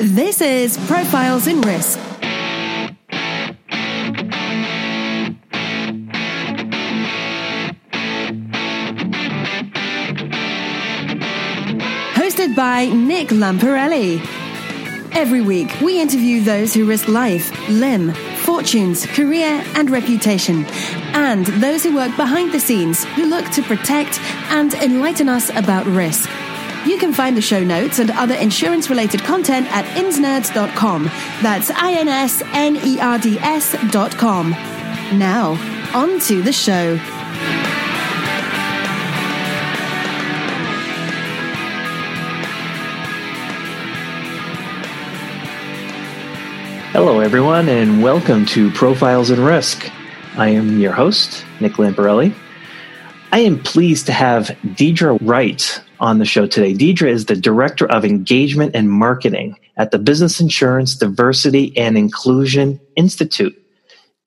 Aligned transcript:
This 0.00 0.40
is 0.40 0.76
Profiles 0.88 1.46
in 1.46 1.60
Risk. 1.60 2.00
Hosted 12.14 12.56
by 12.56 12.86
Nick 12.92 13.28
Lamparelli. 13.28 14.20
Every 15.12 15.40
week, 15.40 15.70
we 15.80 16.00
interview 16.00 16.42
those 16.42 16.74
who 16.74 16.86
risk 16.86 17.06
life, 17.06 17.52
limb, 17.68 18.12
fortunes, 18.38 19.06
career, 19.06 19.62
and 19.76 19.90
reputation, 19.90 20.64
and 21.14 21.46
those 21.46 21.84
who 21.84 21.94
work 21.94 22.14
behind 22.16 22.50
the 22.50 22.58
scenes 22.58 23.04
who 23.04 23.26
look 23.26 23.48
to 23.50 23.62
protect 23.62 24.18
and 24.50 24.74
enlighten 24.74 25.28
us 25.28 25.50
about 25.50 25.86
risk. 25.86 26.28
You 26.86 26.98
can 26.98 27.14
find 27.14 27.34
the 27.34 27.40
show 27.40 27.64
notes 27.64 27.98
and 27.98 28.10
other 28.10 28.34
insurance 28.34 28.90
related 28.90 29.22
content 29.22 29.66
at 29.70 29.86
insnerds.com. 29.96 31.04
That's 31.42 31.70
I 31.70 31.92
N 31.92 32.08
S 32.08 32.42
N 32.52 32.76
E 32.76 33.00
R 33.00 33.18
D 33.18 33.38
S.com. 33.38 34.50
Now, 34.50 35.52
on 35.94 36.20
to 36.20 36.42
the 36.42 36.52
show. 36.52 36.96
Hello, 46.92 47.20
everyone, 47.20 47.70
and 47.70 48.02
welcome 48.02 48.44
to 48.46 48.70
Profiles 48.72 49.30
in 49.30 49.40
Risk. 49.40 49.90
I 50.36 50.50
am 50.50 50.78
your 50.78 50.92
host, 50.92 51.46
Nick 51.60 51.72
Lamparelli. 51.72 52.34
I 53.32 53.38
am 53.38 53.58
pleased 53.58 54.04
to 54.06 54.12
have 54.12 54.48
Deidre 54.64 55.18
Wright 55.22 55.80
on 56.00 56.18
the 56.18 56.24
show 56.24 56.46
today. 56.46 56.74
Deidre 56.74 57.08
is 57.08 57.26
the 57.26 57.36
Director 57.36 57.86
of 57.86 58.04
Engagement 58.04 58.74
and 58.74 58.90
Marketing 58.90 59.56
at 59.76 59.90
the 59.90 59.98
Business 59.98 60.40
Insurance 60.40 60.94
Diversity 60.94 61.76
and 61.76 61.96
Inclusion 61.96 62.80
Institute. 62.96 63.54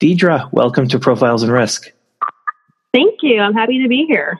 Deidre, 0.00 0.52
welcome 0.52 0.88
to 0.88 0.98
Profiles 0.98 1.42
in 1.42 1.50
Risk. 1.50 1.90
Thank 2.92 3.16
you. 3.22 3.40
I'm 3.40 3.54
happy 3.54 3.82
to 3.82 3.88
be 3.88 4.04
here. 4.06 4.38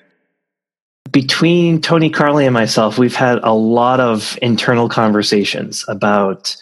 Between 1.10 1.80
Tony 1.80 2.10
Carley 2.10 2.44
and 2.44 2.54
myself, 2.54 2.98
we've 2.98 3.16
had 3.16 3.38
a 3.42 3.52
lot 3.52 4.00
of 4.00 4.38
internal 4.42 4.88
conversations 4.88 5.84
about 5.88 6.56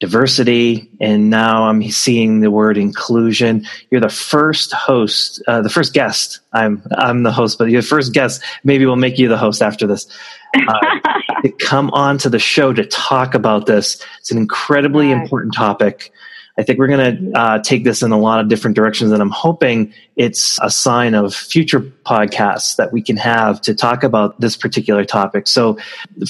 diversity, 0.00 0.90
and 0.98 1.28
now 1.28 1.64
I'm 1.64 1.82
seeing 1.90 2.40
the 2.40 2.50
word 2.50 2.78
inclusion. 2.78 3.66
You're 3.90 4.00
the 4.00 4.08
first 4.08 4.72
host, 4.72 5.42
uh, 5.46 5.60
the 5.60 5.70
first 5.70 5.92
guest. 5.92 6.40
I'm 6.52 6.82
I'm 6.96 7.22
the 7.22 7.32
host, 7.32 7.58
but 7.58 7.68
you're 7.68 7.82
the 7.82 7.86
first 7.86 8.12
guest. 8.12 8.42
Maybe 8.64 8.86
we'll 8.86 8.96
make 8.96 9.18
you 9.18 9.28
the 9.28 9.38
host 9.38 9.62
after 9.62 9.86
this. 9.86 10.06
Uh, 10.56 10.78
to 11.42 11.52
come 11.52 11.90
on 11.90 12.18
to 12.18 12.30
the 12.30 12.38
show 12.38 12.72
to 12.72 12.84
talk 12.86 13.34
about 13.34 13.66
this. 13.66 14.02
It's 14.18 14.30
an 14.30 14.38
incredibly 14.38 15.12
right. 15.12 15.22
important 15.22 15.54
topic. 15.54 16.12
I 16.60 16.62
think 16.62 16.78
we're 16.78 16.88
going 16.88 17.32
to 17.32 17.40
uh, 17.40 17.58
take 17.60 17.84
this 17.84 18.02
in 18.02 18.12
a 18.12 18.18
lot 18.18 18.38
of 18.38 18.48
different 18.48 18.76
directions, 18.76 19.12
and 19.12 19.22
I'm 19.22 19.30
hoping 19.30 19.94
it's 20.16 20.58
a 20.60 20.70
sign 20.70 21.14
of 21.14 21.34
future 21.34 21.80
podcasts 21.80 22.76
that 22.76 22.92
we 22.92 23.00
can 23.00 23.16
have 23.16 23.62
to 23.62 23.74
talk 23.74 24.02
about 24.02 24.38
this 24.42 24.58
particular 24.58 25.06
topic. 25.06 25.48
So, 25.48 25.78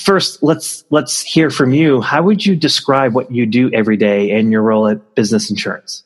first, 0.01 0.41
let's 0.41 0.85
let's 0.91 1.21
hear 1.21 1.51
from 1.51 1.75
you. 1.75 2.01
How 2.01 2.23
would 2.23 2.47
you 2.47 2.55
describe 2.55 3.13
what 3.13 3.33
you 3.33 3.45
do 3.45 3.73
every 3.73 3.97
day 3.97 4.31
and 4.31 4.53
your 4.53 4.63
role 4.63 4.87
at 4.87 5.17
Business 5.17 5.51
Insurance? 5.51 6.05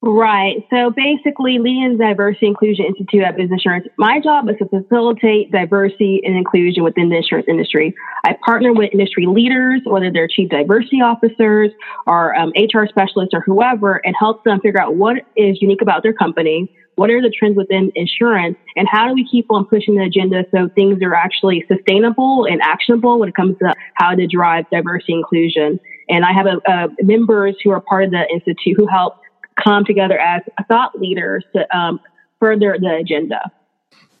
Right. 0.00 0.64
So 0.70 0.90
basically, 0.90 1.58
the 1.58 1.96
Diversity 1.98 2.46
Inclusion 2.46 2.84
Institute 2.84 3.24
at 3.24 3.36
Business 3.36 3.58
Insurance, 3.64 3.88
my 3.98 4.20
job 4.20 4.48
is 4.48 4.54
to 4.58 4.68
facilitate 4.68 5.50
diversity 5.50 6.20
and 6.24 6.36
inclusion 6.36 6.84
within 6.84 7.08
the 7.08 7.16
insurance 7.16 7.46
industry. 7.48 7.92
I 8.24 8.36
partner 8.44 8.72
with 8.72 8.90
industry 8.92 9.26
leaders, 9.26 9.80
whether 9.84 10.12
they're 10.12 10.28
chief 10.28 10.50
diversity 10.50 11.00
officers 11.00 11.72
or 12.06 12.32
um, 12.36 12.52
HR 12.56 12.86
specialists 12.88 13.34
or 13.34 13.40
whoever, 13.40 14.00
and 14.04 14.14
help 14.16 14.44
them 14.44 14.60
figure 14.60 14.80
out 14.80 14.94
what 14.94 15.16
is 15.36 15.58
unique 15.60 15.82
about 15.82 16.04
their 16.04 16.12
company, 16.12 16.72
what 16.94 17.10
are 17.10 17.20
the 17.20 17.32
trends 17.36 17.56
within 17.56 17.90
insurance, 17.96 18.56
and 18.76 18.86
how 18.88 19.08
do 19.08 19.14
we 19.14 19.26
keep 19.28 19.46
on 19.50 19.64
pushing 19.64 19.96
the 19.96 20.04
agenda 20.04 20.44
so 20.54 20.68
things 20.76 21.02
are 21.02 21.14
actually 21.14 21.64
sustainable 21.66 22.46
and 22.48 22.60
actionable 22.62 23.18
when 23.18 23.30
it 23.30 23.34
comes 23.34 23.58
to 23.58 23.74
how 23.94 24.14
to 24.14 24.28
drive 24.28 24.64
diversity 24.70 25.14
inclusion. 25.14 25.80
And 26.08 26.24
I 26.24 26.32
have 26.32 26.46
a, 26.46 26.70
a 26.70 26.88
members 27.02 27.56
who 27.64 27.72
are 27.72 27.80
part 27.80 28.04
of 28.04 28.12
the 28.12 28.24
institute 28.32 28.76
who 28.76 28.86
help 28.86 29.16
come 29.62 29.84
together 29.84 30.18
as 30.18 30.42
thought 30.68 30.98
leaders 30.98 31.44
to 31.54 31.76
um, 31.76 32.00
further 32.40 32.76
the 32.80 32.96
agenda. 32.96 33.50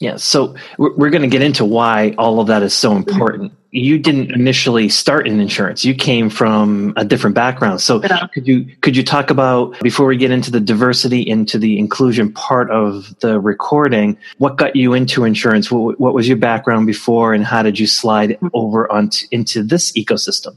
Yeah, 0.00 0.16
so 0.16 0.54
we're, 0.78 1.10
going 1.10 1.22
to 1.22 1.28
get 1.28 1.42
into 1.42 1.64
why 1.64 2.14
all 2.18 2.38
of 2.38 2.46
that 2.46 2.62
is 2.62 2.72
so 2.72 2.90
mm-hmm. 2.90 3.10
important. 3.10 3.52
You 3.72 3.98
didn't 3.98 4.30
initially 4.30 4.88
start 4.88 5.26
in 5.26 5.40
insurance; 5.40 5.84
you 5.84 5.94
came 5.94 6.30
from 6.30 6.94
a 6.96 7.04
different 7.04 7.34
background. 7.34 7.80
So, 7.80 8.00
yeah. 8.02 8.26
could 8.32 8.46
you 8.46 8.64
could 8.80 8.96
you 8.96 9.02
talk 9.02 9.28
about 9.28 9.78
before 9.80 10.06
we 10.06 10.16
get 10.16 10.30
into 10.30 10.50
the 10.50 10.60
diversity, 10.60 11.20
into 11.20 11.58
the 11.58 11.78
inclusion 11.78 12.32
part 12.32 12.70
of 12.70 13.14
the 13.20 13.40
recording? 13.40 14.16
What 14.38 14.56
got 14.56 14.74
you 14.74 14.94
into 14.94 15.24
insurance? 15.24 15.70
What, 15.70 16.00
what 16.00 16.14
was 16.14 16.26
your 16.26 16.38
background 16.38 16.86
before, 16.86 17.34
and 17.34 17.44
how 17.44 17.62
did 17.62 17.78
you 17.78 17.86
slide 17.86 18.30
mm-hmm. 18.30 18.48
over 18.54 18.90
onto 18.90 19.26
into 19.32 19.62
this 19.62 19.92
ecosystem? 19.92 20.56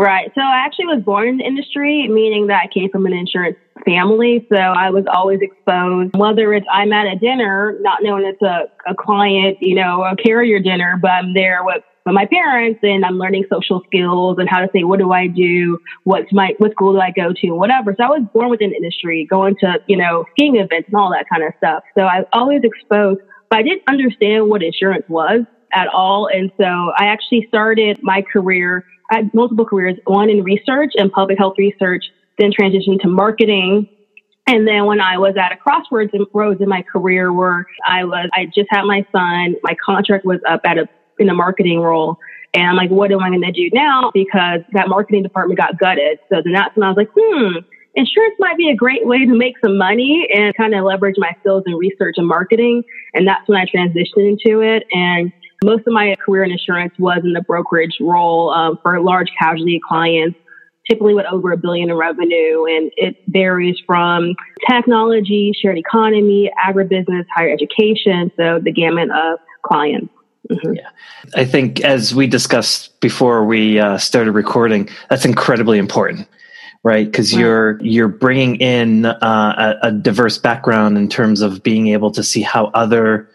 Right. 0.00 0.32
So 0.34 0.40
I 0.40 0.64
actually 0.64 0.86
was 0.86 1.02
born 1.04 1.28
in 1.28 1.36
the 1.36 1.44
industry, 1.44 2.08
meaning 2.08 2.46
that 2.46 2.62
I 2.64 2.72
came 2.72 2.88
from 2.88 3.04
an 3.04 3.12
insurance 3.12 3.58
family. 3.84 4.46
So 4.50 4.56
I 4.56 4.88
was 4.88 5.04
always 5.12 5.40
exposed, 5.42 6.16
whether 6.16 6.54
it's 6.54 6.66
I'm 6.72 6.90
at 6.94 7.06
a 7.06 7.16
dinner, 7.16 7.76
not 7.80 8.02
knowing 8.02 8.24
it's 8.24 8.40
a, 8.40 8.64
a 8.90 8.94
client, 8.94 9.58
you 9.60 9.74
know, 9.74 10.02
a 10.02 10.16
carrier 10.16 10.58
dinner, 10.58 10.98
but 11.00 11.10
I'm 11.10 11.34
there 11.34 11.64
with, 11.64 11.82
with 12.06 12.14
my 12.14 12.24
parents 12.24 12.80
and 12.82 13.04
I'm 13.04 13.18
learning 13.18 13.44
social 13.52 13.82
skills 13.88 14.36
and 14.38 14.48
how 14.48 14.60
to 14.60 14.68
say, 14.72 14.84
what 14.84 15.00
do 15.00 15.12
I 15.12 15.26
do? 15.26 15.78
What's 16.04 16.32
my, 16.32 16.54
what 16.56 16.72
school 16.72 16.94
do 16.94 17.00
I 17.00 17.10
go 17.10 17.34
to? 17.34 17.50
Whatever. 17.50 17.94
So 17.98 18.04
I 18.04 18.08
was 18.08 18.22
born 18.32 18.48
within 18.48 18.70
the 18.70 18.76
industry, 18.76 19.26
going 19.28 19.54
to, 19.60 19.80
you 19.86 19.98
know, 19.98 20.24
skiing 20.32 20.56
events 20.56 20.88
and 20.88 20.96
all 20.96 21.10
that 21.10 21.26
kind 21.30 21.44
of 21.44 21.52
stuff. 21.58 21.82
So 21.94 22.04
I 22.04 22.20
was 22.20 22.28
always 22.32 22.62
exposed, 22.64 23.20
but 23.50 23.58
I 23.58 23.62
didn't 23.62 23.82
understand 23.86 24.48
what 24.48 24.62
insurance 24.62 25.04
was 25.10 25.40
at 25.74 25.88
all. 25.88 26.26
And 26.32 26.50
so 26.56 26.64
I 26.64 27.06
actually 27.06 27.44
started 27.48 27.98
my 28.02 28.22
career 28.22 28.86
Had 29.10 29.32
multiple 29.34 29.64
careers, 29.64 29.96
one 30.04 30.30
in 30.30 30.42
research 30.42 30.92
and 30.96 31.10
public 31.10 31.38
health 31.38 31.54
research, 31.58 32.04
then 32.38 32.52
transitioned 32.52 33.00
to 33.02 33.08
marketing. 33.08 33.88
And 34.46 34.66
then 34.66 34.86
when 34.86 35.00
I 35.00 35.18
was 35.18 35.34
at 35.36 35.52
a 35.52 35.56
crossroads 35.56 36.10
in, 36.12 36.26
roads 36.32 36.60
in 36.60 36.68
my 36.68 36.82
career 36.82 37.32
where 37.32 37.66
I 37.86 38.04
was, 38.04 38.28
I 38.32 38.46
just 38.46 38.68
had 38.70 38.82
my 38.84 39.04
son, 39.12 39.56
my 39.62 39.76
contract 39.84 40.24
was 40.24 40.40
up 40.48 40.60
at 40.64 40.78
a, 40.78 40.88
in 41.18 41.28
a 41.28 41.34
marketing 41.34 41.80
role. 41.80 42.18
And 42.52 42.64
I'm 42.64 42.76
like, 42.76 42.90
what 42.90 43.12
am 43.12 43.20
I 43.20 43.28
going 43.28 43.42
to 43.42 43.52
do 43.52 43.70
now? 43.72 44.10
Because 44.12 44.60
that 44.72 44.88
marketing 44.88 45.22
department 45.22 45.58
got 45.58 45.78
gutted. 45.78 46.18
So 46.28 46.40
then 46.42 46.52
that's 46.52 46.74
when 46.76 46.84
I 46.84 46.88
was 46.88 46.96
like, 46.96 47.10
hmm, 47.16 47.58
insurance 47.94 48.34
might 48.38 48.56
be 48.56 48.70
a 48.70 48.74
great 48.74 49.06
way 49.06 49.24
to 49.24 49.34
make 49.34 49.54
some 49.62 49.78
money 49.78 50.26
and 50.34 50.56
kind 50.56 50.74
of 50.74 50.84
leverage 50.84 51.16
my 51.18 51.32
skills 51.40 51.62
in 51.66 51.74
research 51.74 52.14
and 52.16 52.26
marketing. 52.26 52.82
And 53.14 53.26
that's 53.26 53.46
when 53.48 53.58
I 53.58 53.66
transitioned 53.66 54.30
into 54.30 54.62
it. 54.62 54.84
And 54.92 55.32
most 55.62 55.86
of 55.86 55.92
my 55.92 56.14
career 56.24 56.44
in 56.44 56.50
insurance 56.50 56.94
was 56.98 57.20
in 57.24 57.32
the 57.32 57.42
brokerage 57.42 57.96
role 58.00 58.50
um, 58.50 58.78
for 58.82 59.00
large 59.00 59.28
casualty 59.38 59.80
clients, 59.86 60.38
typically 60.88 61.14
with 61.14 61.26
over 61.30 61.52
a 61.52 61.56
billion 61.56 61.90
in 61.90 61.96
revenue. 61.96 62.64
And 62.64 62.90
it 62.96 63.16
varies 63.28 63.76
from 63.86 64.34
technology, 64.68 65.52
shared 65.60 65.78
economy, 65.78 66.50
agribusiness, 66.64 67.24
higher 67.34 67.50
education. 67.50 68.32
So 68.36 68.60
the 68.62 68.72
gamut 68.72 69.10
of 69.10 69.38
clients. 69.62 70.12
Mm-hmm. 70.50 70.74
Yeah. 70.74 70.88
I 71.34 71.44
think 71.44 71.80
as 71.80 72.14
we 72.14 72.26
discussed 72.26 72.98
before 73.00 73.44
we 73.44 73.78
uh, 73.78 73.98
started 73.98 74.32
recording, 74.32 74.88
that's 75.08 75.24
incredibly 75.24 75.78
important 75.78 76.26
right 76.82 77.04
because 77.04 77.34
you're 77.34 77.78
you're 77.82 78.08
bringing 78.08 78.56
in 78.56 79.04
uh, 79.04 79.76
a, 79.82 79.88
a, 79.88 79.92
diverse 79.92 80.38
background 80.38 80.96
in 80.96 81.10
terms 81.10 81.42
of 81.42 81.62
being 81.62 81.88
able 81.88 82.10
to 82.10 82.22
see 82.22 82.40
how 82.40 82.66
other 82.68 83.28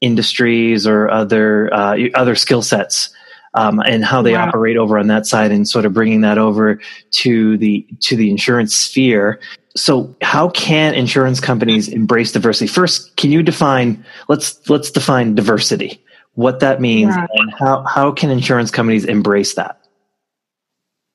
industries 0.00 0.86
or 0.86 1.10
other 1.10 1.72
uh, 1.74 1.96
other 2.14 2.34
skill 2.34 2.62
sets 2.62 3.10
um, 3.54 3.80
and 3.80 4.04
how 4.04 4.22
they 4.22 4.32
wow. 4.32 4.48
operate 4.48 4.76
over 4.76 4.98
on 4.98 5.08
that 5.08 5.26
side 5.26 5.50
and 5.50 5.68
sort 5.68 5.84
of 5.84 5.92
bringing 5.92 6.20
that 6.20 6.38
over 6.38 6.80
to 7.10 7.56
the 7.58 7.86
to 8.00 8.16
the 8.16 8.30
insurance 8.30 8.74
sphere 8.74 9.40
so 9.76 10.14
how 10.22 10.48
can 10.50 10.94
insurance 10.94 11.40
companies 11.40 11.88
embrace 11.88 12.32
diversity 12.32 12.68
first 12.68 13.14
can 13.16 13.32
you 13.32 13.42
define 13.42 14.04
let's 14.28 14.68
let's 14.68 14.90
define 14.90 15.34
diversity 15.34 16.02
what 16.34 16.60
that 16.60 16.80
means 16.80 17.14
yeah. 17.14 17.26
and 17.34 17.52
how 17.58 17.84
how 17.84 18.12
can 18.12 18.30
insurance 18.30 18.70
companies 18.70 19.04
embrace 19.04 19.54
that 19.54 19.80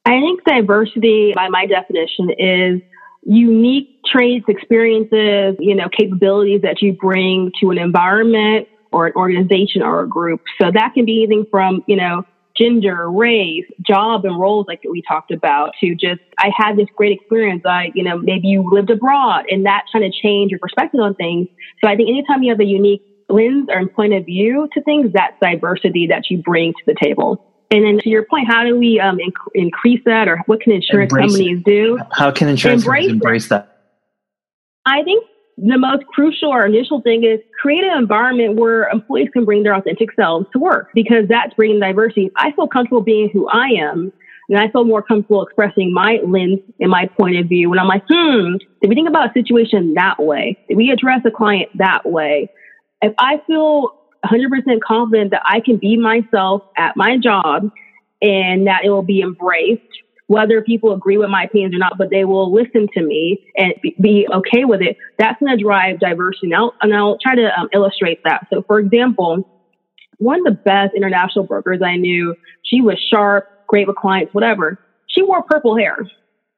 i 0.06 0.20
think 0.20 0.44
diversity 0.44 1.34
by 1.36 1.48
my 1.50 1.66
definition 1.66 2.30
is 2.38 2.82
unique 3.26 4.00
traits 4.06 4.46
experiences 4.50 5.56
you 5.60 5.76
know 5.76 5.88
capabilities 5.90 6.62
that 6.62 6.82
you 6.82 6.94
bring 6.94 7.52
to 7.62 7.72
an 7.72 7.78
environment 7.78 8.68
or 8.94 9.08
an 9.08 9.14
organization 9.16 9.82
or 9.82 10.02
a 10.02 10.08
group. 10.08 10.42
So 10.62 10.72
that 10.72 10.94
can 10.94 11.06
be 11.06 11.24
anything 11.24 11.46
from, 11.50 11.84
you 11.88 11.96
know, 11.96 12.26
gender, 12.56 13.10
race, 13.10 13.66
job 13.82 14.26
and 14.26 14.40
roles 14.40 14.68
like 14.68 14.82
we 14.90 15.02
talked 15.08 15.32
about 15.32 15.72
to 15.82 15.96
just, 15.96 16.22
I 16.38 16.52
had 16.56 16.78
this 16.78 16.88
great 16.96 17.12
experience. 17.12 17.64
I, 17.66 17.92
you 17.96 18.04
know, 18.04 18.18
maybe 18.18 18.48
you 18.48 18.70
lived 18.72 18.92
abroad 18.92 19.46
and 19.50 19.66
that 19.66 19.86
kind 19.92 20.06
of 20.06 20.12
changed 20.14 20.52
your 20.52 20.60
perspective 20.60 21.00
on 21.00 21.16
things. 21.16 21.48
So 21.84 21.90
I 21.90 21.96
think 21.96 22.10
anytime 22.10 22.44
you 22.44 22.52
have 22.52 22.60
a 22.60 22.66
unique 22.66 23.02
lens 23.30 23.70
or 23.70 23.88
point 23.88 24.14
of 24.14 24.26
view 24.26 24.70
to 24.74 24.82
things, 24.84 25.12
that's 25.14 25.36
diversity 25.42 26.08
that 26.08 26.30
you 26.30 26.42
bring 26.44 26.74
to 26.74 26.84
the 26.86 26.96
table. 27.02 27.44
And 27.72 27.84
then 27.84 27.98
to 28.00 28.10
your 28.10 28.26
point, 28.26 28.48
how 28.48 28.64
do 28.64 28.78
we 28.78 29.00
um, 29.00 29.18
inc- 29.18 29.52
increase 29.56 30.02
that 30.06 30.28
or 30.28 30.38
what 30.46 30.62
can 30.62 30.74
insurance 30.74 31.12
embrace 31.12 31.32
companies 31.32 31.60
it. 31.60 31.66
do? 31.66 32.00
How 32.12 32.30
can 32.30 32.48
insurance 32.48 32.84
embrace 32.84 33.08
companies 33.08 33.14
embrace 33.14 33.48
that? 33.48 33.70
I 34.86 35.02
think 35.02 35.26
the 35.58 35.78
most 35.78 36.06
crucial 36.08 36.50
or 36.50 36.66
initial 36.66 37.02
thing 37.02 37.24
is 37.24 37.40
create 37.62 37.84
an 37.84 37.98
environment 37.98 38.56
where 38.56 38.90
employees 38.90 39.30
can 39.32 39.46
bring 39.46 39.64
their 39.64 39.76
authentic 39.76 40.10
selves 40.14 40.48
to 40.54 40.60
work 40.60 40.90
because 40.94 41.28
that's 41.30 41.54
bringing 41.54 41.80
diversity. 41.80 42.32
I 42.38 42.52
feel 42.54 42.68
comfortable 42.68 43.02
being 43.02 43.30
who 43.32 43.48
I 43.48 43.68
am 43.80 44.12
and 44.50 44.60
I 44.60 44.70
feel 44.70 44.84
more 44.84 45.02
comfortable 45.02 45.44
expressing 45.44 45.94
my 45.94 46.20
lens 46.26 46.60
and 46.80 46.90
my 46.90 47.08
point 47.20 47.38
of 47.38 47.48
view 47.48 47.70
when 47.70 47.80
I'm 47.80 47.88
like, 47.88 48.04
hmm, 48.10 48.58
did 48.82 48.90
we 48.90 48.96
think 48.96 49.08
about 49.08 49.30
a 49.30 49.34
situation 49.34 49.94
that 49.94 50.22
way? 50.22 50.58
Did 50.68 50.78
we 50.78 50.90
address 50.90 51.22
a 51.26 51.32
client 51.32 51.70
that 51.78 52.06
way? 52.06 52.50
If 53.02 53.14
I 53.18 53.42
feel 53.48 53.92
100% 54.26 54.80
confident 54.86 55.32
that 55.32 55.42
I 55.46 55.60
can 55.60 55.78
be 55.78 55.98
myself 55.98 56.64
at 56.78 56.96
my 56.96 57.18
job 57.18 57.70
and 58.22 58.68
that 58.68 58.86
it 58.86 58.90
will 58.90 59.04
be 59.04 59.22
embraced, 59.22 59.82
whether 60.28 60.62
people 60.62 60.94
agree 60.94 61.18
with 61.18 61.30
my 61.30 61.44
opinions 61.44 61.76
or 61.76 61.80
not, 61.80 61.98
but 61.98 62.10
they 62.10 62.24
will 62.26 62.52
listen 62.52 62.88
to 62.94 63.04
me 63.04 63.44
and 63.58 63.74
be 64.02 64.28
okay 64.34 64.66
with 64.66 64.82
it. 64.82 64.98
That's 65.20 65.40
going 65.40 65.56
to 65.56 65.64
drive 65.64 66.00
diversity. 66.00 66.54
I'll, 66.54 66.74
and 66.82 66.96
I'll 66.96 67.18
try 67.22 67.36
to 67.36 67.60
um, 67.60 67.70
illustrate 67.74 68.24
that. 68.24 68.48
So, 68.52 68.64
for 68.64 68.80
example, 68.80 69.48
one 70.18 70.40
of 70.40 70.46
the 70.46 70.62
best 70.64 70.94
international 70.96 71.46
brokers 71.46 71.82
I 71.84 71.98
knew, 71.98 72.36
she 72.64 72.82
was 72.82 72.98
sharp, 73.12 73.50
great 73.68 73.88
with 73.88 73.98
clients, 73.98 74.34
whatever. 74.34 74.80
She 75.08 75.22
wore 75.22 75.44
purple 75.44 75.78
hair. 75.78 75.98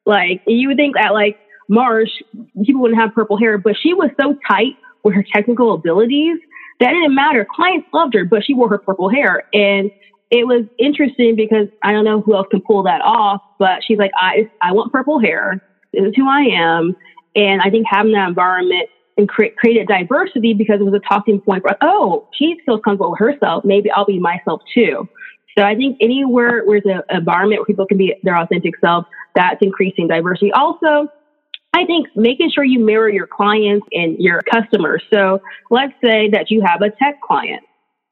Like, 0.05 0.43
you 0.45 0.67
would 0.67 0.77
think 0.77 0.95
that, 0.95 1.13
like, 1.13 1.39
Marsh, 1.67 2.11
people 2.63 2.81
wouldn't 2.81 2.99
have 2.99 3.13
purple 3.13 3.37
hair, 3.37 3.57
but 3.57 3.75
she 3.81 3.93
was 3.93 4.11
so 4.21 4.37
tight 4.47 4.73
with 5.03 5.15
her 5.15 5.25
technical 5.33 5.73
abilities 5.73 6.37
that 6.79 6.91
didn't 6.91 7.15
matter. 7.15 7.47
Clients 7.55 7.87
loved 7.91 8.13
her, 8.13 8.25
but 8.25 8.43
she 8.43 8.53
wore 8.53 8.69
her 8.69 8.77
purple 8.77 9.09
hair. 9.09 9.43
And 9.53 9.89
it 10.35 10.47
was 10.47 10.65
interesting 10.77 11.35
because 11.35 11.67
I 11.83 11.91
don't 11.91 12.05
know 12.05 12.21
who 12.21 12.35
else 12.35 12.47
can 12.51 12.61
pull 12.61 12.83
that 12.83 13.01
off, 13.01 13.41
but 13.57 13.83
she's 13.85 13.97
like, 13.97 14.11
I, 14.17 14.49
I 14.61 14.71
want 14.73 14.91
purple 14.91 15.19
hair. 15.19 15.61
This 15.93 16.03
is 16.03 16.13
who 16.15 16.27
I 16.29 16.41
am. 16.41 16.95
And 17.35 17.61
I 17.61 17.69
think 17.69 17.85
having 17.89 18.13
that 18.13 18.27
environment 18.27 18.89
and 19.17 19.29
cre- 19.29 19.55
created 19.57 19.87
diversity 19.87 20.53
because 20.53 20.79
it 20.79 20.83
was 20.83 20.93
a 20.93 21.07
talking 21.07 21.39
point 21.39 21.63
for, 21.63 21.75
oh, 21.81 22.27
she 22.33 22.57
feels 22.65 22.81
comfortable 22.83 23.11
with 23.11 23.19
herself. 23.19 23.63
Maybe 23.65 23.89
I'll 23.91 24.05
be 24.05 24.19
myself 24.19 24.61
too. 24.73 25.07
So 25.57 25.63
I 25.63 25.75
think 25.75 25.97
anywhere 26.01 26.63
where 26.65 26.81
there's 26.83 27.01
an 27.09 27.17
environment 27.17 27.61
where 27.61 27.65
people 27.65 27.85
can 27.85 27.97
be 27.97 28.13
their 28.23 28.37
authentic 28.37 28.73
self, 28.79 29.05
that's 29.35 29.61
increasing 29.61 30.07
diversity. 30.07 30.51
Also, 30.51 31.07
I 31.73 31.85
think 31.85 32.07
making 32.15 32.51
sure 32.53 32.63
you 32.63 32.79
mirror 32.79 33.09
your 33.09 33.27
clients 33.27 33.85
and 33.91 34.17
your 34.19 34.41
customers. 34.41 35.03
So 35.13 35.41
let's 35.69 35.93
say 36.03 36.29
that 36.31 36.49
you 36.49 36.61
have 36.65 36.81
a 36.81 36.89
tech 36.89 37.21
client. 37.21 37.63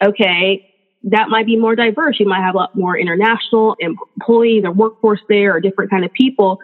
Okay, 0.04 0.73
that 1.04 1.30
might 1.30 1.46
be 1.46 1.58
more 1.58 1.76
diverse. 1.76 2.20
You 2.20 2.28
might 2.28 2.42
have 2.42 2.56
a 2.56 2.58
lot 2.58 2.76
more 2.76 2.98
international 2.98 3.76
employees 3.80 4.64
or 4.64 4.72
workforce 4.72 5.20
there 5.28 5.56
or 5.56 5.60
different 5.60 5.92
kind 5.92 6.06
of 6.06 6.14
people. 6.14 6.60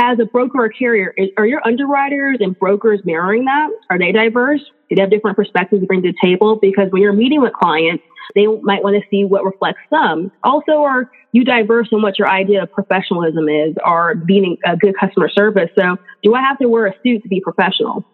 As 0.00 0.18
a 0.18 0.24
broker 0.24 0.64
or 0.64 0.68
carrier, 0.68 1.14
are 1.36 1.46
your 1.46 1.64
underwriters 1.64 2.38
and 2.40 2.58
brokers 2.58 3.00
mirroring 3.04 3.44
that? 3.44 3.70
Are 3.90 3.98
they 3.98 4.10
diverse? 4.10 4.60
Do 4.88 4.96
they 4.96 5.02
have 5.02 5.10
different 5.10 5.36
perspectives 5.36 5.82
to 5.82 5.86
bring 5.86 6.02
to 6.02 6.10
the 6.10 6.18
table? 6.22 6.56
Because 6.56 6.90
when 6.90 7.00
you're 7.00 7.12
meeting 7.12 7.40
with 7.40 7.52
clients, 7.52 8.02
they 8.34 8.46
might 8.46 8.82
want 8.82 8.96
to 8.96 9.02
see 9.08 9.24
what 9.24 9.44
reflects 9.44 9.82
them. 9.90 10.32
Also, 10.42 10.82
are 10.82 11.10
you 11.32 11.44
diverse 11.44 11.88
in 11.92 12.02
what 12.02 12.18
your 12.18 12.28
idea 12.28 12.62
of 12.64 12.72
professionalism 12.72 13.48
is 13.48 13.74
or 13.86 14.16
being 14.16 14.56
a 14.64 14.76
good 14.76 14.94
customer 14.98 15.28
service? 15.28 15.70
So, 15.78 15.96
do 16.24 16.34
I 16.34 16.40
have 16.40 16.58
to 16.58 16.68
wear 16.68 16.86
a 16.86 16.94
suit 17.04 17.22
to 17.22 17.28
be 17.28 17.40
professional? 17.40 18.04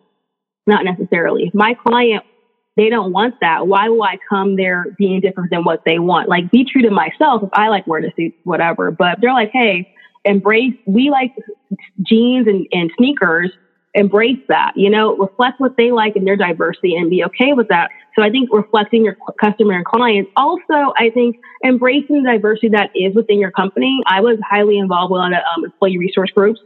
Not 0.66 0.84
necessarily. 0.84 1.50
My 1.54 1.74
client 1.74 2.24
they 2.76 2.88
don't 2.88 3.12
want 3.12 3.34
that. 3.40 3.66
Why 3.66 3.88
will 3.88 4.02
I 4.02 4.16
come 4.28 4.56
there 4.56 4.86
being 4.96 5.20
different 5.20 5.50
than 5.50 5.64
what 5.64 5.82
they 5.84 5.98
want? 5.98 6.28
Like, 6.28 6.50
be 6.50 6.64
true 6.64 6.82
to 6.82 6.90
myself 6.90 7.42
if 7.42 7.50
I 7.52 7.68
like 7.68 7.86
wearing 7.86 8.10
a 8.10 8.14
suit, 8.14 8.34
whatever. 8.44 8.90
But 8.90 9.18
they're 9.20 9.32
like, 9.32 9.50
hey, 9.52 9.92
embrace, 10.24 10.74
we 10.86 11.10
like 11.10 11.34
jeans 12.02 12.46
and, 12.46 12.66
and 12.72 12.90
sneakers. 12.96 13.50
Embrace 13.94 14.38
that, 14.46 14.72
you 14.76 14.88
know, 14.88 15.16
reflect 15.16 15.58
what 15.58 15.76
they 15.76 15.90
like 15.90 16.14
in 16.14 16.24
their 16.24 16.36
diversity 16.36 16.94
and 16.94 17.10
be 17.10 17.24
okay 17.24 17.54
with 17.54 17.66
that. 17.68 17.90
So 18.16 18.24
I 18.24 18.30
think 18.30 18.48
reflecting 18.52 19.04
your 19.04 19.16
customer 19.40 19.72
and 19.72 19.84
clients. 19.84 20.30
Also, 20.36 20.92
I 20.96 21.10
think 21.12 21.38
embracing 21.64 22.22
the 22.22 22.30
diversity 22.30 22.68
that 22.68 22.90
is 22.94 23.16
within 23.16 23.40
your 23.40 23.50
company. 23.50 24.00
I 24.06 24.20
was 24.20 24.38
highly 24.48 24.78
involved 24.78 25.10
with 25.10 25.18
a 25.18 25.22
lot 25.22 25.32
of 25.32 25.40
um, 25.56 25.64
employee 25.64 25.98
resource 25.98 26.30
groups 26.30 26.60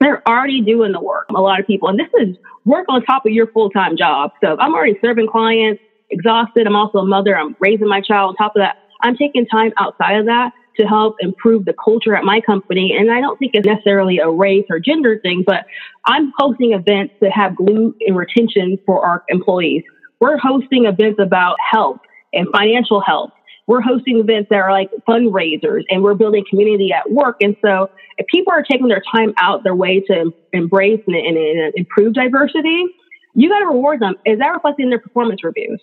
they're 0.00 0.26
already 0.28 0.60
doing 0.60 0.92
the 0.92 1.00
work. 1.00 1.26
A 1.30 1.40
lot 1.40 1.60
of 1.60 1.66
people, 1.66 1.88
and 1.88 1.98
this 1.98 2.08
is 2.20 2.36
work 2.64 2.86
on 2.88 3.02
top 3.04 3.26
of 3.26 3.32
your 3.32 3.48
full 3.48 3.70
time 3.70 3.96
job. 3.96 4.32
So 4.42 4.56
I'm 4.58 4.74
already 4.74 4.98
serving 5.02 5.28
clients, 5.28 5.82
exhausted. 6.10 6.66
I'm 6.66 6.76
also 6.76 6.98
a 6.98 7.06
mother. 7.06 7.36
I'm 7.36 7.56
raising 7.60 7.88
my 7.88 8.00
child. 8.00 8.30
On 8.30 8.36
top 8.36 8.56
of 8.56 8.60
that, 8.60 8.76
I'm 9.02 9.16
taking 9.16 9.46
time 9.46 9.72
outside 9.78 10.18
of 10.18 10.26
that 10.26 10.52
to 10.78 10.86
help 10.86 11.16
improve 11.20 11.64
the 11.64 11.74
culture 11.84 12.14
at 12.14 12.24
my 12.24 12.40
company. 12.40 12.96
And 12.96 13.10
I 13.10 13.20
don't 13.20 13.36
think 13.38 13.52
it's 13.54 13.66
necessarily 13.66 14.18
a 14.18 14.30
race 14.30 14.64
or 14.70 14.78
gender 14.78 15.18
thing, 15.18 15.42
but 15.44 15.66
I'm 16.04 16.32
hosting 16.38 16.72
events 16.72 17.14
that 17.20 17.32
have 17.32 17.56
glue 17.56 17.94
and 18.06 18.16
retention 18.16 18.78
for 18.86 19.04
our 19.04 19.24
employees. 19.28 19.82
We're 20.20 20.38
hosting 20.38 20.86
events 20.86 21.18
about 21.20 21.56
health 21.60 21.98
and 22.32 22.46
financial 22.52 23.00
health 23.00 23.30
we're 23.68 23.82
hosting 23.82 24.18
events 24.18 24.48
that 24.48 24.56
are 24.56 24.72
like 24.72 24.90
fundraisers 25.06 25.84
and 25.90 26.02
we're 26.02 26.14
building 26.14 26.42
community 26.48 26.90
at 26.90 27.08
work. 27.12 27.36
And 27.42 27.54
so 27.62 27.90
if 28.16 28.26
people 28.26 28.52
are 28.52 28.62
taking 28.62 28.88
their 28.88 29.02
time 29.14 29.34
out 29.40 29.62
their 29.62 29.74
way 29.74 30.00
to 30.00 30.32
embrace 30.54 31.02
and, 31.06 31.14
and, 31.14 31.36
and 31.36 31.74
improve 31.76 32.14
diversity, 32.14 32.86
you 33.34 33.48
got 33.50 33.60
to 33.60 33.66
reward 33.66 34.00
them. 34.00 34.14
Is 34.24 34.38
that 34.38 34.48
reflected 34.48 34.84
in 34.84 34.90
their 34.90 34.98
performance 34.98 35.44
reviews? 35.44 35.80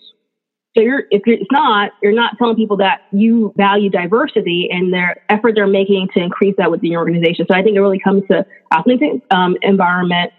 So 0.76 0.82
you're, 0.82 1.04
if 1.10 1.22
it's 1.26 1.50
not, 1.52 1.92
you're 2.02 2.12
not 2.12 2.36
telling 2.38 2.56
people 2.56 2.76
that 2.78 3.02
you 3.12 3.54
value 3.56 3.88
diversity 3.88 4.68
and 4.70 4.92
their 4.92 5.22
effort 5.30 5.54
they're 5.54 5.66
making 5.68 6.08
to 6.14 6.20
increase 6.20 6.56
that 6.58 6.70
within 6.70 6.90
your 6.90 7.00
organization. 7.00 7.46
So 7.48 7.54
I 7.54 7.62
think 7.62 7.76
it 7.76 7.80
really 7.80 8.00
comes 8.00 8.24
to 8.30 8.44
authentic 8.74 9.22
um, 9.30 9.56
environment, 9.62 10.32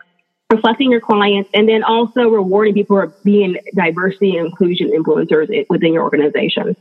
reflecting 0.52 0.92
your 0.92 1.02
clients, 1.02 1.50
and 1.54 1.68
then 1.68 1.82
also 1.82 2.28
rewarding 2.28 2.74
people 2.74 2.98
who 2.98 3.04
are 3.04 3.14
being 3.24 3.58
diversity 3.74 4.36
and 4.36 4.48
inclusion 4.48 4.92
influencers 4.92 5.66
within 5.70 5.94
your 5.94 6.04
organization. 6.04 6.76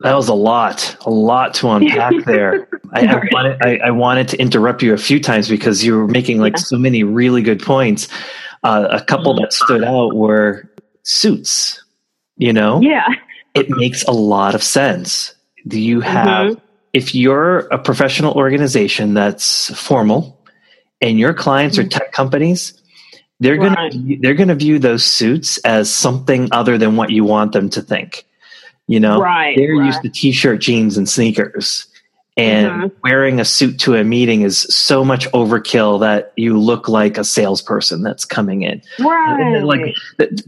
That 0.00 0.14
was 0.14 0.28
a 0.28 0.34
lot, 0.34 0.96
a 1.04 1.10
lot 1.10 1.54
to 1.54 1.68
unpack 1.70 2.14
there. 2.24 2.68
I, 2.92 3.06
I, 3.06 3.22
wanted, 3.30 3.62
I, 3.62 3.76
I, 3.84 3.90
wanted, 3.90 4.28
to 4.28 4.40
interrupt 4.40 4.82
you 4.82 4.94
a 4.94 4.98
few 4.98 5.20
times 5.20 5.48
because 5.48 5.84
you 5.84 5.94
were 5.94 6.08
making 6.08 6.38
like 6.38 6.54
yeah. 6.54 6.62
so 6.62 6.78
many 6.78 7.04
really 7.04 7.42
good 7.42 7.62
points. 7.62 8.08
Uh, 8.62 8.88
a 8.90 9.04
couple 9.04 9.34
that 9.34 9.52
stood 9.52 9.84
out 9.84 10.14
were 10.14 10.70
suits. 11.02 11.82
You 12.36 12.54
know, 12.54 12.80
yeah, 12.80 13.06
it 13.54 13.68
makes 13.68 14.02
a 14.04 14.12
lot 14.12 14.54
of 14.54 14.62
sense. 14.62 15.34
Do 15.68 15.78
you 15.78 16.00
have, 16.00 16.52
mm-hmm. 16.52 16.64
if 16.94 17.14
you're 17.14 17.58
a 17.68 17.78
professional 17.78 18.32
organization 18.32 19.12
that's 19.12 19.74
formal, 19.78 20.40
and 21.02 21.18
your 21.18 21.34
clients 21.34 21.76
are 21.78 21.82
mm-hmm. 21.82 21.90
tech 21.90 22.12
companies, 22.12 22.80
they're 23.40 23.58
right. 23.58 23.92
gonna 23.92 24.16
they're 24.20 24.34
gonna 24.34 24.54
view 24.54 24.78
those 24.78 25.04
suits 25.04 25.58
as 25.58 25.92
something 25.92 26.48
other 26.52 26.78
than 26.78 26.96
what 26.96 27.10
you 27.10 27.24
want 27.24 27.52
them 27.52 27.68
to 27.70 27.82
think. 27.82 28.24
You 28.90 28.98
know, 28.98 29.20
right, 29.20 29.56
they're 29.56 29.76
right. 29.76 29.86
used 29.86 30.02
to 30.02 30.08
t-shirt, 30.08 30.60
jeans, 30.60 30.98
and 30.98 31.08
sneakers. 31.08 31.86
And 32.36 32.66
mm-hmm. 32.66 32.98
wearing 33.04 33.38
a 33.38 33.44
suit 33.44 33.78
to 33.80 33.94
a 33.94 34.02
meeting 34.02 34.42
is 34.42 34.62
so 34.62 35.04
much 35.04 35.30
overkill 35.30 36.00
that 36.00 36.32
you 36.34 36.58
look 36.58 36.88
like 36.88 37.16
a 37.16 37.22
salesperson 37.22 38.02
that's 38.02 38.24
coming 38.24 38.62
in. 38.62 38.82
Right. 38.98 39.60
Like 39.60 39.94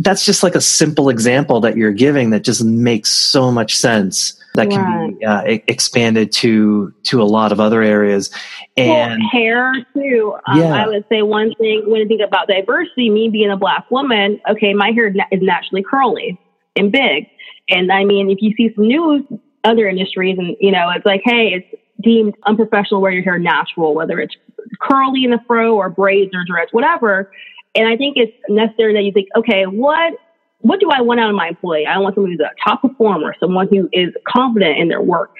that's 0.00 0.25
just 0.25 0.42
like 0.42 0.56
a 0.56 0.61
simple 0.61 1.08
example 1.08 1.61
that 1.61 1.76
you're 1.76 1.92
giving 1.92 2.30
that 2.30 2.42
just 2.42 2.64
makes 2.64 3.11
so 3.11 3.52
much 3.52 3.76
sense. 3.76 4.37
That 4.54 4.70
can 4.70 4.80
right. 4.80 5.18
be 5.18 5.25
uh, 5.25 5.42
expanded 5.68 6.32
to 6.32 6.92
to 7.04 7.22
a 7.22 7.25
lot 7.25 7.52
of 7.52 7.61
other 7.61 7.80
areas. 7.80 8.32
And 8.76 9.22
well, 9.22 9.30
hair 9.30 9.72
too. 9.94 10.37
Um, 10.49 10.58
yeah. 10.58 10.84
I 10.84 10.88
would 10.88 11.04
say 11.08 11.22
one 11.22 11.54
thing 11.54 11.84
when 11.87 12.02
i 12.02 12.06
think 12.06 12.22
about 12.26 12.49
diversity, 12.49 13.08
me 13.08 13.28
being 13.28 13.50
a 13.50 13.56
black 13.56 13.88
woman, 13.88 14.40
okay, 14.50 14.75
my 14.75 14.90
hair 14.90 15.06
is 15.30 15.42
naturally 15.42 15.84
curly 15.84 16.40
and 16.76 16.92
big. 16.92 17.26
And 17.68 17.92
I 17.92 18.04
mean, 18.04 18.30
if 18.30 18.38
you 18.40 18.52
see 18.56 18.72
some 18.74 18.86
news, 18.86 19.22
other 19.64 19.88
industries, 19.88 20.38
and 20.38 20.56
you 20.60 20.70
know, 20.70 20.90
it's 20.94 21.06
like, 21.06 21.22
hey, 21.24 21.52
it's 21.54 21.82
deemed 22.02 22.34
unprofessional 22.46 23.00
wear 23.00 23.12
your 23.12 23.22
hair 23.22 23.38
natural, 23.38 23.94
whether 23.94 24.18
it's 24.18 24.34
curly 24.80 25.24
in 25.24 25.30
the 25.30 25.40
fro 25.46 25.76
or 25.76 25.88
braids 25.88 26.32
or 26.34 26.44
dreads, 26.46 26.72
whatever. 26.72 27.30
And 27.74 27.88
I 27.88 27.96
think 27.96 28.16
it's 28.16 28.32
necessary 28.48 28.92
that 28.94 29.02
you 29.02 29.12
think, 29.12 29.28
okay, 29.36 29.64
what 29.66 30.14
what 30.58 30.78
do 30.78 30.90
I 30.90 31.00
want 31.00 31.18
out 31.18 31.28
of 31.28 31.34
my 31.34 31.48
employee? 31.48 31.86
I 31.86 31.98
want 31.98 32.14
someone 32.14 32.32
who's 32.32 32.40
a 32.40 32.50
top 32.62 32.82
performer, 32.82 33.34
someone 33.40 33.68
who 33.68 33.88
is 33.92 34.10
confident 34.28 34.78
in 34.78 34.88
their 34.88 35.02
work 35.02 35.30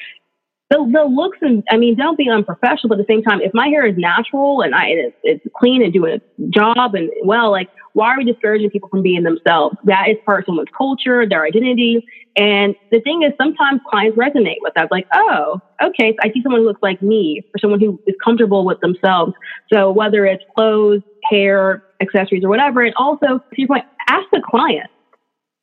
the, 0.73 0.91
the 0.91 1.05
looks 1.05 1.39
and 1.43 1.63
I 1.71 1.77
mean, 1.77 1.97
don't 1.97 2.17
be 2.17 2.29
unprofessional, 2.31 2.89
but 2.89 2.99
at 2.99 3.07
the 3.07 3.13
same 3.13 3.23
time, 3.23 3.41
if 3.43 3.53
my 3.53 3.69
hair 3.69 3.87
is 3.87 3.97
natural 3.99 4.63
and 4.63 4.75
I 4.75 4.87
it's, 4.87 5.17
it's 5.23 5.47
clean 5.57 5.83
and 5.83 5.93
doing 5.93 6.19
a 6.19 6.49
job 6.51 6.95
and 6.95 7.11
well, 7.25 7.51
like 7.51 7.69
why 7.93 8.09
are 8.09 8.19
we 8.19 8.25
discouraging 8.25 8.71
people 8.71 8.89
from 8.89 9.03
being 9.03 9.23
themselves? 9.23 9.77
That 9.85 10.09
is 10.09 10.17
part 10.25 10.41
of 10.41 10.47
someone's 10.47 10.71
culture, 10.77 11.29
their 11.29 11.45
identity. 11.45 12.05
And 12.37 12.75
the 12.91 13.01
thing 13.01 13.23
is, 13.23 13.33
sometimes 13.37 13.83
clients 13.89 14.17
resonate 14.17 14.57
with 14.63 14.73
that. 14.75 14.91
Like, 14.91 15.07
oh, 15.13 15.61
okay, 15.83 16.13
so 16.13 16.17
I 16.23 16.33
see 16.33 16.43
someone 16.43 16.63
who 16.63 16.67
looks 16.67 16.83
like 16.83 17.03
me, 17.03 17.43
or 17.55 17.59
someone 17.59 17.81
who 17.81 18.01
is 18.07 18.15
comfortable 18.25 18.65
with 18.65 18.81
themselves. 18.81 19.35
So 19.71 19.91
whether 19.91 20.25
it's 20.25 20.43
clothes, 20.57 21.03
hair, 21.31 21.85
accessories, 22.01 22.45
or 22.45 22.49
whatever, 22.49 22.83
and 22.83 22.95
also 22.97 23.39
to 23.39 23.57
your 23.57 23.69
point, 23.69 23.85
ask 24.09 24.25
the 24.33 24.41
client, 24.43 24.89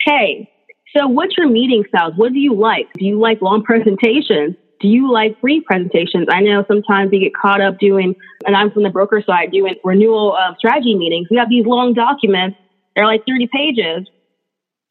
hey, 0.02 0.50
So 0.96 1.08
what's 1.08 1.36
your 1.38 1.50
meeting 1.50 1.84
styles? 1.90 2.14
What 2.16 2.34
do 2.34 2.40
you 2.40 2.54
like? 2.54 2.88
Do 2.98 3.06
you 3.06 3.20
like 3.20 3.42
long 3.42 3.64
presentations? 3.72 4.56
Do 4.80 4.88
you 4.88 5.12
like 5.12 5.40
free 5.42 5.62
presentations? 5.62 6.28
I 6.32 6.40
know 6.42 6.64
sometimes 6.68 7.12
we 7.12 7.20
get 7.20 7.34
caught 7.34 7.60
up 7.60 7.80
doing, 7.80 8.16
and 8.46 8.56
I'm 8.56 8.72
from 8.72 8.84
the 8.84 8.90
broker 8.90 9.22
side, 9.26 9.52
doing 9.52 9.76
renewal 9.84 10.36
of 10.36 10.56
strategy 10.58 10.96
meetings. 10.96 11.28
We 11.30 11.38
have 11.38 11.50
these 11.50 11.66
long 11.66 11.94
documents. 11.94 12.58
They're 12.96 13.06
like 13.06 13.26
30 13.28 13.50
pages. 13.52 14.08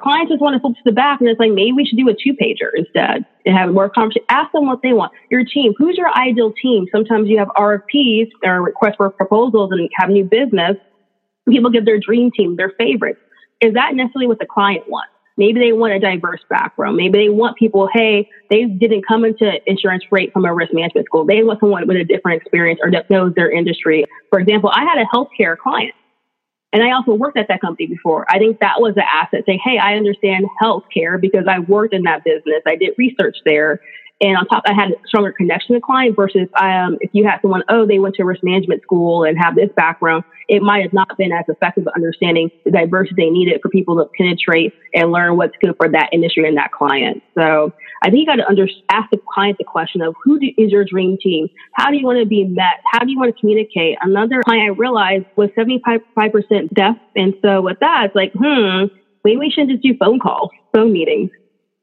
Clients 0.01 0.31
just 0.31 0.41
want 0.41 0.55
to 0.55 0.61
flip 0.61 0.75
to 0.75 0.83
the 0.85 0.93
back 0.93 1.21
and 1.21 1.29
it's 1.29 1.41
like, 1.41 1.51
maybe 1.51 1.73
we 1.73 1.85
should 1.85 1.99
do 1.99 2.09
a 2.09 2.15
two 2.15 2.33
pager 2.41 2.71
instead 2.77 3.27
and 3.45 3.57
have 3.57 3.71
more 3.71 3.91
conversation. 3.91 4.25
Ask 4.29 4.53
them 4.53 4.67
what 4.67 4.81
they 4.81 4.93
want. 4.93 5.11
Your 5.29 5.45
team, 5.45 5.75
who's 5.77 5.97
your 5.97 6.17
ideal 6.17 6.53
team? 6.63 6.87
Sometimes 6.93 7.29
you 7.29 7.37
have 7.39 7.49
RFPs 7.49 8.29
or 8.45 8.63
requests 8.63 8.95
for 8.97 9.11
proposals 9.11 9.73
and 9.73 9.91
have 9.97 10.09
new 10.09 10.25
business. 10.25 10.77
People 11.49 11.71
give 11.71 11.85
their 11.85 11.99
dream 11.99 12.31
team, 12.31 12.55
their 12.55 12.73
favorites. 12.79 13.19
Is 13.61 13.75
that 13.75 13.97
necessarily 13.97 14.29
what 14.29 14.39
the 14.39 14.47
client 14.47 14.89
wants? 14.89 15.11
Maybe 15.39 15.61
they 15.61 15.73
want 15.73 15.95
a 15.95 16.01
diverse 16.01 16.41
background. 16.51 16.97
Maybe 16.97 17.17
they 17.17 17.29
want 17.29 17.57
people, 17.57 17.89
hey, 17.93 18.29
they 18.51 18.65
didn't 18.65 19.07
come 19.07 19.25
into 19.25 19.53
insurance 19.71 20.05
rate 20.11 20.33
from 20.33 20.45
a 20.45 20.53
risk 20.53 20.75
management 20.75 21.07
school. 21.07 21.25
They 21.25 21.43
want 21.45 21.61
someone 21.61 21.87
with 21.87 21.97
a 21.97 22.05
different 22.05 22.43
experience 22.43 22.81
or 22.83 22.91
that 22.91 23.09
knows 23.09 23.33
their 23.35 23.51
industry. 23.51 24.05
For 24.31 24.41
example, 24.41 24.71
I 24.75 24.85
had 24.85 24.99
a 24.99 25.07
healthcare 25.15 25.57
client 25.57 25.95
and 26.73 26.83
I 26.83 26.91
also 26.93 27.15
worked 27.15 27.39
at 27.39 27.49
that 27.49 27.61
company 27.61 27.87
before. 27.87 28.27
I 28.29 28.39
think 28.39 28.61
that 28.61 28.81
was 28.81 28.95
an 28.97 29.05
asset 29.11 29.45
saying, 29.47 29.61
hey, 29.65 29.79
I 29.79 29.95
understand 29.95 30.47
healthcare 30.61 31.21
because 31.21 31.47
I 31.49 31.61
worked 31.61 31.95
in 31.95 32.03
that 32.03 32.25
business. 32.25 32.63
I 32.67 32.77
did 32.77 32.95
research 32.99 33.37
there. 33.47 33.81
And 34.21 34.37
on 34.37 34.47
top, 34.47 34.65
I 34.67 34.75
had 34.75 34.91
a 34.91 34.95
stronger 35.07 35.33
connection 35.33 35.77
with 35.77 35.85
client 35.85 36.17
versus 36.17 36.49
um, 36.61 36.99
if 37.01 37.11
you 37.13 37.25
had 37.25 37.41
someone, 37.41 37.63
oh, 37.69 37.87
they 37.87 38.01
went 38.01 38.17
to 38.17 38.25
risk 38.25 38.43
management 38.43 38.83
school 38.83 39.23
and 39.23 39.39
have 39.39 39.55
this 39.55 39.71
background, 39.77 40.25
it 40.49 40.61
might 40.61 40.83
have 40.83 40.93
not 40.93 41.17
been 41.17 41.31
as 41.31 41.45
effective 41.47 41.87
understanding 41.95 42.51
the 42.65 42.73
diversity 42.73 43.15
they 43.17 43.31
needed 43.31 43.61
for 43.63 43.69
people 43.69 43.97
to 43.97 44.11
penetrate 44.17 44.75
and 44.93 45.13
learn 45.13 45.37
what's 45.37 45.55
good 45.61 45.77
for 45.77 45.89
that 45.91 46.09
industry 46.13 46.49
and 46.49 46.57
that 46.57 46.73
client. 46.73 47.23
So 47.37 47.73
I 48.03 48.11
think 48.11 48.21
you 48.21 48.27
got 48.27 48.37
to 48.37 48.49
under- 48.49 48.67
ask 48.91 49.09
the 49.11 49.21
client 49.33 49.59
the 49.59 49.65
question 49.65 50.03
of 50.03 50.17
who 50.25 50.41
do, 50.41 50.49
is 50.59 50.73
your 50.73 50.85
dream 50.85 51.17
team? 51.23 51.49
How 51.75 51.91
do 51.91 51.97
you 51.97 52.05
want 52.05 52.19
to 52.19 52.27
be 52.27 52.43
met? 52.43 52.81
How 52.91 53.01
do 53.05 53.11
you 53.11 53.19
want 53.19 53.35
to 53.35 53.41
communicate? 53.41 53.99
Another 54.01 54.43
client 54.43 54.65
I 54.65 54.75
realized 54.75 55.27
was 55.37 55.51
75% 55.51 56.75
deaf. 56.75 56.97
And 57.15 57.35
so 57.41 57.61
with 57.61 57.79
that, 57.81 58.07
it's 58.07 58.17
like, 58.17 58.33
hmm, 58.35 58.87
maybe 59.25 59.37
we 59.37 59.51
shouldn't 59.51 59.71
just 59.71 59.83
do 59.83 59.97
phone 59.97 60.19
calls, 60.19 60.51
phone 60.75 60.93
meetings 60.93 61.31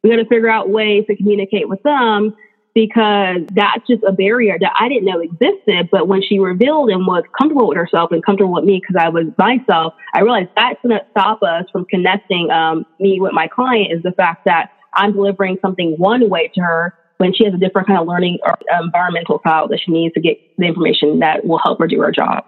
we 0.05 0.12
got 0.12 0.17
to 0.17 0.25
figure 0.25 0.50
out 0.50 0.69
ways 0.69 1.03
to 1.07 1.15
communicate 1.15 1.67
with 1.67 1.81
them 1.81 2.35
because 2.75 3.38
that's 3.55 3.88
just 3.89 4.03
a 4.03 4.12
barrier 4.12 4.55
that 4.59 4.71
I 4.79 4.88
didn't 4.88 5.05
know 5.05 5.19
existed. 5.19 5.89
But 5.91 6.07
when 6.07 6.21
she 6.21 6.38
revealed 6.38 6.91
and 6.91 7.07
was 7.07 7.24
comfortable 7.35 7.69
with 7.69 7.77
herself 7.77 8.12
and 8.12 8.24
comfortable 8.24 8.53
with 8.53 8.65
me 8.65 8.79
because 8.79 9.01
I 9.03 9.09
was 9.09 9.25
myself, 9.39 9.95
I 10.13 10.21
realized 10.21 10.50
that's 10.55 10.79
going 10.83 10.95
to 11.00 11.03
stop 11.09 11.41
us 11.41 11.65
from 11.71 11.85
connecting 11.85 12.51
um, 12.51 12.85
me 13.00 13.19
with 13.19 13.33
my 13.33 13.47
client 13.47 13.93
is 13.93 14.03
the 14.03 14.12
fact 14.12 14.45
that 14.45 14.74
I'm 14.93 15.13
delivering 15.13 15.57
something 15.59 15.95
one 15.97 16.29
way 16.29 16.51
to 16.53 16.62
her 16.62 16.93
when 17.17 17.33
she 17.33 17.45
has 17.45 17.55
a 17.55 17.57
different 17.57 17.88
kind 17.88 18.00
of 18.00 18.05
learning 18.07 18.38
or 18.43 18.59
environmental 18.79 19.39
style 19.39 19.67
that 19.69 19.79
she 19.83 19.91
needs 19.91 20.13
to 20.13 20.21
get 20.21 20.38
the 20.59 20.65
information 20.65 21.19
that 21.21 21.47
will 21.47 21.59
help 21.63 21.79
her 21.79 21.88
do 21.88 22.00
her 22.01 22.12
job. 22.12 22.45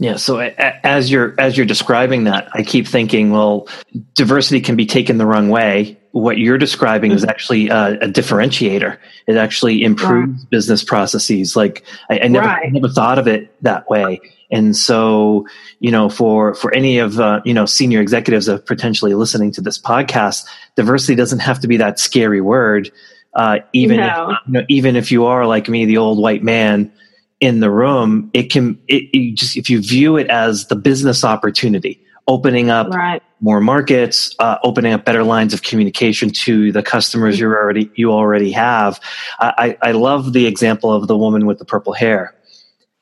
Yeah. 0.00 0.14
So 0.16 0.38
as 0.38 1.10
you're 1.10 1.34
as 1.38 1.56
you're 1.56 1.66
describing 1.66 2.24
that, 2.24 2.48
I 2.52 2.62
keep 2.62 2.86
thinking, 2.86 3.32
well, 3.32 3.68
diversity 4.14 4.60
can 4.60 4.76
be 4.76 4.86
taken 4.86 5.18
the 5.18 5.26
wrong 5.26 5.48
way. 5.48 5.98
What 6.12 6.38
you're 6.38 6.58
describing 6.58 7.10
mm-hmm. 7.10 7.16
is 7.16 7.24
actually 7.24 7.68
a, 7.68 7.98
a, 8.00 8.06
differentiator. 8.06 8.96
It 9.26 9.36
actually 9.36 9.82
improves 9.82 10.40
right. 10.40 10.50
business 10.50 10.84
processes. 10.84 11.56
Like 11.56 11.84
I, 12.08 12.20
I 12.20 12.28
never, 12.28 12.46
right. 12.46 12.66
I 12.66 12.68
never 12.70 12.88
thought 12.88 13.18
of 13.18 13.26
it 13.26 13.52
that 13.62 13.90
way. 13.90 14.20
And 14.50 14.74
so, 14.74 15.46
you 15.80 15.90
know, 15.90 16.08
for 16.08 16.54
for 16.54 16.72
any 16.72 16.98
of 16.98 17.18
uh, 17.18 17.40
you 17.44 17.52
know 17.52 17.66
senior 17.66 18.00
executives 18.00 18.46
of 18.46 18.64
potentially 18.64 19.14
listening 19.14 19.50
to 19.52 19.60
this 19.60 19.80
podcast, 19.80 20.46
diversity 20.76 21.16
doesn't 21.16 21.40
have 21.40 21.58
to 21.60 21.68
be 21.68 21.76
that 21.78 21.98
scary 21.98 22.40
word. 22.40 22.92
Uh, 23.34 23.58
even 23.72 23.98
no. 23.98 24.30
if, 24.30 24.38
you 24.46 24.52
know, 24.52 24.62
even 24.68 24.96
if 24.96 25.10
you 25.10 25.26
are 25.26 25.44
like 25.44 25.68
me, 25.68 25.86
the 25.86 25.98
old 25.98 26.18
white 26.18 26.42
man 26.42 26.92
in 27.40 27.60
the 27.60 27.70
room, 27.70 28.30
it 28.34 28.50
can 28.50 28.78
it, 28.88 29.04
it 29.12 29.34
just 29.34 29.56
if 29.56 29.70
you 29.70 29.80
view 29.80 30.16
it 30.16 30.28
as 30.28 30.66
the 30.66 30.76
business 30.76 31.24
opportunity, 31.24 32.04
opening 32.26 32.70
up 32.70 32.88
right. 32.88 33.22
more 33.40 33.60
markets, 33.60 34.34
uh, 34.38 34.58
opening 34.64 34.92
up 34.92 35.04
better 35.04 35.22
lines 35.22 35.54
of 35.54 35.62
communication 35.62 36.30
to 36.30 36.72
the 36.72 36.82
customers 36.82 37.38
you 37.38 37.46
already 37.46 37.90
you 37.94 38.12
already 38.12 38.50
have. 38.52 39.00
I, 39.38 39.76
I 39.82 39.92
love 39.92 40.32
the 40.32 40.46
example 40.46 40.92
of 40.92 41.06
the 41.06 41.16
woman 41.16 41.46
with 41.46 41.58
the 41.58 41.64
purple 41.64 41.92
hair. 41.92 42.34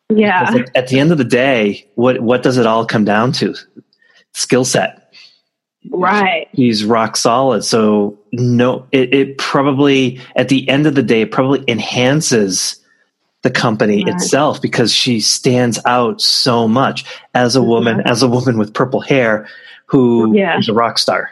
Yeah. 0.08 0.54
At, 0.54 0.76
at 0.76 0.88
the 0.88 1.00
end 1.00 1.12
of 1.12 1.18
the 1.18 1.24
day, 1.24 1.88
what 1.94 2.20
what 2.20 2.42
does 2.42 2.58
it 2.58 2.66
all 2.66 2.86
come 2.86 3.04
down 3.04 3.32
to? 3.32 3.54
Skill 4.34 4.64
set. 4.64 5.02
Right. 5.90 6.48
He's 6.52 6.84
rock 6.84 7.16
solid. 7.16 7.62
So 7.62 8.18
no, 8.32 8.86
it, 8.92 9.14
it 9.14 9.38
probably 9.38 10.20
at 10.34 10.48
the 10.48 10.68
end 10.68 10.86
of 10.86 10.94
the 10.94 11.02
day, 11.02 11.22
it 11.22 11.32
probably 11.32 11.64
enhances 11.68 12.80
the 13.46 13.50
company 13.52 14.02
right. 14.04 14.12
itself 14.12 14.60
because 14.60 14.92
she 14.92 15.20
stands 15.20 15.78
out 15.84 16.20
so 16.20 16.66
much 16.66 17.04
as 17.32 17.54
a 17.54 17.62
woman, 17.62 18.00
as 18.04 18.20
a 18.20 18.26
woman 18.26 18.58
with 18.58 18.74
purple 18.74 19.00
hair 19.00 19.48
who 19.86 20.36
yeah. 20.36 20.58
is 20.58 20.68
a 20.68 20.72
rock 20.72 20.98
star. 20.98 21.30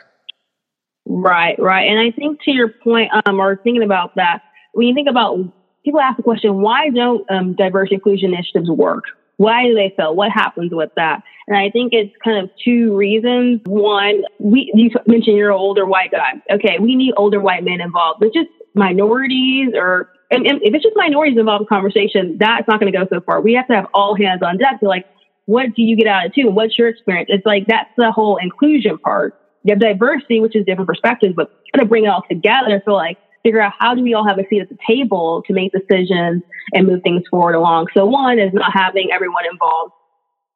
Right, 1.06 1.58
right. 1.58 1.88
And 1.88 1.98
I 1.98 2.12
think 2.12 2.40
to 2.42 2.52
your 2.52 2.68
point, 2.68 3.10
um, 3.26 3.40
or 3.40 3.56
thinking 3.56 3.82
about 3.82 4.14
that, 4.14 4.42
when 4.74 4.86
you 4.86 4.94
think 4.94 5.08
about 5.08 5.38
people 5.84 5.98
ask 5.98 6.16
the 6.16 6.22
question, 6.22 6.60
why 6.60 6.88
don't 6.90 7.28
um, 7.32 7.54
diversity 7.54 7.96
inclusion 7.96 8.32
initiatives 8.32 8.70
work? 8.70 9.06
Why 9.38 9.66
do 9.66 9.74
they 9.74 9.92
fail? 9.96 10.14
What 10.14 10.30
happens 10.30 10.72
with 10.72 10.90
that? 10.94 11.20
And 11.48 11.56
I 11.56 11.68
think 11.68 11.92
it's 11.92 12.14
kind 12.22 12.38
of 12.38 12.48
two 12.64 12.96
reasons. 12.96 13.60
One, 13.66 14.22
we 14.38 14.70
you 14.72 14.88
mentioned 15.08 15.36
you're 15.36 15.50
an 15.50 15.58
older 15.58 15.84
white 15.84 16.12
guy. 16.12 16.40
Okay, 16.48 16.78
we 16.78 16.94
need 16.94 17.12
older 17.16 17.40
white 17.40 17.64
men 17.64 17.80
involved, 17.80 18.20
but 18.20 18.32
just 18.32 18.50
minorities 18.74 19.70
or 19.74 20.10
and, 20.34 20.46
and 20.46 20.60
if 20.62 20.74
it's 20.74 20.82
just 20.82 20.96
minorities 20.96 21.38
involved 21.38 21.62
in 21.62 21.66
conversation, 21.68 22.36
that's 22.38 22.66
not 22.68 22.80
going 22.80 22.92
to 22.92 22.98
go 22.98 23.06
so 23.10 23.20
far. 23.20 23.40
We 23.40 23.54
have 23.54 23.66
to 23.68 23.74
have 23.74 23.86
all 23.94 24.16
hands 24.16 24.42
on 24.42 24.58
deck 24.58 24.80
to 24.80 24.88
like, 24.88 25.06
what 25.46 25.74
do 25.74 25.82
you 25.82 25.96
get 25.96 26.06
out 26.06 26.26
of 26.26 26.32
it 26.32 26.34
too? 26.34 26.50
What's 26.50 26.78
your 26.78 26.88
experience? 26.88 27.28
It's 27.32 27.46
like 27.46 27.66
that's 27.66 27.90
the 27.96 28.10
whole 28.10 28.38
inclusion 28.38 28.98
part. 28.98 29.38
You 29.62 29.72
have 29.72 29.80
diversity, 29.80 30.40
which 30.40 30.56
is 30.56 30.64
different 30.64 30.88
perspectives, 30.88 31.34
but 31.36 31.50
kind 31.74 31.82
of 31.82 31.88
bring 31.88 32.04
it 32.04 32.08
all 32.08 32.22
together. 32.28 32.82
So 32.84 32.92
like 32.92 33.18
figure 33.42 33.60
out 33.60 33.72
how 33.78 33.94
do 33.94 34.02
we 34.02 34.14
all 34.14 34.26
have 34.26 34.38
a 34.38 34.48
seat 34.48 34.60
at 34.60 34.68
the 34.68 34.78
table 34.86 35.42
to 35.46 35.52
make 35.52 35.72
decisions 35.72 36.42
and 36.72 36.86
move 36.86 37.02
things 37.02 37.22
forward 37.30 37.54
along. 37.54 37.88
So 37.94 38.06
one 38.06 38.38
is 38.38 38.52
not 38.52 38.72
having 38.72 39.10
everyone 39.12 39.44
involved. 39.50 39.92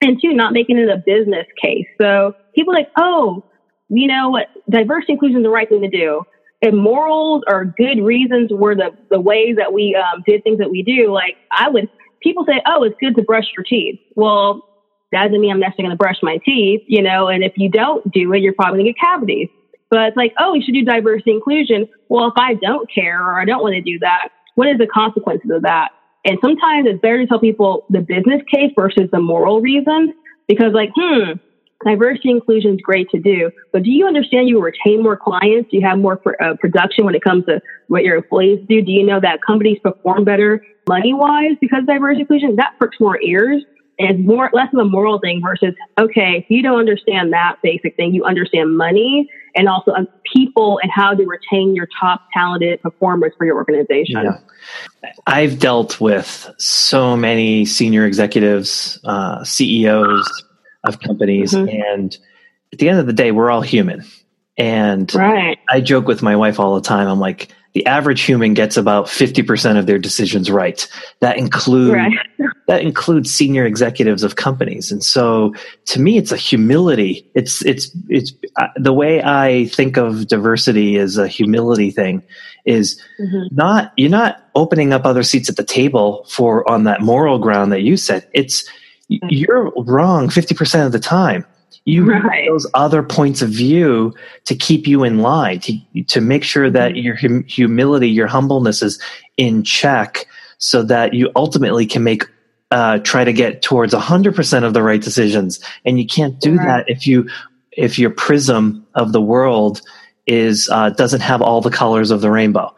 And 0.01 0.19
two, 0.23 0.33
not 0.33 0.53
making 0.53 0.79
it 0.79 0.89
a 0.89 0.97
business 0.97 1.47
case. 1.61 1.87
So 2.01 2.35
people 2.55 2.73
like, 2.73 2.89
oh, 2.97 3.45
you 3.89 4.07
know 4.07 4.31
what, 4.31 4.47
diversity 4.71 5.15
inclusion 5.15 5.39
is 5.39 5.43
the 5.43 5.51
right 5.51 5.69
thing 5.69 5.83
to 5.83 5.89
do 5.89 6.23
if 6.61 6.75
morals 6.75 7.43
or 7.47 7.65
good 7.77 8.03
reasons 8.03 8.51
were 8.53 8.75
the, 8.75 8.91
the 9.11 9.21
ways 9.21 9.57
that 9.57 9.73
we 9.73 9.95
um, 9.95 10.23
did 10.27 10.43
things 10.43 10.59
that 10.59 10.71
we 10.71 10.83
do, 10.83 11.13
like 11.13 11.37
I 11.53 11.69
would, 11.69 11.89
people 12.23 12.45
say, 12.47 12.61
oh, 12.67 12.83
it's 12.83 12.97
good 13.01 13.15
to 13.17 13.23
brush 13.23 13.47
your 13.57 13.65
teeth. 13.65 14.01
Well, 14.17 14.65
that 15.13 15.25
doesn't 15.25 15.41
mean 15.41 15.53
I'm 15.53 15.61
necessarily 15.61 15.89
going 15.89 15.99
to 15.99 16.03
brush 16.03 16.19
my 16.23 16.39
teeth, 16.45 16.83
you 16.87 17.03
know, 17.03 17.29
and 17.29 17.45
if 17.45 17.53
you 17.57 17.71
don't 17.71 18.11
do 18.13 18.33
it, 18.33 18.41
you're 18.41 18.53
probably 18.53 18.81
going 18.81 18.87
to 18.87 18.93
get 18.93 19.01
cavities. 19.01 19.49
But 19.91 20.09
it's 20.09 20.17
like, 20.17 20.35
oh, 20.39 20.53
you 20.53 20.63
should 20.63 20.75
do 20.75 20.85
diversity 20.85 21.31
inclusion. 21.31 21.89
Well, 22.09 22.29
if 22.29 22.35
I 22.37 22.55
don't 22.55 22.93
care 22.93 23.23
or 23.23 23.41
I 23.41 23.45
don't 23.45 23.63
want 23.63 23.75
to 23.75 23.81
do 23.81 23.99
that, 24.01 24.29
what 24.55 24.69
is 24.69 24.77
the 24.79 24.87
consequences 24.87 25.51
of 25.51 25.63
that? 25.63 25.91
And 26.25 26.39
sometimes 26.43 26.87
it's 26.87 27.01
better 27.01 27.21
to 27.21 27.27
tell 27.27 27.41
people 27.41 27.87
the 27.89 28.01
business 28.01 28.43
case 28.53 28.73
versus 28.77 29.09
the 29.13 29.21
moral 29.21 29.61
reasons 29.61 30.11
because 30.47 30.73
like, 30.75 30.91
hmm, 30.95 31.33
diversity 31.85 32.31
inclusion 32.31 32.75
is 32.75 32.81
great 32.81 33.09
to 33.11 33.19
do, 33.19 33.51
but 33.73 33.83
do 33.83 33.91
you 33.91 34.07
understand 34.07 34.49
you 34.49 34.61
retain 34.61 35.03
more 35.03 35.17
clients? 35.17 35.71
Do 35.71 35.77
you 35.77 35.87
have 35.87 35.99
more 35.99 36.17
pr- 36.17 36.41
uh, 36.43 36.55
production 36.57 37.05
when 37.05 37.15
it 37.15 37.23
comes 37.23 37.45
to 37.47 37.61
what 37.89 38.03
your 38.03 38.17
employees 38.17 38.65
do? 38.69 38.83
Do 38.83 38.91
you 38.91 39.05
know 39.05 39.21
that 39.21 39.41
companies 39.47 39.79
perform 39.83 40.25
better 40.25 40.65
money 40.89 41.15
wise 41.15 41.53
because 41.61 41.85
diversity 41.87 42.23
inclusion? 42.23 42.57
That 42.57 42.75
perks 42.79 42.99
more 43.01 43.21
ears. 43.23 43.63
And 44.01 44.25
more 44.25 44.49
less 44.53 44.69
of 44.73 44.79
a 44.79 44.85
moral 44.85 45.19
thing 45.19 45.43
versus 45.45 45.75
okay, 45.99 46.37
if 46.37 46.45
you 46.49 46.63
don't 46.63 46.79
understand 46.79 47.33
that 47.33 47.57
basic 47.65 47.97
thing, 47.97 48.15
you 48.15 48.25
understand 48.25 48.77
money 48.77 49.29
and 49.57 49.69
also 49.69 49.91
um, 49.91 50.07
people 50.33 50.79
and 50.83 50.93
how 50.95 51.15
to 51.15 51.27
retain 51.27 51.75
your 51.75 51.89
top 52.01 52.23
talented 52.33 52.81
performers 52.81 53.33
for 53.37 53.45
your 53.45 53.57
organization. 53.57 54.23
Yeah. 54.23 54.39
I've 55.27 55.59
dealt 55.59 56.01
with 56.01 56.49
so 56.59 57.17
many 57.17 57.65
senior 57.65 58.07
executives, 58.07 59.01
uh, 59.03 59.43
CEOs, 59.43 60.45
of 60.85 61.01
companies. 61.01 61.53
Mm-hmm. 61.53 61.69
And 61.69 62.19
at 62.73 62.79
the 62.79 62.89
end 62.89 62.99
of 62.99 63.07
the 63.07 63.13
day, 63.13 63.33
we're 63.33 63.51
all 63.51 63.63
human. 63.63 64.05
And 64.57 65.13
right. 65.15 65.59
I 65.71 65.81
joke 65.81 66.07
with 66.07 66.23
my 66.23 66.35
wife 66.35 66.59
all 66.59 66.75
the 66.75 66.81
time. 66.81 67.07
I'm 67.07 67.21
like, 67.21 67.55
the 67.75 67.87
average 67.87 68.23
human 68.23 68.55
gets 68.55 68.77
about 68.77 69.07
50% 69.07 69.79
of 69.79 69.87
their 69.87 69.99
decisions 69.99 70.51
right. 70.51 70.89
That 71.21 71.37
includes, 71.37 71.95
right. 71.95 72.19
that 72.67 72.83
includes 72.83 73.33
senior 73.33 73.67
executives 73.67 74.25
of 74.25 74.37
companies. 74.37 74.91
And 74.91 75.05
so 75.05 75.55
to 75.87 76.01
me, 76.01 76.19
it's 76.19 76.33
a 76.33 76.37
humility. 76.37 77.31
It's, 77.35 77.65
it's, 77.65 77.97
it's 78.09 78.33
uh, 78.57 78.69
the 78.77 78.93
way 78.93 79.23
I 79.23 79.67
think 79.67 79.97
of 79.97 80.27
diversity 80.27 80.97
as 80.97 81.19
a 81.19 81.29
humility 81.29 81.93
thing 81.93 82.23
is 82.65 83.01
mm-hmm. 83.21 83.55
not, 83.55 83.93
you're 83.97 84.11
not 84.11 84.49
opening 84.57 84.93
up 84.93 85.05
other 85.05 85.23
seats 85.23 85.49
at 85.49 85.57
the 85.57 85.65
table 85.65 86.25
for 86.29 86.69
on 86.69 86.85
that 86.85 87.01
moral 87.01 87.39
ground 87.39 87.71
that 87.73 87.83
you 87.83 87.97
said. 87.97 88.29
It's. 88.35 88.69
You're 89.09 89.73
wrong 89.77 90.29
50% 90.29 90.87
of 90.87 90.93
the 90.93 90.99
time. 90.99 91.45
You 91.85 92.11
right. 92.11 92.49
those 92.49 92.67
other 92.75 93.03
points 93.03 93.41
of 93.41 93.49
view 93.49 94.15
to 94.45 94.55
keep 94.55 94.87
you 94.87 95.05
in 95.05 95.21
line, 95.21 95.61
to, 95.61 96.05
to 96.09 96.21
make 96.21 96.45
sure 96.45 96.71
that 96.71 96.97
your 96.97 97.17
hum- 97.17 97.45
humility, 97.45 98.11
your 98.11 98.27
humbleness 98.27 98.83
is 98.83 99.01
in 99.39 99.63
check 99.63 100.27
so 100.59 100.83
that 100.83 101.15
you 101.15 101.31
ultimately 101.35 101.87
can 101.87 102.03
make 102.03 102.25
uh, 102.71 102.99
try 102.99 103.25
to 103.25 103.33
get 103.33 103.63
towards 103.63 103.95
100% 103.95 104.65
of 104.65 104.75
the 104.75 104.83
right 104.83 105.01
decisions 105.01 105.61
and 105.87 105.99
you 105.99 106.07
can't 106.07 106.39
do 106.41 106.57
right. 106.57 106.67
that 106.67 106.85
if 106.89 107.07
you 107.07 107.27
if 107.73 107.99
your 107.99 108.11
prism 108.11 108.87
of 108.95 109.13
the 109.13 109.23
world 109.23 109.81
is 110.27 110.69
uh, 110.71 110.91
doesn't 110.91 111.23
have 111.23 111.41
all 111.41 111.63
the 111.63 111.71
colors 111.71 112.11
of 112.11 112.21
the 112.21 112.31
rainbow 112.31 112.75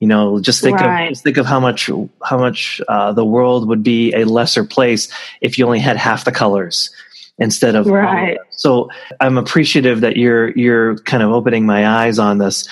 you 0.00 0.08
know 0.08 0.40
just 0.40 0.62
think 0.62 0.78
right. 0.78 1.04
of 1.04 1.08
just 1.10 1.24
think 1.24 1.36
of 1.36 1.46
how 1.46 1.60
much 1.60 1.90
how 2.24 2.38
much 2.38 2.80
uh, 2.88 3.12
the 3.12 3.24
world 3.24 3.68
would 3.68 3.82
be 3.82 4.12
a 4.12 4.24
lesser 4.24 4.64
place 4.64 5.08
if 5.40 5.58
you 5.58 5.64
only 5.64 5.78
had 5.80 5.96
half 5.96 6.24
the 6.24 6.32
colors 6.32 6.90
instead 7.38 7.74
of 7.74 7.86
right. 7.86 8.38
so 8.50 8.90
i'm 9.20 9.38
appreciative 9.38 10.00
that 10.00 10.16
you're 10.16 10.50
you're 10.50 10.98
kind 10.98 11.22
of 11.22 11.30
opening 11.30 11.64
my 11.64 11.86
eyes 11.86 12.18
on 12.18 12.38
this 12.38 12.68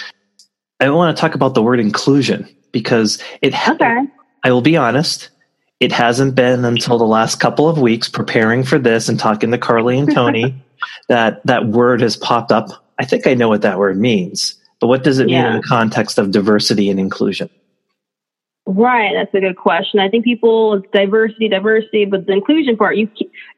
i 0.81 0.89
want 0.91 1.17
to 1.17 1.21
talk 1.21 1.35
about 1.35 1.55
the 1.55 1.63
word 1.63 1.81
inclusion 1.81 2.49
because 2.73 3.23
it 3.43 3.55
okay. 3.69 4.07
i 4.43 4.51
will 4.51 4.63
be 4.63 4.77
honest 4.77 5.31
it 5.81 5.93
hasn't 5.93 6.35
been 6.35 6.65
until 6.65 6.99
the 6.99 7.05
last 7.05 7.39
couple 7.39 7.69
of 7.69 7.79
weeks 7.79 8.09
preparing 8.09 8.65
for 8.65 8.79
this 8.79 9.09
and 9.09 9.19
talking 9.19 9.51
to 9.51 9.59
Carly 9.59 9.99
and 9.99 10.13
Tony 10.13 10.55
that 11.09 11.45
that 11.47 11.67
word 11.67 12.01
has 12.01 12.17
popped 12.17 12.51
up. 12.51 12.85
I 12.99 13.05
think 13.05 13.27
I 13.27 13.35
know 13.35 13.49
what 13.49 13.63
that 13.63 13.79
word 13.79 13.99
means, 13.99 14.55
but 14.81 14.89
what 14.89 15.03
does 15.03 15.19
it 15.19 15.29
yeah. 15.29 15.45
mean 15.45 15.53
in 15.53 15.61
the 15.61 15.67
context 15.67 16.19
of 16.19 16.31
diversity 16.31 16.91
and 16.91 17.01
inclusion? 17.01 17.49
Right, 18.69 19.13
that's 19.15 19.33
a 19.33 19.41
good 19.41 19.57
question. 19.57 20.01
I 20.01 20.09
think 20.09 20.25
people 20.25 20.83
diversity, 20.93 21.49
diversity, 21.49 22.05
but 22.05 22.27
the 22.27 22.33
inclusion 22.33 22.77
part, 22.77 22.97
you 22.97 23.09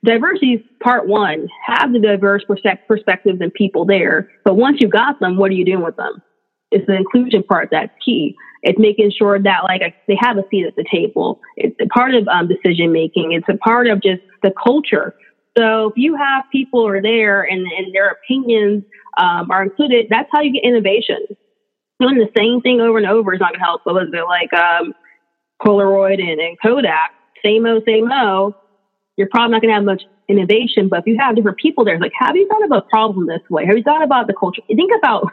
diversity 0.04 0.54
is 0.54 0.60
part 0.82 1.08
one. 1.08 1.48
Have 1.66 1.94
the 1.94 1.98
diverse 1.98 2.44
perspectives 2.44 3.40
and 3.40 3.52
people 3.54 3.86
there, 3.86 4.30
but 4.44 4.56
once 4.56 4.80
you 4.80 4.88
got 4.88 5.18
them, 5.18 5.38
what 5.38 5.50
are 5.50 5.54
you 5.54 5.64
doing 5.64 5.82
with 5.82 5.96
them? 5.96 6.22
It's 6.70 6.86
the 6.86 6.94
inclusion 6.94 7.42
part 7.42 7.68
that's 7.70 7.92
key. 8.04 8.36
It's 8.62 8.78
making 8.78 9.12
sure 9.16 9.38
that 9.38 9.64
like 9.64 9.94
they 10.08 10.18
have 10.20 10.36
a 10.36 10.44
seat 10.50 10.66
at 10.66 10.76
the 10.76 10.84
table. 10.90 11.40
It's 11.56 11.76
a 11.80 11.86
part 11.86 12.14
of 12.14 12.28
um, 12.28 12.48
decision 12.48 12.92
making. 12.92 13.32
It's 13.32 13.48
a 13.48 13.56
part 13.56 13.86
of 13.86 14.02
just 14.02 14.20
the 14.42 14.52
culture. 14.62 15.14
So 15.58 15.88
if 15.88 15.94
you 15.96 16.16
have 16.16 16.44
people 16.52 16.86
are 16.86 17.02
there 17.02 17.42
and, 17.42 17.66
and 17.66 17.94
their 17.94 18.10
opinions 18.10 18.84
um, 19.18 19.50
are 19.50 19.64
included, 19.64 20.06
that's 20.08 20.28
how 20.32 20.40
you 20.40 20.52
get 20.52 20.64
innovation. 20.64 21.26
Doing 22.00 22.18
the 22.18 22.30
same 22.36 22.60
thing 22.60 22.80
over 22.80 22.98
and 22.98 23.06
over 23.06 23.34
is 23.34 23.40
not 23.40 23.50
going 23.50 23.60
to 23.60 23.64
help. 23.64 23.82
But 23.84 23.94
was 23.94 24.08
it 24.12 24.22
like 24.22 24.52
um, 24.52 24.94
Polaroid 25.60 26.20
and, 26.20 26.40
and 26.40 26.56
Kodak? 26.62 27.10
Same 27.44 27.66
o, 27.66 27.80
same 27.86 28.10
o. 28.12 28.54
You're 29.16 29.28
probably 29.30 29.52
not 29.52 29.62
going 29.62 29.70
to 29.70 29.74
have 29.74 29.84
much 29.84 30.02
innovation. 30.28 30.88
But 30.88 31.00
if 31.00 31.06
you 31.06 31.16
have 31.18 31.34
different 31.34 31.58
people 31.58 31.84
there, 31.84 31.98
like, 31.98 32.12
have 32.16 32.36
you 32.36 32.46
thought 32.46 32.64
about 32.64 32.86
a 32.86 32.88
problem 32.88 33.26
this 33.26 33.40
way? 33.50 33.66
Have 33.66 33.76
you 33.76 33.82
thought 33.82 34.04
about 34.04 34.28
the 34.28 34.34
culture? 34.34 34.62
Think 34.68 34.92
about 34.96 35.24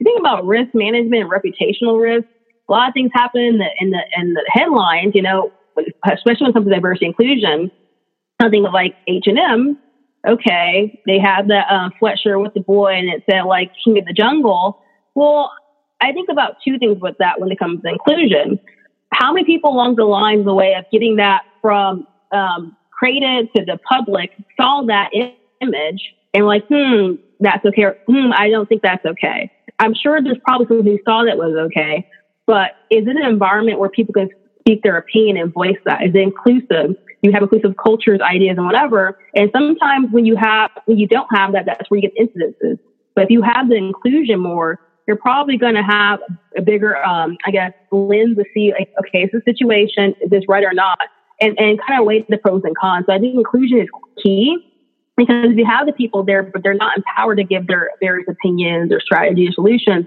you 0.00 0.04
think 0.04 0.18
about 0.18 0.46
risk 0.46 0.74
management, 0.74 1.24
and 1.24 1.30
reputational 1.30 2.00
risk 2.00 2.26
a 2.68 2.72
lot 2.72 2.88
of 2.88 2.94
things 2.94 3.10
happen 3.12 3.42
in 3.42 3.58
the 3.58 3.68
in 3.78 3.90
the 3.90 4.00
in 4.16 4.34
the 4.34 4.44
headlines, 4.48 5.12
you 5.14 5.22
know, 5.22 5.52
especially 6.04 6.44
when 6.44 6.50
it 6.50 6.54
comes 6.54 6.66
to 6.66 6.74
diversity 6.74 7.06
inclusion. 7.06 7.70
Something 8.40 8.62
like 8.62 8.94
H 9.06 9.24
and 9.26 9.38
M. 9.38 9.78
Okay, 10.26 11.00
they 11.06 11.18
had 11.18 11.48
the 11.48 11.58
uh, 11.58 11.90
sweatshirt 12.00 12.42
with 12.42 12.54
the 12.54 12.60
boy, 12.60 12.92
and 12.94 13.08
it 13.08 13.22
said 13.30 13.42
like 13.42 13.70
King 13.84 13.98
of 13.98 14.06
the 14.06 14.12
Jungle. 14.12 14.80
Well, 15.14 15.52
I 16.00 16.12
think 16.12 16.28
about 16.30 16.56
two 16.66 16.78
things 16.78 17.00
with 17.00 17.16
that 17.18 17.40
when 17.40 17.50
it 17.50 17.58
comes 17.58 17.82
to 17.82 17.88
inclusion. 17.88 18.58
How 19.12 19.32
many 19.32 19.44
people 19.44 19.70
along 19.70 19.96
the 19.96 20.04
lines, 20.04 20.44
the 20.44 20.54
way 20.54 20.74
of 20.74 20.84
getting 20.90 21.16
that 21.16 21.42
from 21.62 22.06
um, 22.32 22.76
created 22.90 23.48
to 23.56 23.64
the 23.64 23.78
public, 23.88 24.30
saw 24.56 24.82
that 24.86 25.10
image 25.60 26.14
and 26.32 26.46
like, 26.46 26.66
hmm, 26.68 27.14
that's 27.40 27.64
okay. 27.64 27.82
Or, 27.82 27.96
hmm, 28.08 28.32
I 28.36 28.50
don't 28.50 28.68
think 28.68 28.82
that's 28.82 29.04
okay. 29.04 29.50
I'm 29.78 29.94
sure 29.94 30.22
there's 30.22 30.38
probably 30.44 30.66
someone 30.66 30.86
who 30.86 30.98
saw 31.04 31.24
that 31.24 31.36
was 31.36 31.54
okay, 31.66 32.08
but 32.46 32.72
is 32.90 33.06
it 33.06 33.16
an 33.16 33.24
environment 33.24 33.78
where 33.78 33.88
people 33.88 34.14
can 34.14 34.28
speak 34.60 34.82
their 34.82 34.96
opinion 34.96 35.36
and 35.36 35.52
voice 35.52 35.76
that? 35.84 36.02
Is 36.02 36.14
it 36.14 36.18
inclusive? 36.18 36.96
You 37.24 37.32
have 37.32 37.42
inclusive 37.42 37.74
cultures, 37.82 38.20
ideas, 38.20 38.58
and 38.58 38.66
whatever. 38.66 39.18
And 39.34 39.48
sometimes 39.50 40.08
when 40.12 40.26
you 40.26 40.36
have, 40.36 40.70
when 40.84 40.98
you 40.98 41.08
don't 41.08 41.26
have 41.34 41.52
that, 41.52 41.64
that's 41.64 41.90
where 41.90 41.98
you 41.98 42.10
get 42.10 42.14
incidences. 42.20 42.78
But 43.14 43.24
if 43.24 43.30
you 43.30 43.40
have 43.40 43.70
the 43.70 43.76
inclusion 43.76 44.40
more, 44.40 44.78
you're 45.06 45.16
probably 45.16 45.56
going 45.56 45.74
to 45.74 45.82
have 45.82 46.20
a 46.54 46.60
bigger, 46.60 47.02
um, 47.02 47.38
I 47.46 47.50
guess, 47.50 47.72
lens 47.90 48.36
to 48.36 48.44
see, 48.52 48.74
like, 48.78 48.92
okay, 49.00 49.22
is 49.22 49.30
the 49.32 49.40
situation, 49.46 50.14
is 50.20 50.28
this 50.28 50.44
right 50.48 50.64
or 50.64 50.74
not? 50.74 50.98
And, 51.40 51.58
and 51.58 51.80
kind 51.80 51.98
of 51.98 52.04
weigh 52.04 52.26
the 52.28 52.36
pros 52.36 52.60
and 52.62 52.76
cons. 52.76 53.06
So 53.06 53.14
I 53.14 53.18
think 53.18 53.36
inclusion 53.36 53.78
is 53.78 53.88
key 54.22 54.58
because 55.16 55.46
if 55.50 55.56
you 55.56 55.64
have 55.64 55.86
the 55.86 55.94
people 55.94 56.24
there, 56.24 56.42
but 56.42 56.62
they're 56.62 56.74
not 56.74 56.94
empowered 56.94 57.38
to 57.38 57.44
give 57.44 57.66
their 57.68 57.88
various 58.00 58.28
opinions 58.28 58.92
or 58.92 59.00
strategies, 59.00 59.48
or 59.48 59.52
solutions, 59.52 60.04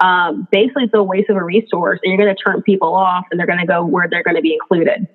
um, 0.00 0.48
basically 0.50 0.84
it's 0.84 0.94
a 0.94 1.02
waste 1.02 1.30
of 1.30 1.36
a 1.36 1.44
resource 1.44 2.00
and 2.02 2.10
you're 2.10 2.18
going 2.18 2.34
to 2.34 2.42
turn 2.42 2.60
people 2.62 2.92
off 2.92 3.24
and 3.30 3.38
they're 3.38 3.46
going 3.46 3.60
to 3.60 3.66
go 3.66 3.84
where 3.84 4.08
they're 4.10 4.24
going 4.24 4.34
to 4.34 4.42
be 4.42 4.52
included 4.52 5.06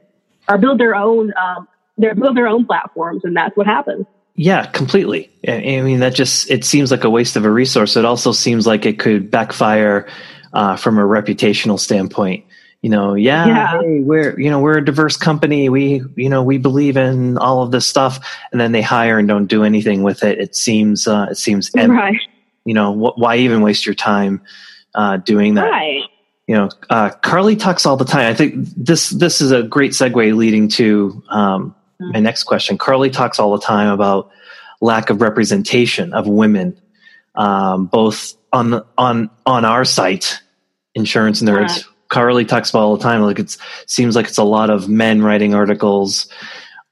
or 0.47 0.57
build 0.57 0.79
their 0.79 0.95
own 0.95 1.33
um, 1.41 1.67
they 1.97 2.13
build 2.13 2.35
their 2.35 2.47
own 2.47 2.65
platforms 2.65 3.23
and 3.23 3.35
that's 3.35 3.55
what 3.55 3.67
happens 3.67 4.05
yeah 4.35 4.65
completely 4.67 5.29
i 5.47 5.81
mean 5.81 5.99
that 5.99 6.13
just 6.13 6.49
it 6.49 6.63
seems 6.63 6.91
like 6.91 7.03
a 7.03 7.09
waste 7.09 7.35
of 7.35 7.45
a 7.45 7.51
resource 7.51 7.95
it 7.95 8.05
also 8.05 8.31
seems 8.31 8.65
like 8.65 8.85
it 8.85 8.99
could 8.99 9.29
backfire 9.29 10.07
uh, 10.53 10.75
from 10.75 10.97
a 10.97 11.03
reputational 11.03 11.79
standpoint 11.79 12.45
you 12.81 12.89
know 12.89 13.13
yeah, 13.13 13.45
yeah. 13.45 13.81
Hey, 13.81 13.99
we're 13.99 14.39
you 14.39 14.49
know 14.49 14.59
we're 14.59 14.79
a 14.79 14.85
diverse 14.85 15.15
company 15.15 15.69
we 15.69 16.01
you 16.15 16.29
know 16.29 16.43
we 16.43 16.57
believe 16.57 16.97
in 16.97 17.37
all 17.37 17.61
of 17.61 17.71
this 17.71 17.85
stuff 17.85 18.19
and 18.51 18.59
then 18.59 18.71
they 18.71 18.81
hire 18.81 19.19
and 19.19 19.27
don't 19.27 19.47
do 19.47 19.63
anything 19.63 20.01
with 20.01 20.23
it 20.23 20.39
it 20.39 20.55
seems 20.55 21.07
uh, 21.07 21.27
it 21.29 21.35
seems 21.35 21.69
empty. 21.75 21.95
right 21.95 22.19
you 22.65 22.73
know 22.73 22.93
wh- 22.93 23.17
why 23.17 23.37
even 23.37 23.61
waste 23.61 23.85
your 23.85 23.95
time 23.95 24.41
uh, 24.95 25.17
doing 25.17 25.55
that. 25.55 25.69
Right. 25.69 26.03
You 26.47 26.55
know, 26.55 26.69
uh, 26.89 27.09
Carly 27.09 27.55
talks 27.55 27.85
all 27.85 27.97
the 27.97 28.05
time. 28.05 28.31
I 28.31 28.33
think 28.33 28.55
this 28.75 29.09
this 29.09 29.41
is 29.41 29.51
a 29.51 29.63
great 29.63 29.91
segue 29.91 30.35
leading 30.35 30.67
to 30.69 31.23
um, 31.29 31.75
mm-hmm. 32.01 32.11
my 32.13 32.19
next 32.19 32.43
question. 32.43 32.77
Carly 32.77 33.09
talks 33.09 33.39
all 33.39 33.57
the 33.57 33.63
time 33.63 33.89
about 33.89 34.31
lack 34.81 35.09
of 35.09 35.21
representation 35.21 36.13
of 36.13 36.27
women, 36.27 36.79
um, 37.35 37.85
both 37.85 38.35
on 38.51 38.83
on 38.97 39.29
on 39.45 39.65
our 39.65 39.85
site, 39.85 40.41
Insurance 40.95 41.41
Nerds. 41.41 41.67
Right. 41.67 41.85
Carly 42.09 42.43
talks 42.43 42.69
about 42.71 42.81
all 42.81 42.97
the 42.97 43.03
time. 43.03 43.21
Like 43.21 43.39
it 43.39 43.57
seems 43.85 44.15
like 44.15 44.27
it's 44.27 44.37
a 44.37 44.43
lot 44.43 44.69
of 44.69 44.89
men 44.89 45.21
writing 45.21 45.53
articles 45.53 46.27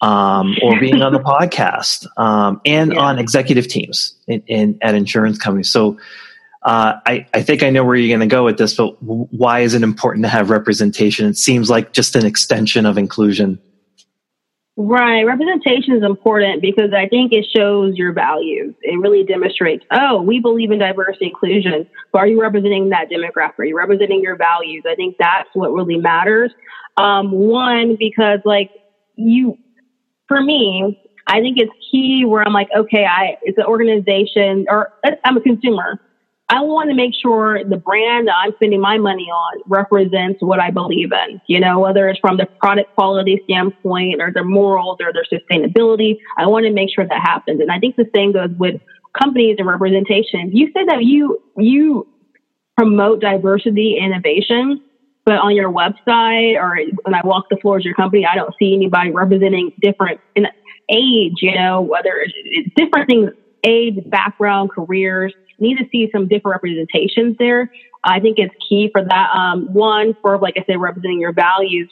um, 0.02 0.56
or 0.64 0.80
being 0.80 1.02
on 1.02 1.14
the 1.14 1.20
podcast 1.20 2.08
um, 2.18 2.62
and 2.66 2.94
yeah. 2.94 3.00
on 3.00 3.20
executive 3.20 3.68
teams 3.68 4.16
in, 4.28 4.42
in, 4.48 4.78
at 4.82 4.96
insurance 4.96 5.38
companies. 5.38 5.70
So 5.70 5.98
uh, 6.64 7.00
I, 7.06 7.26
I 7.34 7.42
think 7.42 7.64
I 7.64 7.70
know 7.70 7.86
where 7.86 7.96
you're 7.96 8.16
going 8.16 8.28
to 8.28 8.34
go 8.34 8.44
with 8.44 8.58
this, 8.58 8.76
but 8.76 9.02
why 9.02 9.62
is 9.62 9.74
it 9.74 9.84
important 9.84 10.26
to 10.26 10.30
have 10.30 10.50
representation? 10.50 11.28
It 11.28 11.38
seems 11.38 11.70
like 11.70 11.94
just 11.94 12.16
an 12.16 12.26
extension 12.26 12.86
of 12.86 12.98
inclusion. 12.98 13.60
Right. 14.82 15.24
Representation 15.24 15.96
is 15.96 16.04
important 16.04 16.62
because 16.62 16.94
I 16.96 17.10
think 17.10 17.34
it 17.34 17.46
shows 17.54 17.98
your 17.98 18.14
values. 18.14 18.74
It 18.82 18.98
really 18.98 19.26
demonstrates, 19.26 19.86
oh, 19.92 20.22
we 20.22 20.40
believe 20.40 20.72
in 20.72 20.80
diversity 20.80 21.26
inclusion, 21.28 21.86
but 22.14 22.20
are 22.20 22.28
you 22.28 22.42
representing 22.42 22.90
that 22.90 23.10
demographic? 23.10 23.60
Are 23.60 23.66
you 23.66 23.78
representing 23.78 24.22
your 24.22 24.38
values? 24.38 24.84
I 24.90 24.96
think 24.96 25.18
that's 25.20 25.50
what 25.54 25.74
really 25.74 25.98
matters. 25.98 26.54
Um, 26.96 27.30
one, 27.32 27.98
because 28.00 28.40
like 28.46 28.72
you, 29.16 29.58
for 30.30 30.42
me, 30.42 31.02
I 31.28 31.42
think 31.42 31.58
it's 31.58 31.72
key 31.92 32.24
where 32.26 32.42
I'm 32.48 32.54
like, 32.54 32.70
okay, 32.74 33.06
I, 33.06 33.38
it's 33.42 33.58
an 33.58 33.66
organization 33.66 34.66
or 34.70 34.94
I'm 35.26 35.36
a 35.36 35.42
consumer. 35.42 36.00
I 36.52 36.62
want 36.62 36.90
to 36.90 36.96
make 36.96 37.14
sure 37.14 37.64
the 37.64 37.78
brand 37.78 38.28
that 38.28 38.34
I'm 38.36 38.54
spending 38.56 38.82
my 38.82 38.98
money 38.98 39.26
on 39.26 39.62
represents 39.68 40.42
what 40.42 40.60
I 40.60 40.72
believe 40.72 41.12
in, 41.12 41.40
you 41.48 41.60
know, 41.60 41.80
whether 41.80 42.10
it's 42.10 42.20
from 42.20 42.38
the 42.38 42.48
product 42.60 42.96
quality 42.96 43.40
standpoint 43.44 44.20
or 44.20 44.34
their 44.34 44.44
morals 44.44 44.98
or 45.00 45.14
their 45.14 45.26
sustainability. 45.32 46.18
I 46.38 46.48
want 46.48 46.66
to 46.66 46.74
make 46.74 46.90
sure 46.94 47.06
that 47.08 47.22
happens. 47.22 47.62
And 47.62 47.72
I 47.72 47.78
think 47.78 47.98
the 47.98 48.10
same 48.16 48.32
goes 48.32 48.50
with 48.58 48.82
companies 49.22 49.58
and 49.60 49.68
representation. 49.68 50.50
You 50.52 50.72
said 50.74 50.88
that 50.88 51.04
you, 51.04 51.40
you 51.56 52.08
promote 52.76 53.22
diversity 53.22 54.00
innovation, 54.02 54.82
but 55.26 55.36
on 55.36 55.56
your 55.56 55.72
website 55.72 56.56
or 56.56 56.78
when 57.04 57.14
I 57.14 57.22
walk 57.24 57.46
the 57.52 57.58
floors 57.62 57.82
of 57.82 57.86
your 57.86 57.96
company, 57.96 58.26
I 58.26 58.34
don't 58.34 58.56
see 58.58 58.74
anybody 58.74 59.12
representing 59.12 59.72
different 59.84 60.20
in 60.36 60.48
age, 60.90 61.36
you 61.44 61.54
know, 61.54 61.82
whether 61.82 62.26
it's 62.44 62.74
different 62.76 63.08
things, 63.08 63.30
age, 63.64 63.98
background, 64.10 64.72
careers 64.72 65.32
need 65.60 65.78
to 65.78 65.86
see 65.92 66.10
some 66.12 66.28
different 66.28 66.56
representations 66.56 67.36
there. 67.38 67.72
I 68.04 68.20
think 68.20 68.38
it's 68.40 68.54
key 68.68 68.90
for 68.92 69.04
that. 69.04 69.30
Um, 69.34 69.74
one, 69.74 70.16
for 70.22 70.38
like 70.38 70.56
I 70.58 70.64
said, 70.66 70.80
representing 70.80 71.20
your 71.20 71.34
values. 71.34 71.90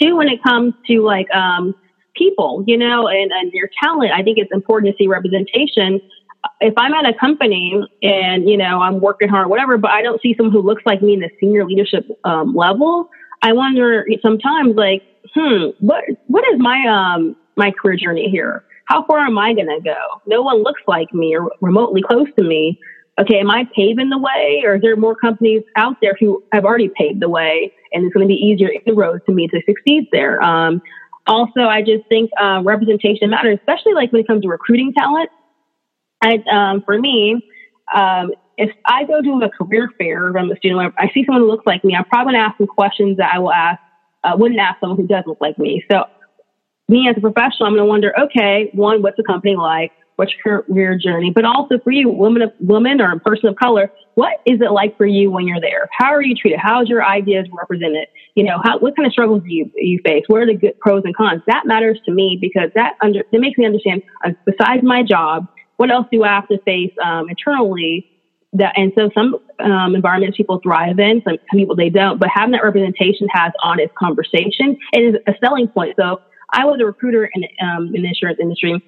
Two, 0.00 0.16
when 0.16 0.28
it 0.28 0.42
comes 0.42 0.74
to 0.88 1.02
like 1.02 1.32
um, 1.34 1.74
people, 2.14 2.64
you 2.66 2.76
know, 2.76 3.08
and, 3.08 3.30
and 3.32 3.52
your 3.52 3.70
talent, 3.82 4.12
I 4.12 4.22
think 4.22 4.38
it's 4.38 4.52
important 4.52 4.92
to 4.92 4.96
see 4.98 5.08
representation. 5.08 6.00
If 6.60 6.74
I'm 6.76 6.94
at 6.94 7.08
a 7.08 7.14
company 7.18 7.74
and 8.02 8.48
you 8.48 8.56
know 8.56 8.80
I'm 8.80 9.00
working 9.00 9.28
hard, 9.28 9.48
whatever, 9.48 9.78
but 9.78 9.90
I 9.90 10.02
don't 10.02 10.20
see 10.22 10.34
someone 10.36 10.52
who 10.52 10.62
looks 10.62 10.82
like 10.86 11.02
me 11.02 11.14
in 11.14 11.20
the 11.20 11.30
senior 11.40 11.64
leadership 11.64 12.06
um, 12.24 12.54
level, 12.54 13.08
I 13.42 13.52
wonder 13.52 14.06
sometimes 14.22 14.76
like, 14.76 15.02
hmm, 15.34 15.70
what 15.80 16.04
what 16.28 16.44
is 16.52 16.60
my 16.60 16.86
um 16.86 17.36
my 17.56 17.72
career 17.72 17.96
journey 17.96 18.28
here? 18.30 18.64
How 18.86 19.04
far 19.06 19.20
am 19.20 19.38
I 19.38 19.52
going 19.52 19.68
to 19.68 19.80
go? 19.80 19.96
No 20.26 20.42
one 20.42 20.62
looks 20.62 20.82
like 20.86 21.12
me 21.12 21.36
or 21.36 21.50
remotely 21.60 22.02
close 22.02 22.28
to 22.38 22.44
me. 22.44 22.78
Okay, 23.18 23.38
am 23.40 23.50
I 23.50 23.66
paving 23.74 24.10
the 24.10 24.18
way, 24.18 24.62
or 24.64 24.76
is 24.76 24.82
there 24.82 24.94
more 24.94 25.14
companies 25.16 25.62
out 25.76 25.96
there 26.02 26.16
who 26.20 26.42
have 26.52 26.64
already 26.64 26.90
paved 26.98 27.20
the 27.20 27.30
way, 27.30 27.72
and 27.92 28.04
it's 28.04 28.12
going 28.12 28.26
to 28.26 28.28
be 28.28 28.34
easier 28.34 28.68
inroads 28.84 29.24
to 29.26 29.32
me 29.32 29.48
to 29.48 29.60
succeed 29.66 30.08
there? 30.12 30.42
Um, 30.42 30.82
also, 31.26 31.62
I 31.62 31.80
just 31.80 32.06
think 32.08 32.30
uh, 32.38 32.60
representation 32.62 33.30
matters, 33.30 33.58
especially 33.58 33.94
like 33.94 34.12
when 34.12 34.20
it 34.20 34.26
comes 34.26 34.42
to 34.42 34.48
recruiting 34.48 34.92
talent. 34.92 35.30
And 36.22 36.46
um, 36.48 36.82
for 36.82 36.98
me, 36.98 37.42
um, 37.94 38.32
if 38.58 38.70
I 38.84 39.04
go 39.04 39.22
to 39.22 39.44
a 39.44 39.50
career 39.50 39.90
fair, 39.98 40.28
if 40.28 40.36
I'm 40.36 40.50
a 40.50 40.56
student, 40.56 40.94
I 40.98 41.10
see 41.12 41.24
someone 41.24 41.42
who 41.42 41.50
looks 41.50 41.66
like 41.66 41.84
me, 41.84 41.94
I'm 41.96 42.04
probably 42.04 42.34
going 42.34 42.42
to 42.42 42.48
ask 42.48 42.58
some 42.58 42.66
questions 42.66 43.16
that 43.16 43.34
I 43.34 43.38
will 43.38 43.52
ask, 43.52 43.80
uh, 44.24 44.36
wouldn't 44.38 44.60
ask 44.60 44.78
someone 44.80 44.98
who 44.98 45.06
doesn't 45.06 45.26
look 45.26 45.40
like 45.40 45.58
me. 45.58 45.84
So, 45.90 46.04
me 46.88 47.08
as 47.08 47.16
a 47.16 47.20
professional, 47.20 47.66
I'm 47.66 47.72
going 47.72 47.78
to 47.78 47.84
wonder, 47.86 48.14
okay, 48.18 48.70
one, 48.72 49.02
what's 49.02 49.16
the 49.16 49.24
company 49.24 49.56
like? 49.56 49.92
What's 50.16 50.32
your 50.44 50.62
career 50.62 50.96
journey? 50.96 51.30
But 51.34 51.44
also 51.44 51.78
for 51.84 51.90
you, 51.90 52.08
woman 52.08 52.50
woman 52.60 53.02
or 53.02 53.18
person 53.20 53.50
of 53.50 53.56
color, 53.56 53.92
what 54.14 54.40
is 54.46 54.62
it 54.62 54.72
like 54.72 54.96
for 54.96 55.04
you 55.04 55.30
when 55.30 55.46
you're 55.46 55.60
there? 55.60 55.90
How 55.92 56.06
are 56.06 56.22
you 56.22 56.34
treated? 56.34 56.58
How's 56.58 56.88
your 56.88 57.04
ideas 57.04 57.46
represented? 57.52 58.08
You 58.34 58.44
know, 58.44 58.58
how, 58.62 58.78
what 58.78 58.96
kind 58.96 59.06
of 59.06 59.12
struggles 59.12 59.42
do 59.42 59.52
you, 59.52 59.70
you 59.74 60.00
face? 60.06 60.24
What 60.28 60.40
are 60.40 60.46
the 60.46 60.54
good 60.54 60.78
pros 60.80 61.02
and 61.04 61.14
cons? 61.14 61.42
That 61.46 61.66
matters 61.66 61.98
to 62.06 62.12
me 62.12 62.38
because 62.40 62.70
that 62.74 62.94
under, 63.02 63.24
that 63.30 63.38
makes 63.38 63.58
me 63.58 63.66
understand, 63.66 64.02
uh, 64.24 64.30
besides 64.46 64.82
my 64.82 65.02
job, 65.02 65.48
what 65.76 65.90
else 65.90 66.06
do 66.10 66.24
I 66.24 66.28
have 66.28 66.48
to 66.48 66.58
face 66.62 66.92
um, 67.04 67.28
internally? 67.28 68.10
That 68.54 68.72
and 68.76 68.92
so 68.96 69.10
some 69.12 69.36
um, 69.58 69.94
environments 69.94 70.38
people 70.38 70.60
thrive 70.62 70.98
in, 70.98 71.20
some, 71.26 71.36
some 71.50 71.58
people 71.58 71.76
they 71.76 71.90
don't. 71.90 72.18
But 72.18 72.30
having 72.32 72.52
that 72.52 72.64
representation 72.64 73.28
has 73.32 73.52
honest 73.62 73.94
conversation 73.96 74.78
it 74.94 75.00
is 75.00 75.16
a 75.26 75.34
selling 75.44 75.68
point. 75.68 75.94
So 76.00 76.22
I 76.50 76.64
was 76.64 76.78
a 76.80 76.86
recruiter 76.86 77.28
in 77.34 77.44
um, 77.60 77.94
in 77.94 78.02
the 78.02 78.08
insurance 78.08 78.38
industry. 78.40 78.82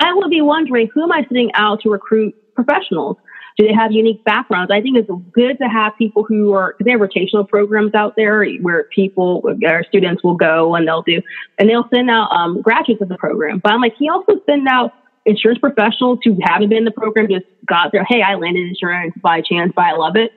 I 0.00 0.12
would 0.14 0.30
be 0.30 0.40
wondering 0.40 0.88
who 0.92 1.02
am 1.02 1.12
I 1.12 1.22
sitting 1.28 1.50
out 1.54 1.80
to 1.82 1.90
recruit 1.90 2.34
professionals? 2.54 3.16
Do 3.56 3.66
they 3.66 3.72
have 3.72 3.90
unique 3.90 4.22
backgrounds? 4.24 4.70
I 4.70 4.82
think 4.82 4.98
it's 4.98 5.10
good 5.32 5.56
to 5.58 5.64
have 5.64 5.96
people 5.96 6.24
who 6.24 6.52
are, 6.52 6.74
because 6.76 6.84
they 6.84 6.90
have 6.90 7.00
rotational 7.00 7.48
programs 7.48 7.94
out 7.94 8.12
there 8.14 8.46
where 8.60 8.84
people, 8.94 9.42
our 9.66 9.82
students 9.84 10.22
will 10.22 10.34
go 10.34 10.74
and 10.74 10.86
they'll 10.86 11.02
do, 11.02 11.22
and 11.58 11.68
they'll 11.68 11.88
send 11.94 12.10
out 12.10 12.30
um, 12.32 12.60
graduates 12.60 13.00
of 13.00 13.08
the 13.08 13.16
program. 13.16 13.60
But 13.64 13.72
I'm 13.72 13.80
like, 13.80 13.94
he 13.98 14.10
also 14.10 14.34
send 14.44 14.68
out 14.68 14.92
insurance 15.24 15.58
professionals 15.58 16.18
who 16.22 16.38
haven't 16.42 16.68
been 16.68 16.78
in 16.78 16.84
the 16.84 16.90
program 16.90 17.28
just 17.30 17.46
got 17.66 17.92
there. 17.92 18.04
Hey, 18.04 18.20
I 18.20 18.34
landed 18.34 18.68
insurance 18.68 19.14
by 19.22 19.40
chance, 19.40 19.72
but 19.74 19.86
I 19.86 19.92
love 19.92 20.16
it. 20.16 20.32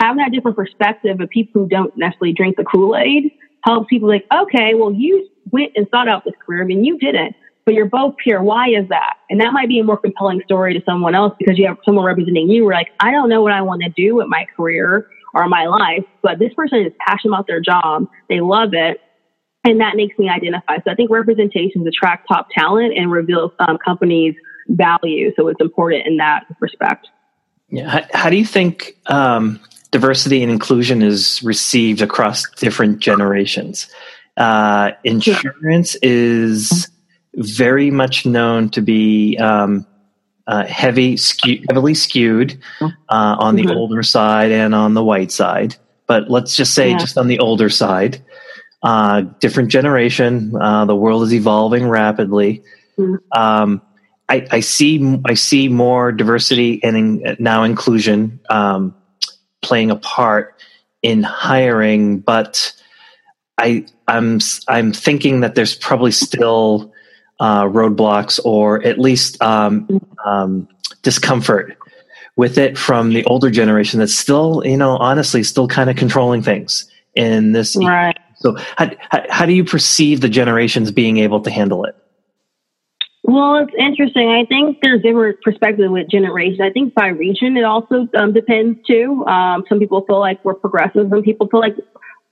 Having 0.00 0.18
that 0.18 0.32
different 0.32 0.56
perspective 0.56 1.20
of 1.20 1.28
people 1.28 1.62
who 1.62 1.68
don't 1.68 1.94
necessarily 1.96 2.32
drink 2.32 2.56
the 2.56 2.64
Kool 2.64 2.96
Aid 2.96 3.32
helps 3.64 3.86
people 3.90 4.08
like, 4.08 4.24
okay, 4.32 4.72
well, 4.74 4.92
you 4.92 5.28
went 5.50 5.72
and 5.76 5.86
sought 5.90 6.08
out 6.08 6.24
this 6.24 6.34
career. 6.44 6.62
I 6.62 6.66
mean, 6.66 6.84
you 6.84 6.98
didn't, 6.98 7.34
but 7.64 7.74
you're 7.74 7.86
both 7.86 8.16
pure. 8.22 8.42
Why 8.42 8.68
is 8.68 8.88
that? 8.88 9.14
And 9.30 9.40
that 9.40 9.52
might 9.52 9.68
be 9.68 9.78
a 9.78 9.84
more 9.84 9.96
compelling 9.96 10.42
story 10.44 10.74
to 10.74 10.82
someone 10.84 11.14
else 11.14 11.34
because 11.38 11.58
you 11.58 11.66
have 11.66 11.78
someone 11.84 12.04
representing 12.04 12.48
you. 12.48 12.64
We're 12.64 12.74
like, 12.74 12.90
I 13.00 13.10
don't 13.10 13.28
know 13.28 13.42
what 13.42 13.52
I 13.52 13.62
want 13.62 13.82
to 13.82 13.90
do 13.90 14.14
with 14.16 14.28
my 14.28 14.46
career 14.56 15.08
or 15.34 15.48
my 15.48 15.66
life, 15.66 16.04
but 16.22 16.38
this 16.38 16.52
person 16.54 16.80
is 16.80 16.92
passionate 17.06 17.34
about 17.34 17.46
their 17.46 17.60
job. 17.60 18.08
They 18.28 18.40
love 18.40 18.70
it 18.72 19.00
and 19.66 19.80
that 19.80 19.96
makes 19.96 20.16
me 20.18 20.28
identify. 20.28 20.76
So 20.76 20.90
I 20.90 20.94
think 20.94 21.10
representations 21.10 21.86
attract 21.86 22.28
top 22.28 22.48
talent 22.56 22.96
and 22.96 23.10
reveal 23.10 23.52
um, 23.58 23.78
companies' 23.78 24.36
value. 24.68 25.32
So 25.36 25.48
it's 25.48 25.60
important 25.60 26.06
in 26.06 26.18
that 26.18 26.44
respect. 26.60 27.08
Yeah. 27.68 27.88
How, 27.88 28.02
how 28.12 28.30
do 28.30 28.36
you 28.36 28.44
think 28.44 28.96
um, 29.06 29.60
diversity 29.90 30.42
and 30.42 30.52
inclusion 30.52 31.02
is 31.02 31.42
received 31.42 32.00
across 32.00 32.48
different 32.50 33.00
generations? 33.00 33.88
Uh, 34.36 34.92
insurance 35.04 35.94
is 35.96 36.90
very 37.34 37.90
much 37.90 38.26
known 38.26 38.70
to 38.70 38.80
be 38.80 39.36
um, 39.38 39.86
uh, 40.46 40.64
heavy, 40.64 41.16
skew, 41.16 41.62
heavily 41.68 41.94
skewed 41.94 42.58
uh, 42.80 42.88
on 43.08 43.56
mm-hmm. 43.56 43.66
the 43.66 43.74
older 43.74 44.02
side 44.02 44.52
and 44.52 44.74
on 44.74 44.94
the 44.94 45.04
white 45.04 45.32
side. 45.32 45.76
But 46.06 46.30
let's 46.30 46.56
just 46.56 46.74
say, 46.74 46.90
yeah. 46.90 46.98
just 46.98 47.18
on 47.18 47.26
the 47.26 47.38
older 47.40 47.68
side, 47.68 48.22
uh, 48.82 49.22
different 49.40 49.70
generation. 49.70 50.52
Uh, 50.54 50.84
the 50.84 50.94
world 50.94 51.24
is 51.24 51.34
evolving 51.34 51.88
rapidly. 51.88 52.62
Mm-hmm. 52.98 53.16
Um, 53.38 53.82
I, 54.28 54.46
I, 54.50 54.60
see 54.60 55.20
I 55.24 55.34
see 55.34 55.68
more 55.68 56.12
diversity 56.12 56.82
and 56.82 56.96
in, 56.96 57.36
now 57.38 57.62
inclusion 57.62 58.40
um, 58.50 58.94
playing 59.62 59.90
a 59.90 59.96
part 59.96 60.60
in 61.02 61.22
hiring, 61.22 62.20
but 62.20 62.72
I 63.58 63.86
I'm 64.08 64.40
I'm 64.68 64.92
thinking 64.92 65.40
that 65.40 65.54
there's 65.54 65.74
probably 65.74 66.12
still 66.12 66.92
uh, 67.40 67.64
roadblocks 67.64 68.40
or 68.44 68.82
at 68.84 68.98
least 68.98 69.40
um, 69.42 70.00
um, 70.24 70.68
discomfort 71.02 71.76
with 72.36 72.58
it 72.58 72.76
from 72.76 73.12
the 73.12 73.24
older 73.24 73.50
generation 73.50 73.98
that's 74.00 74.14
still 74.14 74.62
you 74.64 74.76
know 74.76 74.96
honestly 74.98 75.42
still 75.42 75.68
kind 75.68 75.90
of 75.90 75.96
controlling 75.96 76.42
things 76.42 76.90
in 77.14 77.52
this 77.52 77.76
right. 77.76 78.16
So, 78.38 78.56
how, 78.76 78.90
how, 79.10 79.24
how 79.30 79.46
do 79.46 79.52
you 79.52 79.64
perceive 79.64 80.20
the 80.20 80.28
generations 80.28 80.90
being 80.90 81.18
able 81.18 81.40
to 81.40 81.50
handle 81.50 81.84
it? 81.84 81.96
Well, 83.22 83.56
it's 83.56 83.72
interesting. 83.76 84.28
I 84.28 84.44
think 84.44 84.78
there's 84.82 85.02
different 85.02 85.40
perspectives 85.42 85.90
with 85.90 86.08
generations. 86.08 86.60
I 86.60 86.70
think 86.70 86.94
by 86.94 87.08
region, 87.08 87.56
it 87.56 87.64
also 87.64 88.06
um, 88.16 88.32
depends 88.32 88.78
too. 88.86 89.24
Um, 89.26 89.64
some 89.68 89.80
people 89.80 90.04
feel 90.06 90.20
like 90.20 90.44
we're 90.44 90.54
progressive, 90.54 91.08
some 91.10 91.22
people 91.22 91.48
feel 91.48 91.60
like 91.60 91.76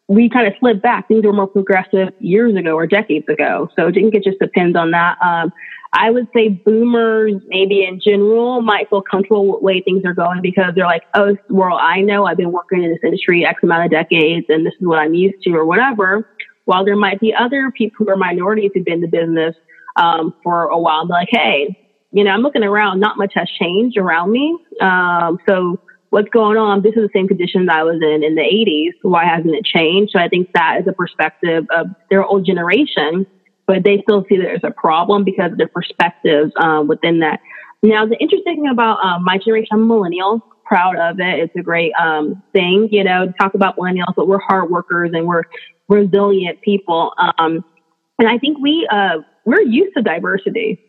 we 0.09 0.29
kind 0.29 0.47
of 0.47 0.53
slid 0.61 0.83
back. 0.83 1.09
Things 1.09 1.25
were 1.25 1.33
more 1.33 1.47
progressive 1.47 2.09
years 2.21 2.55
ago 2.57 2.75
or 2.75 2.87
decades 2.87 3.27
ago. 3.29 3.69
So 3.77 3.89
I 3.89 3.93
think 3.93 4.15
it 4.15 4.23
just 4.23 4.39
depends 4.39 4.77
on 4.77 4.91
that. 4.91 5.17
Um, 5.23 5.53
I 5.97 6.11
would 6.11 6.29
say 6.35 6.49
boomers, 6.49 7.41
maybe 7.47 7.85
in 7.85 8.01
general, 8.05 8.61
might 8.61 8.91
feel 8.91 9.01
comfortable 9.01 9.47
with 9.47 9.61
the 9.61 9.65
way 9.65 9.81
things 9.81 10.03
are 10.05 10.13
going 10.13 10.43
because 10.43 10.73
they're 10.75 10.87
like, 10.87 11.05
oh, 11.15 11.29
this 11.29 11.39
world 11.49 11.79
I 11.81 12.01
know. 12.01 12.27
I've 12.27 12.37
been 12.37 12.53
working 12.53 12.83
in 12.83 12.91
this 12.91 12.99
industry 13.05 13.47
X 13.47 13.61
amount 13.63 13.85
of 13.85 13.91
decades 13.93 14.47
and 14.49 14.67
this 14.67 14.75
is 14.81 14.87
what 14.87 14.99
I'm 14.99 15.15
used 15.15 15.43
to 15.45 15.51
or 15.55 15.65
whatever. 15.65 16.29
While 16.65 16.85
there 16.85 16.97
might 16.97 17.21
be 17.21 17.33
other 17.33 17.71
people 17.71 18.05
who 18.05 18.11
are 18.11 18.17
minorities 18.17 18.73
who've 18.75 18.85
been 18.85 18.95
in 18.95 19.01
the 19.03 19.09
business 19.09 19.55
um, 19.97 20.35
for 20.43 20.65
a 20.67 20.79
while 20.79 21.01
and 21.01 21.09
be 21.09 21.13
like, 21.13 21.29
hey, 21.31 21.79
you 22.11 22.25
know, 22.25 22.31
I'm 22.31 22.41
looking 22.43 22.63
around, 22.63 23.01
not 23.01 23.17
much 23.17 23.33
has 23.37 23.49
changed 23.61 23.97
around 23.97 24.33
me. 24.33 24.59
Um, 24.81 25.39
so 25.49 25.79
what's 26.15 26.31
going 26.31 26.57
on? 26.57 26.83
This 26.83 26.95
is 26.97 27.03
the 27.03 27.11
same 27.13 27.29
conditions 27.29 27.69
I 27.71 27.83
was 27.83 28.01
in 28.01 28.25
in 28.25 28.35
the 28.35 28.41
80s. 28.41 28.93
Why 29.03 29.25
hasn't 29.27 29.55
it 29.55 29.65
changed? 29.65 30.13
So 30.13 30.19
I 30.19 30.29
think 30.29 30.51
that 30.55 30.79
is 30.81 30.87
a 30.89 30.93
perspective 30.93 31.67
of 31.71 31.89
their 32.09 32.25
old 32.25 32.47
generation 32.47 33.27
but 33.67 33.85
they 33.85 34.01
still 34.03 34.25
see 34.29 34.37
there's 34.37 34.61
a 34.63 34.71
problem 34.71 35.25
because 35.25 35.53
of 35.53 35.59
the 35.59 35.67
perspectives 35.67 36.53
um, 36.63 36.87
within 36.87 37.21
that. 37.21 37.41
Now, 37.83 38.07
the 38.07 38.17
interesting 38.17 38.57
thing 38.57 38.69
about 38.69 39.05
um, 39.05 39.25
my 39.25 39.39
generation, 39.39 39.69
I'm 39.73 39.89
millennial, 39.89 40.45
proud 40.65 40.97
of 40.97 41.21
it. 41.21 41.39
It's 41.39 41.57
a 41.57 41.63
great 41.63 41.93
um, 42.01 42.43
thing, 42.53 42.89
you 42.91 43.05
know, 43.05 43.27
to 43.27 43.33
talk 43.41 43.55
about 43.55 43.77
millennials, 43.77 44.15
but 44.17 44.27
we're 44.27 44.41
hard 44.41 44.71
workers 44.71 45.11
and 45.13 45.27
we're 45.27 45.45
resilient 45.89 46.61
people. 46.63 47.13
Um, 47.39 47.65
and 48.19 48.29
I 48.29 48.39
think 48.39 48.59
we, 48.59 48.89
uh, 48.91 49.19
we're 49.45 49.61
used 49.61 49.95
to 49.97 50.03
diversity. 50.03 50.81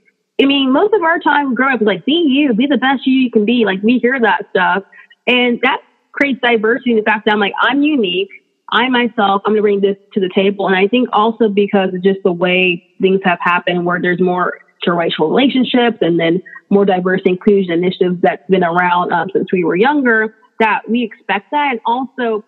I 0.41 0.45
mean, 0.45 0.71
most 0.71 0.93
of 0.93 1.01
our 1.01 1.19
time 1.19 1.53
growing 1.53 1.75
up 1.75 1.81
is 1.81 1.87
like, 1.87 2.05
be 2.05 2.25
you, 2.27 2.53
be 2.53 2.67
the 2.67 2.77
best 2.77 3.05
you 3.05 3.13
you 3.13 3.31
can 3.31 3.45
be. 3.45 3.63
Like, 3.65 3.81
we 3.83 3.99
hear 3.99 4.19
that 4.19 4.47
stuff. 4.49 4.83
And 5.27 5.59
that 5.63 5.81
creates 6.11 6.39
diversity 6.41 6.91
in 6.91 6.97
the 6.97 7.03
fact 7.03 7.25
that 7.25 7.33
I'm 7.33 7.39
like, 7.39 7.53
I'm 7.61 7.81
unique. 7.81 8.29
I 8.71 8.89
myself, 8.89 9.41
I'm 9.45 9.53
going 9.53 9.57
to 9.57 9.61
bring 9.61 9.81
this 9.81 9.97
to 10.13 10.19
the 10.19 10.29
table. 10.33 10.67
And 10.67 10.75
I 10.75 10.87
think 10.87 11.09
also 11.13 11.49
because 11.49 11.93
of 11.93 12.03
just 12.03 12.19
the 12.23 12.31
way 12.31 12.83
things 12.99 13.21
have 13.23 13.39
happened 13.41 13.85
where 13.85 14.01
there's 14.01 14.19
more 14.19 14.59
interracial 14.85 15.29
relationships 15.29 15.97
and 16.01 16.19
then 16.19 16.41
more 16.69 16.85
diverse 16.85 17.21
inclusion 17.25 17.73
initiatives 17.73 18.17
that's 18.21 18.47
been 18.49 18.63
around 18.63 19.11
um, 19.11 19.29
since 19.33 19.51
we 19.51 19.63
were 19.63 19.75
younger, 19.75 20.35
that 20.59 20.81
we 20.89 21.03
expect 21.03 21.51
that. 21.51 21.71
And 21.71 21.79
also 21.85 22.43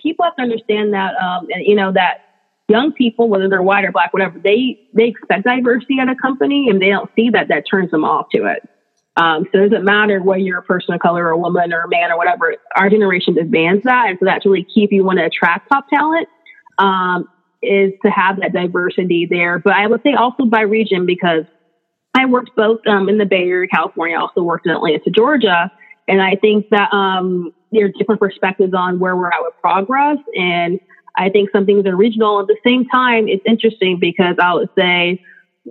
people 0.00 0.24
have 0.24 0.36
to 0.36 0.42
understand 0.42 0.92
that, 0.92 1.14
um, 1.16 1.46
you 1.48 1.74
know, 1.74 1.92
that 1.92 2.24
young 2.68 2.92
people, 2.92 3.28
whether 3.28 3.48
they're 3.48 3.62
white 3.62 3.84
or 3.84 3.92
black, 3.92 4.12
whatever, 4.12 4.38
they, 4.38 4.78
they 4.94 5.04
expect 5.04 5.44
diversity 5.44 5.98
at 6.00 6.08
a 6.08 6.16
company 6.16 6.68
and 6.68 6.82
they 6.82 6.88
don't 6.88 7.10
see 7.16 7.30
that, 7.30 7.48
that 7.48 7.64
turns 7.70 7.90
them 7.90 8.04
off 8.04 8.26
to 8.34 8.44
it. 8.44 8.68
Um, 9.18 9.46
so 9.50 9.58
it 9.58 9.70
doesn't 9.70 9.84
matter 9.84 10.22
whether 10.22 10.38
you're 10.38 10.58
a 10.58 10.62
person 10.62 10.94
of 10.94 11.00
color 11.00 11.26
or 11.26 11.30
a 11.30 11.38
woman 11.38 11.72
or 11.72 11.82
a 11.82 11.88
man 11.88 12.12
or 12.12 12.16
whatever. 12.16 12.54
Our 12.76 12.88
generation 12.88 13.34
demands 13.34 13.82
that. 13.84 14.06
And 14.08 14.18
so 14.20 14.24
that's 14.24 14.46
really 14.46 14.62
key 14.62 14.84
if 14.84 14.92
you 14.92 15.04
want 15.04 15.18
to 15.18 15.24
attract 15.24 15.68
top 15.68 15.86
talent, 15.92 16.28
um, 16.78 17.28
is 17.60 17.92
to 18.04 18.10
have 18.10 18.40
that 18.40 18.52
diversity 18.52 19.26
there. 19.28 19.58
But 19.58 19.72
I 19.72 19.88
would 19.88 20.02
say 20.04 20.14
also 20.14 20.44
by 20.44 20.60
region 20.60 21.04
because 21.04 21.44
I 22.16 22.26
worked 22.26 22.54
both 22.54 22.78
um, 22.86 23.08
in 23.08 23.18
the 23.18 23.26
Bay 23.26 23.48
Area, 23.48 23.66
California. 23.68 24.16
I 24.16 24.20
also 24.20 24.42
worked 24.42 24.66
in 24.66 24.72
Atlanta, 24.72 25.10
Georgia. 25.10 25.70
And 26.06 26.22
I 26.22 26.36
think 26.36 26.68
that 26.70 26.92
um, 26.92 27.52
there 27.72 27.86
are 27.86 27.92
different 27.98 28.20
perspectives 28.20 28.72
on 28.72 29.00
where 29.00 29.16
we're 29.16 29.28
at 29.28 29.42
with 29.42 29.54
progress. 29.60 30.18
And 30.36 30.78
I 31.16 31.28
think 31.28 31.50
some 31.50 31.66
things 31.66 31.84
are 31.86 31.96
regional. 31.96 32.40
At 32.40 32.46
the 32.46 32.56
same 32.64 32.86
time, 32.86 33.26
it's 33.26 33.42
interesting 33.46 33.98
because 34.00 34.36
I 34.40 34.54
would 34.54 34.70
say, 34.78 35.22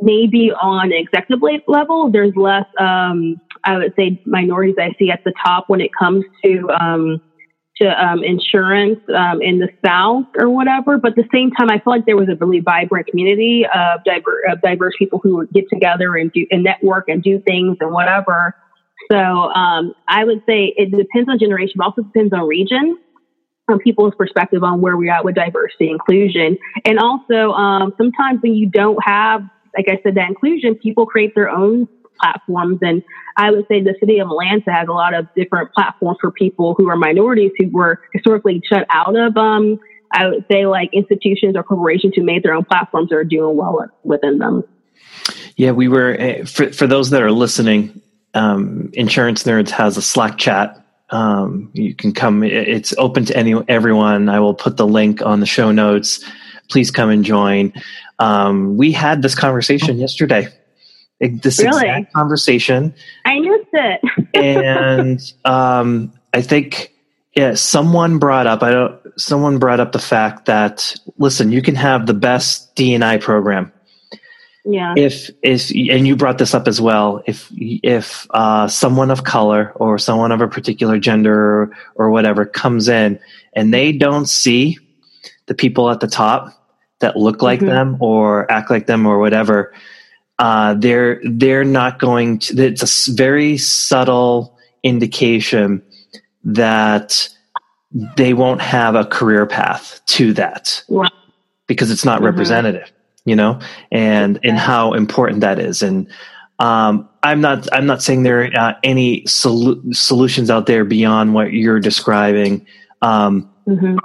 maybe 0.01 0.51
on 0.51 0.91
executive 0.91 1.41
level, 1.67 2.12
there's 2.12 2.36
less, 2.36 2.65
um, 2.79 3.39
I 3.63 3.77
would 3.77 3.93
say, 3.95 4.21
minorities 4.25 4.75
I 4.79 4.93
see 4.99 5.12
at 5.12 5.23
the 5.23 5.33
top 5.43 5.65
when 5.67 5.81
it 5.81 5.91
comes 5.97 6.23
to 6.43 6.69
um, 6.79 7.21
to 7.81 8.03
um, 8.03 8.23
insurance 8.23 8.99
um, 9.15 9.41
in 9.41 9.60
the 9.60 9.69
South 9.86 10.25
or 10.38 10.49
whatever. 10.49 10.97
But 10.97 11.12
at 11.12 11.15
the 11.15 11.29
same 11.31 11.51
time, 11.51 11.69
I 11.69 11.79
feel 11.79 11.93
like 11.93 12.05
there 12.05 12.17
was 12.17 12.27
a 12.29 12.36
really 12.36 12.60
vibrant 12.60 13.07
community 13.07 13.65
of, 13.73 14.03
diver- 14.03 14.41
of 14.49 14.62
diverse 14.62 14.95
people 14.97 15.19
who 15.21 15.38
would 15.38 15.51
get 15.51 15.65
together 15.71 16.15
and 16.15 16.31
do 16.31 16.45
and 16.49 16.63
network 16.63 17.07
and 17.07 17.21
do 17.21 17.39
things 17.45 17.77
and 17.79 17.91
whatever. 17.91 18.55
So 19.12 19.17
um, 19.17 19.93
I 20.07 20.23
would 20.23 20.41
say 20.47 20.73
it 20.75 20.91
depends 20.91 21.29
on 21.29 21.39
generation, 21.39 21.73
but 21.77 21.86
also 21.86 22.01
depends 22.01 22.33
on 22.33 22.47
region, 22.47 22.97
on 23.69 23.79
people's 23.79 24.15
perspective 24.17 24.63
on 24.63 24.81
where 24.81 24.97
we're 24.97 25.13
at 25.13 25.23
with 25.23 25.36
diversity 25.36 25.89
inclusion. 25.89 26.57
And 26.83 26.99
also 26.99 27.51
um, 27.51 27.93
sometimes 27.97 28.41
when 28.41 28.55
you 28.55 28.67
don't 28.69 28.97
have, 29.05 29.41
like 29.75 29.88
I 29.89 29.99
said, 30.03 30.15
that 30.15 30.30
inclusion, 30.30 30.75
people 30.75 31.06
create 31.06 31.36
their 31.36 31.49
own 31.49 31.88
platforms. 32.19 32.80
And 32.82 33.03
I 33.36 33.51
would 33.51 33.67
say 33.67 33.82
the 33.82 33.95
city 33.99 34.19
of 34.19 34.27
Atlanta 34.27 34.71
has 34.71 34.88
a 34.88 34.91
lot 34.91 35.13
of 35.13 35.27
different 35.36 35.73
platforms 35.73 36.17
for 36.19 36.32
people 36.32 36.75
who 36.77 36.89
are 36.89 36.95
minorities 36.95 37.51
who 37.58 37.69
were 37.69 38.01
historically 38.13 38.62
shut 38.67 38.86
out 38.89 39.15
of, 39.15 39.38
um, 39.38 39.80
I 40.12 40.27
would 40.27 40.45
say, 40.49 40.65
like 40.65 40.89
institutions 40.93 41.56
or 41.56 41.63
corporations 41.63 42.13
who 42.15 42.23
made 42.23 42.43
their 42.43 42.53
own 42.53 42.65
platforms 42.65 43.12
or 43.12 43.19
are 43.19 43.23
doing 43.23 43.56
well 43.56 43.86
within 44.03 44.39
them. 44.39 44.63
Yeah, 45.56 45.71
we 45.71 45.88
were, 45.88 46.15
eh, 46.17 46.43
for, 46.45 46.71
for 46.71 46.88
those 46.88 47.10
that 47.10 47.21
are 47.21 47.32
listening, 47.32 48.01
um, 48.34 48.89
Insurance 48.93 49.43
Nerds 49.43 49.69
has 49.71 49.97
a 49.97 50.01
Slack 50.01 50.38
chat. 50.38 50.84
Um, 51.10 51.71
you 51.73 51.95
can 51.95 52.13
come, 52.13 52.43
it's 52.43 52.93
open 52.97 53.25
to 53.25 53.38
any, 53.38 53.56
everyone. 53.67 54.30
I 54.30 54.39
will 54.39 54.53
put 54.53 54.77
the 54.77 54.86
link 54.86 55.21
on 55.21 55.39
the 55.39 55.45
show 55.45 55.71
notes. 55.71 56.23
Please 56.69 56.91
come 56.91 57.10
and 57.10 57.23
join. 57.23 57.73
Um, 58.19 58.77
we 58.77 58.91
had 58.91 59.21
this 59.21 59.36
conversation 59.36 59.97
yesterday 59.97 60.49
this 61.19 61.60
really? 61.60 61.88
exact 61.88 62.13
conversation. 62.13 62.93
I 63.25 63.39
missed 63.39 63.69
it. 63.73 64.01
and 64.34 65.34
um, 65.45 66.13
I 66.34 66.41
think 66.41 66.93
yeah, 67.36 67.53
someone 67.53 68.19
brought 68.19 68.47
up 68.47 68.63
I 68.63 68.71
don't 68.71 69.01
someone 69.19 69.58
brought 69.58 69.80
up 69.80 69.91
the 69.91 69.99
fact 69.99 70.45
that 70.45 70.95
listen, 71.17 71.51
you 71.51 71.62
can 71.62 71.75
have 71.75 72.06
the 72.06 72.13
best 72.13 72.75
DNI 72.75 73.21
program. 73.21 73.71
Yeah. 74.65 74.93
If 74.97 75.30
if 75.41 75.69
and 75.71 76.08
you 76.08 76.15
brought 76.15 76.38
this 76.38 76.53
up 76.53 76.67
as 76.67 76.82
well, 76.82 77.23
if 77.25 77.49
if 77.56 78.27
uh, 78.32 78.67
someone 78.67 79.12
of 79.12 79.23
color 79.23 79.71
or 79.75 79.97
someone 79.97 80.32
of 80.32 80.41
a 80.41 80.47
particular 80.47 80.99
gender 80.99 81.34
or, 81.34 81.77
or 81.95 82.12
whatever 82.12 82.45
comes 82.45 82.89
in 82.89 83.19
and 83.53 83.73
they 83.73 83.91
don't 83.91 84.27
see 84.27 84.77
the 85.45 85.56
people 85.56 85.89
at 85.89 86.01
the 86.01 86.08
top 86.08 86.56
that 86.99 87.15
look 87.15 87.41
like 87.41 87.60
mm-hmm. 87.60 87.69
them 87.69 87.97
or 87.99 88.49
act 88.51 88.69
like 88.69 88.88
them 88.88 89.05
or 89.05 89.19
whatever, 89.19 89.73
uh, 90.39 90.75
they're 90.75 91.21
they're 91.23 91.63
not 91.63 91.99
going 91.99 92.39
to. 92.39 92.65
It's 92.65 93.10
a 93.10 93.13
very 93.13 93.57
subtle 93.57 94.57
indication 94.83 95.83
that 96.43 97.29
they 98.15 98.33
won't 98.33 98.62
have 98.62 98.95
a 98.95 99.05
career 99.05 99.45
path 99.45 100.01
to 100.05 100.33
that 100.33 100.83
because 101.67 101.91
it's 101.91 102.05
not 102.05 102.17
mm-hmm. 102.17 102.25
representative, 102.25 102.91
you 103.25 103.36
know, 103.36 103.60
and 103.91 104.39
and 104.43 104.57
how 104.57 104.93
important 104.93 105.41
that 105.41 105.60
is. 105.60 105.81
And 105.81 106.07
um, 106.60 107.10
I'm 107.23 107.41
not 107.41 107.67
I'm 107.73 107.86
not 107.86 108.01
saying 108.03 108.23
there 108.23 108.43
are 108.43 108.60
uh, 108.60 108.73
any 108.83 109.25
sol- 109.25 109.81
solutions 109.91 110.49
out 110.49 110.65
there 110.65 110.86
beyond 110.86 111.33
what 111.33 111.53
you're 111.53 111.79
describing. 111.79 112.65
Um, 113.01 113.51
mm-hmm 113.67 113.97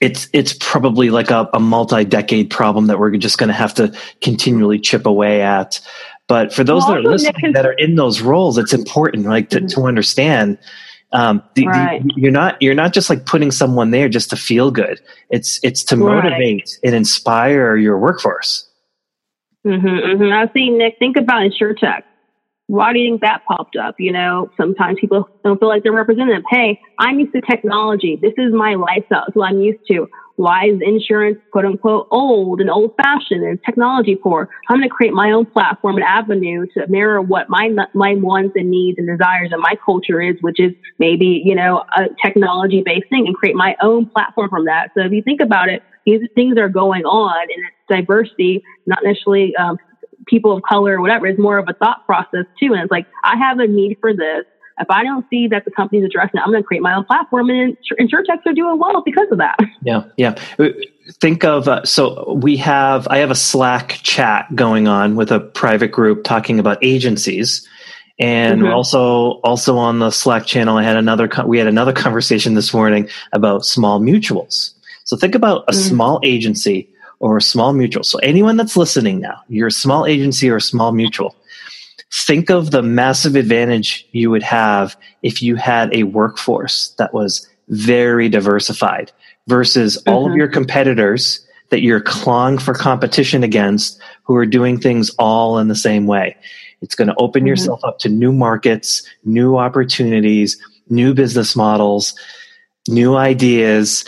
it's 0.00 0.28
it's 0.32 0.54
probably 0.60 1.10
like 1.10 1.30
a, 1.30 1.48
a 1.52 1.60
multi-decade 1.60 2.50
problem 2.50 2.86
that 2.86 2.98
we're 2.98 3.16
just 3.16 3.38
going 3.38 3.48
to 3.48 3.54
have 3.54 3.74
to 3.74 3.92
continually 4.20 4.78
chip 4.78 5.06
away 5.06 5.42
at. 5.42 5.80
But 6.26 6.52
for 6.52 6.62
those 6.62 6.84
well, 6.84 6.96
that 6.96 7.06
are 7.06 7.10
listening 7.10 7.52
that 7.54 7.66
are 7.66 7.72
in 7.72 7.94
those 7.94 8.20
roles, 8.20 8.58
it's 8.58 8.72
important 8.72 9.26
like 9.26 9.50
to, 9.50 9.58
mm-hmm. 9.58 9.66
to 9.68 9.86
understand 9.86 10.58
um, 11.12 11.42
the, 11.54 11.66
right. 11.66 12.02
the, 12.02 12.12
you're 12.16 12.30
not 12.30 12.60
you're 12.60 12.74
not 12.74 12.92
just 12.92 13.08
like 13.08 13.24
putting 13.26 13.50
someone 13.50 13.90
there 13.90 14.08
just 14.08 14.30
to 14.30 14.36
feel 14.36 14.70
good. 14.70 15.00
It's 15.30 15.58
it's 15.62 15.82
to 15.84 15.96
motivate 15.96 16.32
right. 16.32 16.78
and 16.84 16.94
inspire 16.94 17.76
your 17.76 17.98
workforce. 17.98 18.68
Mm-hmm, 19.66 19.86
mm-hmm. 19.86 20.32
I 20.32 20.52
see, 20.52 20.70
Nick. 20.70 20.96
Think 20.98 21.16
about 21.16 21.42
InsureTech 21.42 22.02
why 22.68 22.92
do 22.92 22.98
you 22.98 23.12
think 23.12 23.22
that 23.22 23.42
popped 23.48 23.76
up? 23.76 23.96
You 23.98 24.12
know, 24.12 24.50
sometimes 24.58 24.98
people 25.00 25.28
don't 25.42 25.58
feel 25.58 25.68
like 25.68 25.82
they're 25.82 25.92
representative. 25.92 26.44
Hey, 26.50 26.78
I'm 26.98 27.18
used 27.18 27.32
to 27.32 27.40
technology. 27.40 28.18
This 28.20 28.34
is 28.36 28.52
my 28.52 28.74
lifestyle. 28.74 29.24
It's 29.26 29.34
what 29.34 29.48
I'm 29.48 29.60
used 29.60 29.80
to. 29.90 30.06
Why 30.36 30.66
is 30.68 30.78
insurance 30.82 31.38
quote 31.50 31.64
unquote 31.64 32.08
old 32.10 32.60
and 32.60 32.70
old 32.70 32.94
fashioned 32.96 33.42
and 33.42 33.58
technology 33.64 34.16
poor? 34.16 34.50
I'm 34.68 34.76
going 34.76 34.88
to 34.88 34.94
create 34.94 35.14
my 35.14 35.32
own 35.32 35.46
platform 35.46 35.96
and 35.96 36.04
avenue 36.04 36.66
to 36.74 36.86
mirror 36.88 37.22
what 37.22 37.48
my, 37.48 37.70
my 37.94 38.14
wants 38.14 38.52
and 38.54 38.70
needs 38.70 38.98
and 38.98 39.08
desires 39.08 39.48
and 39.50 39.62
my 39.62 39.74
culture 39.84 40.20
is, 40.20 40.36
which 40.42 40.60
is 40.60 40.72
maybe, 40.98 41.42
you 41.42 41.54
know, 41.54 41.82
a 41.96 42.04
technology 42.22 42.82
based 42.84 43.08
thing 43.08 43.26
and 43.26 43.34
create 43.34 43.56
my 43.56 43.76
own 43.82 44.10
platform 44.10 44.50
from 44.50 44.66
that. 44.66 44.90
So 44.94 45.02
if 45.04 45.12
you 45.12 45.22
think 45.22 45.40
about 45.40 45.70
it, 45.70 45.82
these 46.04 46.20
things 46.34 46.58
are 46.58 46.68
going 46.68 47.04
on 47.04 47.42
and 47.42 47.64
it's 47.66 47.88
diversity, 47.88 48.62
not 48.86 49.00
necessarily 49.02 49.56
um, 49.56 49.78
people 50.28 50.56
of 50.56 50.62
color 50.62 50.96
or 50.96 51.00
whatever 51.00 51.26
is 51.26 51.38
more 51.38 51.58
of 51.58 51.68
a 51.68 51.72
thought 51.74 52.04
process 52.06 52.44
too. 52.60 52.72
And 52.72 52.82
it's 52.82 52.90
like, 52.90 53.06
I 53.24 53.36
have 53.36 53.58
a 53.58 53.66
need 53.66 53.98
for 54.00 54.14
this. 54.14 54.44
If 54.80 54.88
I 54.90 55.02
don't 55.02 55.26
see 55.28 55.48
that 55.48 55.64
the 55.64 55.72
company's 55.72 56.04
addressing 56.04 56.38
it, 56.38 56.42
I'm 56.44 56.50
going 56.50 56.62
to 56.62 56.66
create 56.66 56.82
my 56.82 56.94
own 56.94 57.04
platform. 57.04 57.50
And 57.50 57.76
insurtechs 58.00 58.46
are 58.46 58.52
doing 58.52 58.78
well 58.78 59.02
because 59.04 59.26
of 59.32 59.38
that. 59.38 59.58
Yeah. 59.82 60.04
Yeah. 60.16 60.38
Think 61.20 61.44
of, 61.44 61.66
uh, 61.66 61.84
so 61.84 62.34
we 62.34 62.56
have, 62.58 63.08
I 63.08 63.18
have 63.18 63.30
a 63.30 63.34
Slack 63.34 63.98
chat 64.02 64.54
going 64.54 64.86
on 64.86 65.16
with 65.16 65.32
a 65.32 65.40
private 65.40 65.88
group 65.88 66.22
talking 66.22 66.60
about 66.60 66.78
agencies. 66.82 67.66
And 68.20 68.62
mm-hmm. 68.62 68.72
also, 68.72 69.40
also 69.42 69.78
on 69.78 69.98
the 69.98 70.10
Slack 70.10 70.46
channel, 70.46 70.76
I 70.76 70.84
had 70.84 70.96
another, 70.96 71.28
we 71.44 71.58
had 71.58 71.66
another 71.66 71.92
conversation 72.04 72.54
this 72.54 72.72
morning 72.72 73.08
about 73.32 73.64
small 73.64 74.00
mutuals. 74.00 74.74
So 75.04 75.16
think 75.16 75.34
about 75.34 75.64
a 75.66 75.72
mm-hmm. 75.72 75.88
small 75.88 76.20
agency 76.22 76.88
or 77.20 77.36
a 77.36 77.42
small 77.42 77.72
mutual. 77.72 78.04
So 78.04 78.18
anyone 78.18 78.56
that's 78.56 78.76
listening 78.76 79.20
now, 79.20 79.42
you're 79.48 79.68
a 79.68 79.72
small 79.72 80.06
agency 80.06 80.48
or 80.50 80.56
a 80.56 80.60
small 80.60 80.92
mutual. 80.92 81.34
Think 82.12 82.50
of 82.50 82.70
the 82.70 82.82
massive 82.82 83.36
advantage 83.36 84.06
you 84.12 84.30
would 84.30 84.42
have 84.42 84.96
if 85.22 85.42
you 85.42 85.56
had 85.56 85.94
a 85.94 86.04
workforce 86.04 86.90
that 86.98 87.12
was 87.12 87.46
very 87.68 88.28
diversified 88.28 89.12
versus 89.46 89.98
mm-hmm. 89.98 90.10
all 90.10 90.24
of 90.24 90.30
mm-hmm. 90.30 90.38
your 90.38 90.48
competitors 90.48 91.44
that 91.70 91.82
you're 91.82 92.00
clawing 92.00 92.58
for 92.58 92.72
competition 92.72 93.42
against 93.44 94.00
who 94.22 94.34
are 94.36 94.46
doing 94.46 94.80
things 94.80 95.10
all 95.18 95.58
in 95.58 95.68
the 95.68 95.74
same 95.74 96.06
way. 96.06 96.36
It's 96.80 96.94
going 96.94 97.08
to 97.08 97.14
open 97.18 97.40
mm-hmm. 97.40 97.48
yourself 97.48 97.84
up 97.84 97.98
to 98.00 98.08
new 98.08 98.32
markets, 98.32 99.02
new 99.24 99.58
opportunities, 99.58 100.56
new 100.88 101.12
business 101.12 101.54
models, 101.54 102.14
new 102.88 103.16
ideas, 103.16 104.06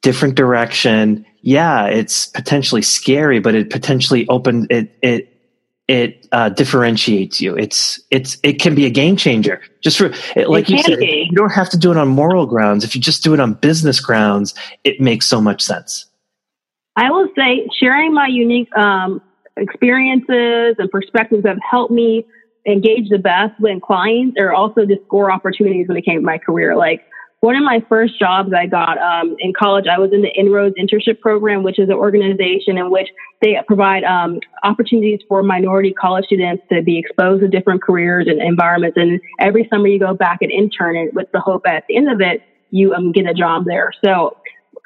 different 0.00 0.36
direction 0.36 1.26
yeah, 1.42 1.86
it's 1.86 2.26
potentially 2.26 2.82
scary, 2.82 3.40
but 3.40 3.54
it 3.54 3.68
potentially 3.68 4.26
open 4.28 4.66
it 4.70 4.96
it 5.02 5.28
it 5.88 6.28
uh, 6.30 6.48
differentiates 6.48 7.40
you. 7.40 7.56
It's 7.56 8.00
it's 8.10 8.38
it 8.44 8.54
can 8.54 8.74
be 8.74 8.86
a 8.86 8.90
game 8.90 9.16
changer. 9.16 9.60
Just 9.82 9.98
for 9.98 10.12
it, 10.36 10.48
like 10.48 10.70
it 10.70 10.76
you 10.76 10.82
said, 10.82 11.00
be. 11.00 11.28
you 11.28 11.36
don't 11.36 11.52
have 11.52 11.68
to 11.70 11.76
do 11.76 11.90
it 11.90 11.96
on 11.96 12.08
moral 12.08 12.46
grounds. 12.46 12.84
If 12.84 12.94
you 12.94 13.00
just 13.00 13.24
do 13.24 13.34
it 13.34 13.40
on 13.40 13.54
business 13.54 13.98
grounds, 14.00 14.54
it 14.84 15.00
makes 15.00 15.26
so 15.26 15.40
much 15.40 15.60
sense. 15.60 16.06
I 16.94 17.10
will 17.10 17.28
say, 17.36 17.68
sharing 17.78 18.14
my 18.14 18.28
unique 18.28 18.74
um, 18.76 19.20
experiences 19.56 20.76
and 20.78 20.90
perspectives 20.90 21.44
have 21.44 21.58
helped 21.68 21.92
me 21.92 22.24
engage 22.66 23.08
the 23.08 23.18
best 23.18 23.58
with 23.60 23.82
clients, 23.82 24.36
or 24.38 24.54
also 24.54 24.86
just 24.86 25.02
score 25.06 25.32
opportunities 25.32 25.88
when 25.88 25.96
it 25.96 26.04
came 26.04 26.20
to 26.20 26.24
my 26.24 26.38
career. 26.38 26.76
Like 26.76 27.04
one 27.42 27.56
of 27.56 27.64
my 27.64 27.84
first 27.88 28.20
jobs 28.20 28.52
I 28.56 28.66
got 28.66 28.98
um, 28.98 29.34
in 29.40 29.52
college, 29.52 29.86
I 29.90 29.98
was 29.98 30.12
in 30.12 30.22
the 30.22 30.32
Inroads 30.32 30.76
Internship 30.80 31.18
Program, 31.18 31.64
which 31.64 31.76
is 31.76 31.88
an 31.88 31.96
organization 31.96 32.78
in 32.78 32.88
which 32.88 33.08
they 33.40 33.56
provide 33.66 34.04
um, 34.04 34.38
opportunities 34.62 35.18
for 35.28 35.42
minority 35.42 35.92
college 35.92 36.26
students 36.26 36.62
to 36.72 36.82
be 36.82 36.96
exposed 37.00 37.42
to 37.42 37.48
different 37.48 37.82
careers 37.82 38.28
and 38.28 38.40
environments. 38.40 38.96
And 38.96 39.20
every 39.40 39.66
summer 39.68 39.88
you 39.88 39.98
go 39.98 40.14
back 40.14 40.38
and 40.40 40.52
intern 40.52 40.96
it 40.96 41.14
with 41.14 41.32
the 41.32 41.40
hope 41.40 41.66
at 41.66 41.82
the 41.88 41.96
end 41.96 42.08
of 42.08 42.20
it, 42.20 42.42
you 42.70 42.94
um, 42.94 43.10
get 43.10 43.26
a 43.26 43.34
job 43.34 43.64
there. 43.66 43.90
So, 44.04 44.36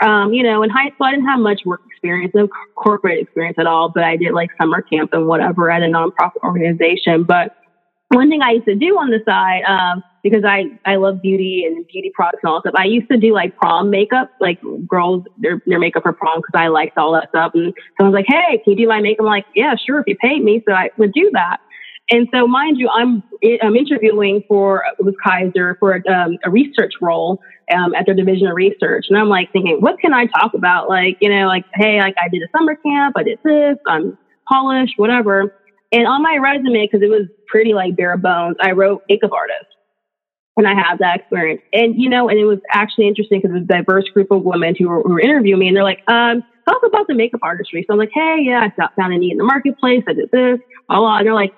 um, 0.00 0.32
you 0.32 0.42
know, 0.42 0.62
in 0.62 0.70
high 0.70 0.88
school, 0.94 1.08
I 1.08 1.10
didn't 1.10 1.26
have 1.26 1.40
much 1.40 1.60
work 1.66 1.82
experience, 1.90 2.32
no 2.34 2.48
corporate 2.74 3.20
experience 3.20 3.58
at 3.58 3.66
all, 3.66 3.90
but 3.90 4.02
I 4.02 4.16
did 4.16 4.32
like 4.32 4.48
summer 4.58 4.80
camp 4.80 5.10
and 5.12 5.28
whatever 5.28 5.70
at 5.70 5.82
a 5.82 5.86
nonprofit 5.86 6.42
organization. 6.42 7.24
But 7.24 7.54
one 8.08 8.30
thing 8.30 8.40
I 8.40 8.52
used 8.52 8.66
to 8.66 8.74
do 8.74 8.96
on 8.96 9.10
the 9.10 9.20
side, 9.26 9.62
um, 9.64 10.02
because 10.28 10.44
I, 10.44 10.64
I 10.84 10.96
love 10.96 11.22
beauty 11.22 11.64
and 11.64 11.86
beauty 11.86 12.10
products 12.12 12.40
and 12.42 12.50
all 12.50 12.56
that 12.56 12.70
stuff. 12.70 12.80
I 12.80 12.86
used 12.86 13.08
to 13.10 13.16
do 13.16 13.32
like 13.32 13.56
prom 13.56 13.90
makeup, 13.90 14.30
like 14.40 14.58
girls, 14.88 15.22
their, 15.38 15.62
their 15.66 15.78
makeup 15.78 16.02
for 16.02 16.12
prom 16.12 16.40
because 16.40 16.60
I 16.60 16.66
liked 16.66 16.98
all 16.98 17.12
that 17.12 17.28
stuff. 17.28 17.52
And 17.54 17.72
someone's 17.96 18.14
like, 18.14 18.26
Hey, 18.28 18.58
can 18.64 18.72
you 18.72 18.76
do 18.76 18.88
my 18.88 19.00
makeup? 19.00 19.20
I'm 19.20 19.26
like, 19.26 19.46
yeah, 19.54 19.74
sure. 19.86 20.00
If 20.00 20.06
you 20.08 20.16
paid 20.16 20.42
me. 20.42 20.62
So 20.66 20.74
I 20.74 20.90
would 20.98 21.12
do 21.12 21.30
that. 21.34 21.58
And 22.10 22.28
so 22.34 22.46
mind 22.48 22.78
you, 22.78 22.88
I'm, 22.92 23.22
I'm 23.62 23.76
interviewing 23.76 24.42
for, 24.48 24.82
with 24.98 25.14
Kaiser 25.24 25.76
for 25.78 26.02
um, 26.08 26.38
a 26.44 26.50
research 26.50 26.94
role, 27.00 27.40
um, 27.72 27.94
at 27.94 28.06
their 28.06 28.14
division 28.14 28.48
of 28.48 28.54
research. 28.54 29.06
And 29.08 29.18
I'm 29.18 29.28
like 29.28 29.52
thinking, 29.52 29.78
what 29.80 29.98
can 30.00 30.12
I 30.12 30.26
talk 30.26 30.54
about? 30.54 30.88
Like, 30.88 31.18
you 31.20 31.28
know, 31.28 31.46
like, 31.46 31.64
Hey, 31.74 32.00
like 32.00 32.14
I 32.20 32.28
did 32.28 32.42
a 32.42 32.48
summer 32.56 32.74
camp. 32.76 33.16
I 33.16 33.22
did 33.22 33.38
this. 33.44 33.76
I'm 33.86 34.18
polished, 34.48 34.94
whatever. 34.96 35.54
And 35.92 36.06
on 36.06 36.22
my 36.22 36.36
resume, 36.36 36.86
because 36.86 37.02
it 37.02 37.10
was 37.10 37.28
pretty 37.46 37.74
like 37.74 37.96
bare 37.96 38.16
bones, 38.16 38.56
I 38.60 38.72
wrote 38.72 39.02
makeup 39.08 39.32
artist. 39.32 39.75
And 40.56 40.66
I 40.66 40.74
had 40.74 40.98
that 41.00 41.20
experience. 41.20 41.60
And, 41.72 42.00
you 42.00 42.08
know, 42.08 42.28
and 42.28 42.38
it 42.38 42.44
was 42.44 42.58
actually 42.72 43.08
interesting 43.08 43.40
because 43.40 43.54
it 43.54 43.60
was 43.60 43.64
a 43.64 43.82
diverse 43.82 44.08
group 44.08 44.30
of 44.30 44.42
women 44.42 44.74
who 44.78 44.88
were, 44.88 45.02
who 45.02 45.10
were 45.10 45.20
interviewing 45.20 45.60
me 45.60 45.68
and 45.68 45.76
they're 45.76 45.84
like, 45.84 46.02
um, 46.08 46.42
talk 46.68 46.82
about 46.84 47.06
the 47.06 47.14
makeup 47.14 47.40
artistry. 47.42 47.84
So 47.86 47.92
I'm 47.92 47.98
like, 47.98 48.10
hey, 48.14 48.38
yeah, 48.40 48.66
I 48.66 48.88
found 48.96 49.12
a 49.12 49.18
need 49.18 49.32
in 49.32 49.38
the 49.38 49.44
marketplace. 49.44 50.02
I 50.08 50.14
did 50.14 50.30
this, 50.30 50.58
blah, 50.88 50.98
blah. 50.98 51.18
And 51.18 51.26
they're 51.26 51.34
like, 51.34 51.52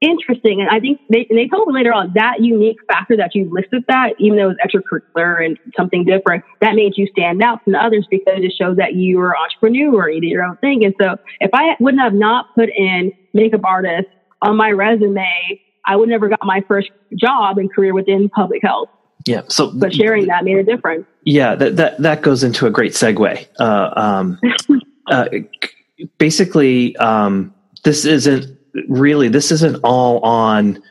interesting. 0.00 0.60
And 0.60 0.68
I 0.68 0.80
think 0.80 1.00
they, 1.08 1.26
and 1.30 1.38
they 1.38 1.48
told 1.48 1.66
me 1.66 1.74
later 1.74 1.92
on 1.92 2.12
that 2.14 2.40
unique 2.40 2.76
factor 2.86 3.16
that 3.16 3.34
you 3.34 3.48
listed 3.50 3.84
that, 3.88 4.10
even 4.18 4.36
though 4.36 4.50
it 4.50 4.56
was 4.60 4.64
extracurricular 4.64 5.44
and 5.44 5.58
something 5.76 6.04
different, 6.04 6.44
that 6.60 6.74
made 6.74 6.92
you 6.96 7.06
stand 7.06 7.42
out 7.42 7.64
from 7.64 7.72
the 7.72 7.82
others 7.82 8.06
because 8.10 8.38
it 8.38 8.52
showed 8.58 8.76
that 8.76 8.94
you 8.94 9.16
were 9.16 9.30
an 9.30 9.36
entrepreneur, 9.42 10.02
or 10.02 10.10
you 10.10 10.20
did 10.20 10.28
your 10.28 10.44
own 10.44 10.58
thing. 10.58 10.84
And 10.84 10.94
so 11.00 11.16
if 11.40 11.50
I 11.54 11.76
wouldn't 11.80 12.02
have 12.02 12.12
not 12.12 12.54
put 12.54 12.68
in 12.68 13.12
makeup 13.32 13.62
artist 13.64 14.08
on 14.42 14.56
my 14.56 14.70
resume, 14.70 15.60
I 15.86 15.96
would 15.96 16.08
never 16.08 16.28
got 16.28 16.40
my 16.42 16.62
first 16.66 16.90
job 17.14 17.58
and 17.58 17.72
career 17.72 17.94
within 17.94 18.28
public 18.28 18.62
health. 18.62 18.88
Yeah. 19.26 19.42
So, 19.48 19.70
but 19.70 19.94
sharing 19.94 20.26
that 20.26 20.44
made 20.44 20.56
a 20.56 20.64
difference. 20.64 21.06
Yeah, 21.24 21.54
that 21.54 21.76
that 21.76 21.98
that 21.98 22.22
goes 22.22 22.44
into 22.44 22.66
a 22.66 22.70
great 22.70 22.92
segue. 22.92 23.46
Uh, 23.58 23.90
um, 23.96 24.40
uh, 25.06 25.28
basically, 26.18 26.96
um, 26.96 27.54
this 27.84 28.04
isn't 28.04 28.58
really 28.88 29.28
this 29.28 29.50
isn't 29.50 29.80
all 29.82 30.20
on 30.20 30.82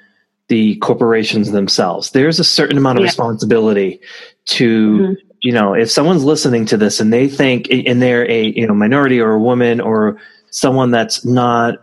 the 0.47 0.75
corporations 0.77 1.51
themselves. 1.51 2.11
There's 2.11 2.39
a 2.39 2.43
certain 2.43 2.77
amount 2.77 2.97
of 2.97 3.01
yeah. 3.03 3.09
responsibility 3.09 3.99
to 4.45 4.97
mm-hmm. 4.97 5.13
you 5.41 5.51
know 5.51 5.73
if 5.73 5.91
someone's 5.91 6.23
listening 6.23 6.65
to 6.67 6.77
this 6.77 6.99
and 6.99 7.13
they 7.13 7.27
think 7.27 7.67
and 7.69 8.01
they're 8.01 8.29
a 8.29 8.45
you 8.45 8.65
know 8.65 8.73
minority 8.73 9.19
or 9.19 9.33
a 9.33 9.39
woman 9.39 9.79
or 9.79 10.17
someone 10.49 10.91
that's 10.91 11.23
not 11.23 11.75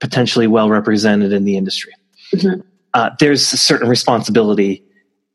potentially 0.00 0.46
well 0.46 0.68
represented 0.68 1.32
in 1.32 1.44
the 1.44 1.56
industry. 1.56 1.92
Mm-hmm. 2.34 2.60
Uh, 2.94 3.10
there's 3.18 3.52
a 3.52 3.56
certain 3.56 3.88
responsibility 3.88 4.84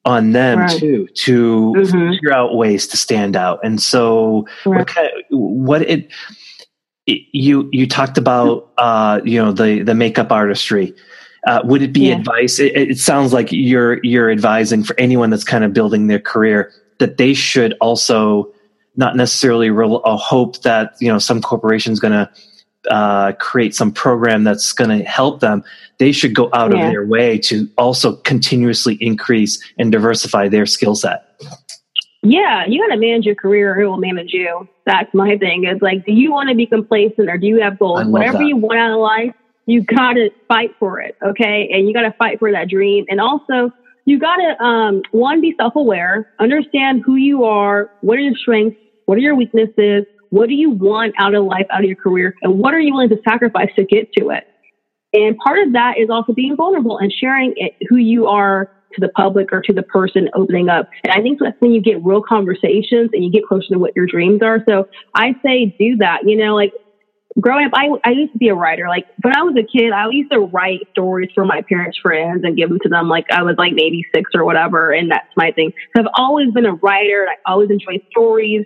on 0.05 0.31
them 0.31 0.59
right. 0.59 0.79
too 0.79 1.07
to 1.15 1.73
mm-hmm. 1.75 2.11
figure 2.11 2.31
out 2.31 2.55
ways 2.55 2.87
to 2.87 2.97
stand 2.97 3.35
out. 3.35 3.59
And 3.63 3.81
so, 3.81 4.47
right. 4.65 4.79
what, 4.79 4.87
kind 4.87 5.07
of, 5.07 5.13
what 5.29 5.81
it, 5.81 6.11
it, 7.05 7.21
you 7.33 7.69
you 7.71 7.87
talked 7.87 8.17
about, 8.17 8.71
uh, 8.77 9.21
you 9.25 9.43
know, 9.43 9.51
the 9.51 9.81
the 9.83 9.95
makeup 9.95 10.31
artistry. 10.31 10.93
Uh, 11.45 11.61
would 11.63 11.81
it 11.81 11.93
be 11.93 12.07
yeah. 12.07 12.17
advice? 12.17 12.59
It, 12.59 12.75
it, 12.75 12.99
sounds 12.99 13.31
like 13.31 13.51
you're 13.51 14.03
you're 14.03 14.29
advising 14.29 14.83
for 14.83 14.99
anyone 14.99 15.29
that's 15.29 15.45
kind 15.45 15.63
of 15.63 15.71
building 15.71 16.07
their 16.07 16.19
career 16.19 16.73
that 16.99 17.17
they 17.17 17.33
should 17.33 17.73
also 17.79 18.51
not 18.97 19.15
necessarily 19.15 19.69
re- 19.69 20.01
hope 20.03 20.61
that 20.63 20.95
you 20.99 21.07
know 21.07 21.19
some 21.19 21.41
corporation 21.41 21.93
is 21.93 21.99
going 21.99 22.11
to 22.11 22.29
uh, 22.89 23.33
create 23.33 23.75
some 23.75 23.91
program 23.91 24.43
that's 24.43 24.73
going 24.73 24.97
to 24.97 25.03
help 25.05 25.39
them, 25.39 25.63
they 25.97 26.11
should 26.11 26.35
go 26.35 26.49
out 26.53 26.75
yeah. 26.75 26.85
of 26.85 26.91
their 26.91 27.05
way 27.05 27.37
to 27.39 27.67
also 27.77 28.15
continuously 28.17 28.97
increase 29.01 29.63
and 29.77 29.91
diversify 29.91 30.47
their 30.47 30.65
skill 30.65 30.95
set. 30.95 31.41
Yeah, 32.23 32.65
you 32.67 32.81
got 32.81 32.93
to 32.93 32.99
manage 32.99 33.25
your 33.25 33.35
career 33.35 33.73
or 33.73 33.81
it 33.81 33.87
will 33.87 33.97
manage 33.97 34.33
you. 34.33 34.67
That's 34.85 35.13
my 35.13 35.37
thing. 35.37 35.63
It's 35.65 35.81
like, 35.81 36.05
do 36.05 36.11
you 36.11 36.31
want 36.31 36.49
to 36.49 36.55
be 36.55 36.65
complacent 36.65 37.29
or 37.29 37.37
do 37.37 37.47
you 37.47 37.61
have 37.61 37.79
goals? 37.79 38.05
Whatever 38.05 38.39
that. 38.39 38.45
you 38.45 38.57
want 38.57 38.79
out 38.79 38.91
of 38.91 38.99
life, 38.99 39.33
you 39.65 39.83
got 39.83 40.13
to 40.13 40.29
fight 40.47 40.71
for 40.79 40.99
it. 40.99 41.15
Okay. 41.23 41.69
And 41.71 41.87
you 41.87 41.93
got 41.93 42.01
to 42.01 42.13
fight 42.13 42.39
for 42.39 42.51
that 42.51 42.69
dream. 42.69 43.05
And 43.09 43.21
also, 43.21 43.71
you 44.05 44.19
got 44.19 44.37
to, 44.37 44.63
um, 44.63 45.01
one, 45.11 45.41
be 45.41 45.53
self 45.57 45.75
aware, 45.75 46.33
understand 46.39 47.03
who 47.05 47.15
you 47.15 47.43
are, 47.43 47.91
what 48.01 48.17
are 48.17 48.21
your 48.21 48.35
strengths, 48.35 48.77
what 49.05 49.17
are 49.17 49.21
your 49.21 49.35
weaknesses, 49.35 50.05
what 50.29 50.49
do 50.49 50.55
you 50.55 50.71
want 50.71 51.15
out 51.17 51.35
of 51.35 51.45
life, 51.45 51.65
out 51.71 51.79
of 51.79 51.85
your 51.85 51.95
career? 51.95 52.35
And 52.41 52.59
what 52.59 52.73
are 52.73 52.79
you 52.79 52.93
willing 52.93 53.09
to 53.09 53.17
sacrifice 53.27 53.69
to 53.77 53.85
get 53.85 54.11
to 54.17 54.29
it? 54.29 54.47
And 55.13 55.37
part 55.37 55.59
of 55.59 55.73
that 55.73 55.95
is 55.97 56.09
also 56.09 56.33
being 56.33 56.55
vulnerable 56.55 56.97
and 56.97 57.11
sharing 57.11 57.53
it, 57.55 57.75
who 57.89 57.97
you 57.97 58.27
are 58.27 58.71
to 58.93 59.01
the 59.01 59.09
public 59.09 59.51
or 59.51 59.61
to 59.61 59.73
the 59.73 59.83
person 59.83 60.29
opening 60.35 60.69
up. 60.69 60.89
And 61.03 61.13
I 61.13 61.21
think 61.21 61.39
that's 61.39 61.59
when 61.59 61.71
you 61.71 61.81
get 61.81 62.03
real 62.03 62.21
conversations 62.21 63.09
and 63.13 63.23
you 63.23 63.31
get 63.31 63.45
closer 63.45 63.67
to 63.71 63.79
what 63.79 63.95
your 63.95 64.05
dreams 64.05 64.41
are. 64.41 64.63
So 64.67 64.87
I 65.13 65.33
say 65.45 65.75
do 65.79 65.97
that. 65.97 66.19
You 66.25 66.37
know, 66.37 66.55
like 66.55 66.73
growing 67.39 67.65
up, 67.65 67.71
I, 67.75 67.87
I 68.03 68.11
used 68.11 68.33
to 68.33 68.37
be 68.37 68.49
a 68.49 68.55
writer. 68.55 68.87
Like 68.87 69.05
when 69.21 69.35
I 69.35 69.43
was 69.43 69.55
a 69.57 69.65
kid, 69.65 69.91
I 69.91 70.09
used 70.09 70.31
to 70.31 70.39
write 70.39 70.81
stories 70.91 71.29
for 71.33 71.45
my 71.45 71.61
parents' 71.67 71.97
friends 72.01 72.41
and 72.43 72.57
give 72.57 72.69
them 72.69 72.79
to 72.83 72.89
them. 72.89 73.09
Like 73.09 73.25
I 73.31 73.43
was 73.43 73.55
like 73.57 73.73
maybe 73.73 74.05
six 74.13 74.31
or 74.33 74.45
whatever. 74.45 74.91
And 74.91 75.11
that's 75.11 75.27
my 75.35 75.51
thing. 75.51 75.71
So 75.95 76.03
I've 76.03 76.11
always 76.15 76.51
been 76.51 76.65
a 76.65 76.73
writer. 76.75 77.27
I 77.29 77.51
always 77.51 77.69
enjoy 77.69 78.01
stories. 78.11 78.65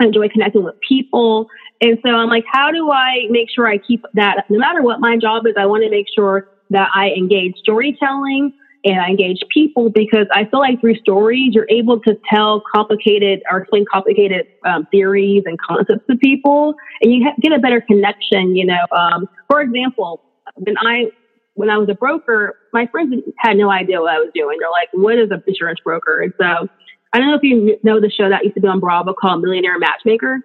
I 0.00 0.06
enjoy 0.06 0.28
connecting 0.28 0.64
with 0.64 0.74
people. 0.86 1.48
And 1.80 1.98
so 2.02 2.10
I'm 2.10 2.28
like, 2.28 2.44
how 2.50 2.70
do 2.70 2.90
I 2.90 3.26
make 3.30 3.48
sure 3.54 3.66
I 3.66 3.78
keep 3.78 4.04
that? 4.14 4.44
No 4.48 4.58
matter 4.58 4.82
what 4.82 5.00
my 5.00 5.16
job 5.16 5.46
is, 5.46 5.54
I 5.58 5.66
want 5.66 5.84
to 5.84 5.90
make 5.90 6.06
sure 6.14 6.48
that 6.70 6.88
I 6.94 7.08
engage 7.10 7.54
storytelling 7.58 8.52
and 8.84 9.00
I 9.00 9.08
engage 9.08 9.40
people 9.52 9.90
because 9.90 10.26
I 10.32 10.44
feel 10.44 10.60
like 10.60 10.80
through 10.80 10.96
stories, 10.96 11.54
you're 11.54 11.66
able 11.68 12.00
to 12.00 12.16
tell 12.30 12.62
complicated 12.72 13.42
or 13.50 13.58
explain 13.58 13.84
complicated 13.92 14.46
um, 14.64 14.86
theories 14.90 15.42
and 15.44 15.58
concepts 15.60 16.06
to 16.08 16.16
people, 16.16 16.74
and 17.02 17.12
you 17.12 17.26
get 17.40 17.52
a 17.52 17.58
better 17.58 17.80
connection. 17.80 18.54
You 18.54 18.66
know, 18.66 18.86
um, 18.96 19.28
for 19.50 19.60
example, 19.60 20.22
when 20.54 20.76
I 20.78 21.06
when 21.54 21.68
I 21.68 21.78
was 21.78 21.88
a 21.88 21.94
broker, 21.94 22.56
my 22.72 22.86
friends 22.86 23.14
had 23.38 23.56
no 23.56 23.70
idea 23.70 24.00
what 24.00 24.12
I 24.12 24.18
was 24.18 24.30
doing. 24.34 24.58
They're 24.60 24.70
like, 24.70 24.88
"What 24.92 25.18
is 25.18 25.30
an 25.30 25.42
insurance 25.46 25.80
broker?" 25.82 26.20
And 26.20 26.32
so 26.38 26.68
I 27.16 27.18
don't 27.18 27.28
know 27.28 27.36
if 27.36 27.42
you 27.42 27.78
know 27.82 27.98
the 27.98 28.10
show 28.10 28.28
that 28.28 28.44
used 28.44 28.56
to 28.56 28.60
be 28.60 28.68
on 28.68 28.78
Bravo 28.78 29.14
called 29.14 29.40
Millionaire 29.40 29.78
Matchmaker. 29.78 30.40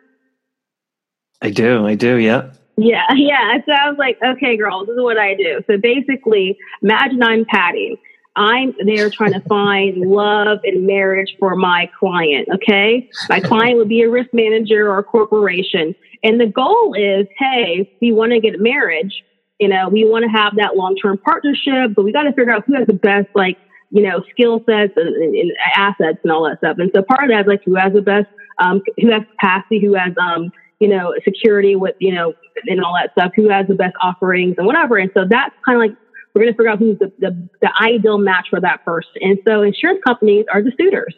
I 1.41 1.49
do. 1.49 1.85
I 1.85 1.95
do. 1.95 2.15
Yeah. 2.15 2.51
Yeah. 2.77 3.03
Yeah. 3.13 3.57
So 3.65 3.73
I 3.73 3.89
was 3.89 3.97
like, 3.99 4.17
okay, 4.25 4.57
girl, 4.57 4.85
this 4.85 4.93
is 4.93 5.03
what 5.03 5.17
I 5.17 5.35
do. 5.35 5.61
So 5.67 5.77
basically, 5.77 6.57
imagine 6.81 7.21
I'm 7.21 7.45
Patti. 7.45 7.99
I'm 8.35 8.73
there 8.85 9.09
trying 9.09 9.33
to 9.33 9.41
find 9.47 9.97
love 9.97 10.59
and 10.63 10.87
marriage 10.87 11.35
for 11.37 11.55
my 11.55 11.91
client. 11.99 12.47
Okay. 12.55 13.07
My 13.29 13.39
client 13.39 13.77
would 13.77 13.89
be 13.89 14.01
a 14.01 14.09
risk 14.09 14.29
manager 14.33 14.89
or 14.89 14.97
a 14.97 15.03
corporation. 15.03 15.93
And 16.23 16.39
the 16.39 16.47
goal 16.47 16.95
is, 16.95 17.27
hey, 17.37 17.91
we 18.01 18.13
want 18.13 18.31
to 18.31 18.39
get 18.39 18.55
a 18.55 18.57
marriage. 18.57 19.21
You 19.59 19.67
know, 19.67 19.89
we 19.89 20.05
want 20.05 20.23
to 20.23 20.29
have 20.29 20.55
that 20.55 20.75
long 20.75 20.95
term 20.95 21.19
partnership, 21.19 21.93
but 21.93 22.03
we 22.03 22.11
got 22.11 22.23
to 22.23 22.31
figure 22.31 22.51
out 22.51 22.63
who 22.65 22.73
has 22.75 22.87
the 22.87 22.93
best, 22.93 23.27
like, 23.35 23.57
you 23.91 24.01
know, 24.01 24.23
skill 24.31 24.63
sets 24.65 24.93
and, 24.95 25.15
and, 25.15 25.51
assets 25.75 26.17
and 26.23 26.31
all 26.31 26.43
that 26.47 26.57
stuff. 26.59 26.77
And 26.79 26.89
so 26.95 27.03
part 27.03 27.23
of 27.23 27.29
that 27.29 27.41
is 27.41 27.47
like 27.47 27.63
who 27.63 27.75
has 27.75 27.93
the 27.93 28.01
best, 28.01 28.27
um, 28.57 28.81
who 28.99 29.11
has 29.11 29.21
capacity, 29.31 29.79
who 29.79 29.93
has, 29.93 30.13
um, 30.19 30.51
you 30.79 30.87
know, 30.87 31.13
security 31.23 31.75
with, 31.75 31.95
you 31.99 32.13
know, 32.13 32.33
and 32.65 32.83
all 32.83 32.93
that 32.93 33.11
stuff, 33.11 33.31
who 33.35 33.49
has 33.49 33.67
the 33.67 33.75
best 33.75 33.93
offerings 34.01 34.55
and 34.57 34.65
whatever. 34.65 34.97
And 34.97 35.11
so 35.13 35.25
that's 35.29 35.53
kind 35.65 35.75
of 35.75 35.79
like, 35.79 35.97
we're 36.33 36.43
going 36.43 36.53
to 36.53 36.57
figure 36.57 36.71
out 36.71 36.79
who's 36.79 36.97
the, 36.99 37.11
the, 37.19 37.49
the 37.61 37.69
ideal 37.81 38.17
match 38.17 38.47
for 38.49 38.61
that 38.61 38.85
person. 38.85 39.11
And 39.19 39.37
so 39.45 39.61
insurance 39.61 39.99
companies 40.07 40.45
are 40.51 40.63
the 40.63 40.71
suitors. 40.79 41.13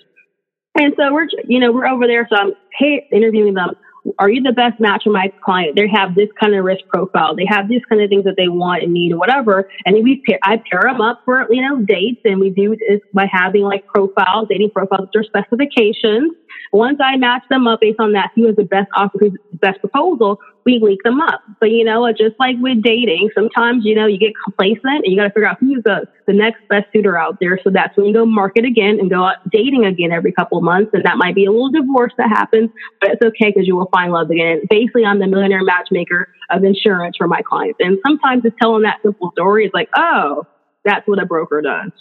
And 0.75 0.93
so 0.97 1.13
we're, 1.13 1.27
you 1.47 1.59
know, 1.59 1.71
we're 1.71 1.87
over 1.87 2.07
there. 2.07 2.27
So 2.29 2.35
I'm 2.35 2.53
hey, 2.79 3.07
interviewing 3.11 3.53
them 3.53 3.69
are 4.19 4.29
you 4.29 4.41
the 4.41 4.51
best 4.51 4.79
match 4.79 5.03
for 5.03 5.11
my 5.11 5.31
client? 5.43 5.75
They 5.75 5.87
have 5.87 6.15
this 6.15 6.29
kind 6.39 6.53
of 6.55 6.65
risk 6.65 6.81
profile. 6.89 7.35
They 7.35 7.45
have 7.47 7.67
these 7.67 7.81
kind 7.87 8.01
of 8.01 8.09
things 8.09 8.25
that 8.25 8.35
they 8.37 8.47
want 8.47 8.83
and 8.83 8.93
need 8.93 9.13
or 9.13 9.17
whatever. 9.17 9.69
And 9.85 10.03
we 10.03 10.21
pair, 10.27 10.39
I 10.43 10.61
pair 10.69 10.81
them 10.81 11.01
up 11.01 11.21
for, 11.25 11.47
you 11.49 11.61
know, 11.61 11.81
dates 11.81 12.21
and 12.25 12.39
we 12.39 12.49
do 12.49 12.75
this 12.75 12.99
by 13.13 13.27
having 13.31 13.63
like 13.63 13.85
profiles, 13.87 14.47
dating 14.49 14.71
profiles 14.71 15.09
their 15.13 15.23
specifications. 15.23 16.33
Once 16.73 16.97
I 16.99 17.17
match 17.17 17.43
them 17.51 17.67
up 17.67 17.81
based 17.81 17.99
on 17.99 18.13
that, 18.13 18.31
who 18.35 18.47
has 18.47 18.55
the 18.55 18.63
best 18.63 18.89
offer, 18.95 19.19
who's 19.19 19.33
the 19.51 19.57
best 19.57 19.79
proposal, 19.79 20.39
we 20.65 20.79
link 20.81 21.03
them 21.03 21.21
up. 21.21 21.41
But 21.59 21.69
you 21.69 21.83
know, 21.83 22.11
just 22.11 22.33
like 22.39 22.55
with 22.59 22.81
dating, 22.81 23.29
sometimes 23.35 23.85
you 23.85 23.93
know 23.93 24.07
you 24.07 24.17
get 24.17 24.33
complacent 24.43 25.05
and 25.05 25.05
you 25.05 25.15
got 25.15 25.25
to 25.25 25.29
figure 25.29 25.47
out 25.47 25.59
who's 25.59 25.83
the 25.83 26.07
the 26.25 26.33
next 26.33 26.67
best 26.69 26.85
suitor 26.91 27.15
out 27.15 27.37
there. 27.39 27.59
So 27.63 27.69
that's 27.69 27.95
when 27.95 28.07
you 28.07 28.13
go 28.13 28.25
market 28.25 28.65
again 28.65 28.97
and 28.99 29.07
go 29.07 29.23
out 29.23 29.47
dating 29.51 29.85
again 29.85 30.11
every 30.11 30.31
couple 30.31 30.57
of 30.57 30.63
months, 30.63 30.91
and 30.93 31.03
that 31.05 31.17
might 31.17 31.35
be 31.35 31.45
a 31.45 31.51
little 31.51 31.69
divorce 31.69 32.13
that 32.17 32.29
happens, 32.29 32.71
but 32.99 33.11
it's 33.11 33.21
okay 33.21 33.51
because 33.53 33.67
you 33.67 33.75
will 33.75 33.89
find 33.93 34.11
love 34.11 34.31
again. 34.31 34.61
Basically, 34.69 35.05
I'm 35.05 35.19
the 35.19 35.27
millionaire 35.27 35.63
matchmaker 35.63 36.29
of 36.49 36.63
insurance 36.63 37.17
for 37.17 37.27
my 37.27 37.41
clients, 37.41 37.77
and 37.79 37.99
sometimes 38.05 38.41
just 38.41 38.55
telling 38.59 38.81
that 38.83 38.97
simple 39.03 39.31
story 39.33 39.65
is 39.65 39.71
like, 39.75 39.89
oh, 39.95 40.47
that's 40.83 41.07
what 41.07 41.21
a 41.21 41.25
broker 41.25 41.61
does 41.61 41.91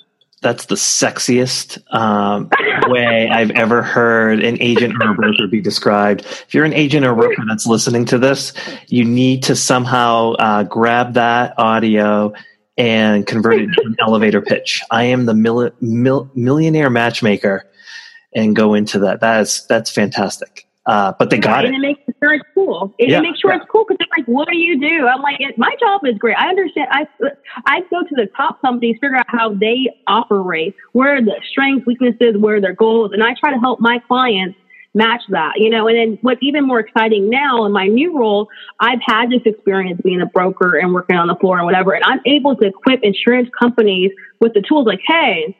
that's 0.43 0.67
the 0.67 0.75
sexiest 0.75 1.79
um, 1.95 2.51
way 2.89 3.29
I've 3.29 3.53
ever 3.53 3.83
heard 3.83 4.45
an 4.45 4.61
agent 4.61 4.95
or 5.01 5.13
a 5.13 5.15
broker 5.15 5.47
be 5.47 5.61
described. 5.61 6.23
If 6.23 6.53
you're 6.53 6.65
an 6.65 6.75
agent 6.75 7.07
or 7.07 7.15
broker 7.15 7.43
that's 7.49 7.67
listening 7.67 8.05
to 8.07 8.19
this, 8.19 8.53
you 8.89 9.05
need 9.05 9.45
to 9.45 9.57
somehow 9.57 10.33
uh, 10.33 10.65
grab 10.65 11.15
that 11.15 11.55
audio 11.59 12.33
and 12.77 13.27
convert 13.27 13.55
it 13.55 13.63
into 13.63 13.83
an 13.85 13.97
elevator 14.01 14.41
pitch. 14.41 14.83
I 14.91 15.05
am 15.05 15.27
the 15.27 15.35
mil- 15.35 15.71
mil- 15.81 16.31
millionaire 16.35 16.91
matchmaker, 16.91 17.71
and 18.35 18.57
go 18.57 18.75
into 18.75 18.99
that. 19.01 19.21
That 19.21 19.43
is 19.43 19.65
that's 19.69 19.91
fantastic. 19.91 20.67
Uh, 20.85 21.13
but 21.19 21.31
they 21.31 21.39
got 21.39 21.65
it. 21.65 21.75
It 21.75 21.79
makes 21.79 22.03
insurance 22.23 22.45
cool. 22.55 22.95
It, 22.99 23.11
yeah, 23.11 23.19
it 23.19 23.23
makes 23.23 23.41
sure 23.41 23.53
yeah. 23.53 23.59
it's 23.59 23.67
cool 23.71 23.85
because 23.87 23.99
they're 23.99 24.19
like, 24.19 24.27
what 24.27 24.49
do 24.49 24.57
you 24.57 24.81
do? 24.81 25.07
I'm 25.07 25.23
like, 25.23 25.37
it, 25.41 25.59
my 25.59 25.75
job 25.81 26.03
is 26.05 26.17
great. 26.19 26.37
I 26.37 26.49
understand. 26.49 26.89
I 26.91 27.07
I 27.67 27.81
go 27.91 28.03
to 28.03 28.15
the 28.15 28.29
top 28.37 28.61
companies, 28.61 28.97
figure 29.01 29.17
out 29.17 29.27
how 29.29 29.55
they 29.55 29.91
operate, 30.07 30.75
where 30.93 31.17
are 31.17 31.23
the 31.23 31.41
strengths, 31.51 31.87
weaknesses, 31.87 32.37
where 32.39 32.61
their 32.61 32.75
goals, 32.75 33.13
and 33.13 33.23
I 33.23 33.35
try 33.39 33.53
to 33.53 33.59
help 33.59 33.81
my 33.81 33.99
clients 34.07 34.59
match 34.95 35.23
that, 35.31 35.55
you 35.57 35.71
know. 35.71 35.89
And 35.89 35.97
then 35.97 36.19
what's 36.23 36.43
even 36.43 36.67
more 36.67 36.81
exciting 36.81 37.31
now 37.31 37.65
in 37.65 37.73
my 37.73 37.87
new 37.87 38.17
role, 38.17 38.49
I've 38.79 39.01
had 39.05 39.31
this 39.31 39.43
experience 39.45 40.01
being 40.05 40.21
a 40.21 40.27
broker 40.27 40.77
and 40.77 40.93
working 40.93 41.17
on 41.17 41.29
the 41.29 41.37
floor 41.37 41.57
and 41.59 41.67
whatever, 41.67 41.93
and 41.93 42.05
I'm 42.05 42.21
able 42.27 42.57
to 42.57 42.67
equip 42.67 43.03
insurance 43.03 43.49
companies 43.59 44.13
with 44.41 44.55
the 44.55 44.63
tools 44.63 44.87
like, 44.87 45.01
hey, 45.07 45.57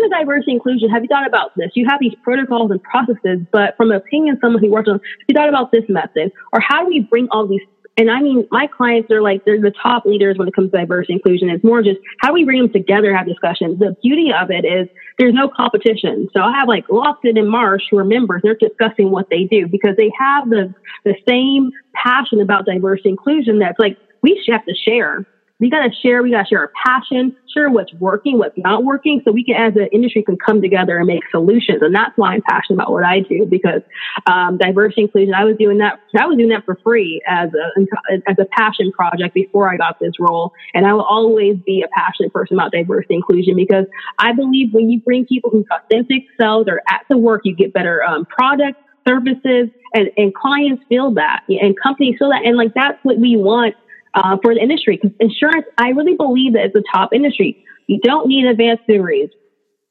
the 0.00 0.08
diversity 0.10 0.52
inclusion, 0.52 0.88
have 0.90 1.02
you 1.02 1.08
thought 1.08 1.26
about 1.26 1.56
this? 1.56 1.70
You 1.74 1.86
have 1.88 1.98
these 2.00 2.14
protocols 2.22 2.70
and 2.70 2.82
processes, 2.82 3.40
but 3.52 3.76
from 3.76 3.88
the 3.88 3.96
opinion, 3.96 4.34
of 4.34 4.40
someone 4.40 4.62
who 4.62 4.70
works 4.70 4.88
on, 4.88 4.94
have 4.94 5.26
you 5.28 5.34
thought 5.34 5.48
about 5.48 5.72
this 5.72 5.84
method? 5.88 6.32
Or 6.52 6.60
how 6.60 6.84
do 6.84 6.88
we 6.88 7.00
bring 7.00 7.28
all 7.30 7.46
these 7.46 7.60
and 7.98 8.10
I 8.10 8.22
mean, 8.22 8.48
my 8.50 8.66
clients 8.66 9.10
are 9.10 9.20
like, 9.20 9.44
they're 9.44 9.60
the 9.60 9.72
top 9.82 10.06
leaders 10.06 10.38
when 10.38 10.48
it 10.48 10.54
comes 10.54 10.70
to 10.70 10.78
diversity 10.78 11.12
inclusion. 11.12 11.50
It's 11.50 11.62
more 11.62 11.82
just 11.82 11.98
how 12.20 12.28
do 12.28 12.34
we 12.34 12.44
bring 12.44 12.62
them 12.62 12.72
together, 12.72 13.14
have 13.14 13.26
discussions. 13.26 13.78
The 13.78 13.94
beauty 14.02 14.32
of 14.32 14.50
it 14.50 14.64
is 14.64 14.88
there's 15.18 15.34
no 15.34 15.48
competition. 15.48 16.28
So 16.32 16.40
I 16.40 16.52
have 16.58 16.68
like 16.68 16.86
Lockton 16.88 17.38
and 17.38 17.50
Marsh 17.50 17.82
who 17.90 17.98
are 17.98 18.04
members. 18.04 18.40
They're 18.42 18.56
discussing 18.56 19.10
what 19.10 19.28
they 19.28 19.44
do 19.44 19.66
because 19.68 19.96
they 19.98 20.10
have 20.18 20.48
the, 20.48 20.74
the 21.04 21.14
same 21.28 21.70
passion 21.92 22.40
about 22.40 22.64
diversity 22.64 23.10
inclusion 23.10 23.58
that's 23.58 23.78
like, 23.78 23.98
we 24.22 24.42
have 24.48 24.64
to 24.64 24.74
share 24.74 25.26
we 25.62 25.70
got 25.70 25.84
to 25.84 25.90
share, 26.02 26.24
we 26.24 26.32
got 26.32 26.42
to 26.42 26.48
share 26.48 26.58
our 26.58 26.72
passion, 26.84 27.36
share 27.54 27.70
what's 27.70 27.94
working, 27.94 28.36
what's 28.36 28.58
not 28.58 28.82
working, 28.82 29.22
so 29.24 29.30
we 29.30 29.44
can, 29.44 29.54
as 29.54 29.76
an 29.76 29.88
industry, 29.92 30.24
can 30.24 30.36
come 30.36 30.60
together 30.60 30.98
and 30.98 31.06
make 31.06 31.22
solutions. 31.30 31.78
And 31.82 31.94
that's 31.94 32.10
why 32.16 32.32
I'm 32.32 32.42
passionate 32.42 32.78
about 32.78 32.90
what 32.90 33.04
I 33.04 33.20
do 33.20 33.46
because 33.46 33.80
um, 34.26 34.58
diversity 34.58 35.02
inclusion. 35.02 35.34
I 35.34 35.44
was 35.44 35.56
doing 35.56 35.78
that. 35.78 36.00
I 36.18 36.26
was 36.26 36.36
doing 36.36 36.48
that 36.48 36.64
for 36.64 36.76
free 36.82 37.22
as 37.28 37.50
a 37.54 38.28
as 38.28 38.36
a 38.40 38.44
passion 38.46 38.90
project 38.90 39.34
before 39.34 39.72
I 39.72 39.76
got 39.76 40.00
this 40.00 40.14
role, 40.18 40.52
and 40.74 40.84
I 40.84 40.94
will 40.94 41.04
always 41.04 41.56
be 41.64 41.82
a 41.82 41.88
passionate 41.96 42.32
person 42.32 42.58
about 42.58 42.72
diversity 42.72 43.14
inclusion 43.14 43.54
because 43.54 43.86
I 44.18 44.32
believe 44.32 44.74
when 44.74 44.90
you 44.90 45.00
bring 45.00 45.26
people 45.26 45.50
whose 45.50 45.66
authentic 45.70 46.24
selves 46.40 46.68
are 46.68 46.82
at 46.88 47.02
the 47.08 47.16
work, 47.16 47.42
you 47.44 47.54
get 47.54 47.72
better 47.72 48.02
um, 48.02 48.26
products 48.26 48.80
services 49.06 49.68
and, 49.94 50.10
and 50.16 50.34
clients 50.34 50.82
feel 50.88 51.12
that 51.12 51.42
and 51.48 51.74
companies 51.80 52.16
feel 52.18 52.28
that 52.28 52.42
and 52.44 52.56
like 52.56 52.72
that's 52.74 52.98
what 53.02 53.18
we 53.18 53.36
want 53.36 53.74
uh, 54.14 54.36
for 54.42 54.54
the 54.54 54.60
industry. 54.60 54.98
Because 55.00 55.16
insurance, 55.20 55.66
I 55.78 55.88
really 55.90 56.14
believe 56.14 56.54
that 56.54 56.66
it's 56.66 56.76
a 56.76 56.82
top 56.92 57.12
industry. 57.12 57.64
You 57.86 58.00
don't 58.02 58.28
need 58.28 58.46
advanced 58.46 58.86
degrees. 58.86 59.30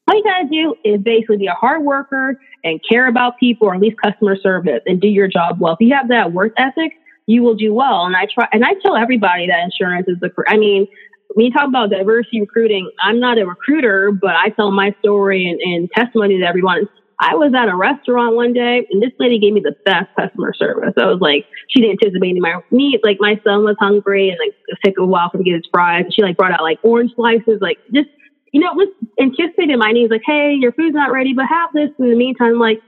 All 0.08 0.16
you 0.16 0.24
gotta 0.24 0.48
do 0.48 0.74
is 0.84 1.00
basically 1.00 1.38
be 1.38 1.46
a 1.46 1.54
hard 1.54 1.82
worker 1.82 2.38
and 2.64 2.80
care 2.88 3.06
about 3.06 3.38
people, 3.38 3.68
or 3.68 3.74
at 3.74 3.80
least 3.80 3.96
customer 4.02 4.36
service, 4.36 4.80
and 4.86 5.00
do 5.00 5.08
your 5.08 5.28
job 5.28 5.60
well. 5.60 5.74
If 5.74 5.80
you 5.80 5.94
have 5.94 6.08
that 6.08 6.32
work 6.32 6.52
ethic, 6.56 6.92
you 7.26 7.42
will 7.42 7.54
do 7.54 7.72
well. 7.72 8.04
And 8.04 8.16
I 8.16 8.26
try, 8.32 8.48
and 8.52 8.64
I 8.64 8.74
tell 8.84 8.96
everybody 8.96 9.46
that 9.46 9.60
insurance 9.62 10.08
is 10.08 10.18
the. 10.20 10.30
I 10.48 10.56
mean, 10.56 10.86
when 11.34 11.46
you 11.46 11.52
talk 11.52 11.68
about 11.68 11.90
diversity 11.90 12.40
recruiting, 12.40 12.90
I'm 13.00 13.20
not 13.20 13.38
a 13.38 13.46
recruiter, 13.46 14.12
but 14.12 14.34
I 14.34 14.50
tell 14.50 14.70
my 14.70 14.94
story 14.98 15.48
and, 15.48 15.60
and 15.60 15.90
testimony 15.96 16.38
to 16.38 16.44
everyone. 16.44 16.88
I 17.20 17.34
was 17.34 17.52
at 17.54 17.68
a 17.68 17.76
restaurant 17.76 18.34
one 18.34 18.52
day 18.52 18.86
and 18.90 19.02
this 19.02 19.12
lady 19.18 19.38
gave 19.38 19.52
me 19.52 19.60
the 19.60 19.76
best 19.84 20.08
customer 20.18 20.52
service. 20.54 20.94
I 20.96 21.06
was 21.06 21.20
like, 21.20 21.46
she 21.68 21.80
didn't 21.80 22.02
anticipate 22.02 22.34
my 22.40 22.60
needs. 22.70 23.02
Like 23.04 23.18
my 23.20 23.40
son 23.44 23.64
was 23.64 23.76
hungry 23.78 24.30
and 24.30 24.38
like 24.38 24.54
it 24.66 24.78
took 24.84 24.98
a 24.98 25.06
while 25.06 25.30
for 25.30 25.38
him 25.38 25.44
to 25.44 25.50
get 25.50 25.56
his 25.56 25.68
fries. 25.72 26.06
She 26.12 26.22
like 26.22 26.36
brought 26.36 26.52
out 26.52 26.62
like 26.62 26.78
orange 26.82 27.12
slices, 27.14 27.58
like 27.60 27.78
just, 27.94 28.08
you 28.52 28.60
know, 28.60 28.72
was 28.74 28.88
anticipating 29.20 29.78
my 29.78 29.92
needs. 29.92 30.10
Like, 30.10 30.22
hey, 30.26 30.54
your 30.58 30.72
food's 30.72 30.94
not 30.94 31.12
ready, 31.12 31.32
but 31.32 31.46
have 31.46 31.70
this. 31.72 31.90
In 31.98 32.10
the 32.10 32.16
meantime, 32.16 32.58
like, 32.58 32.80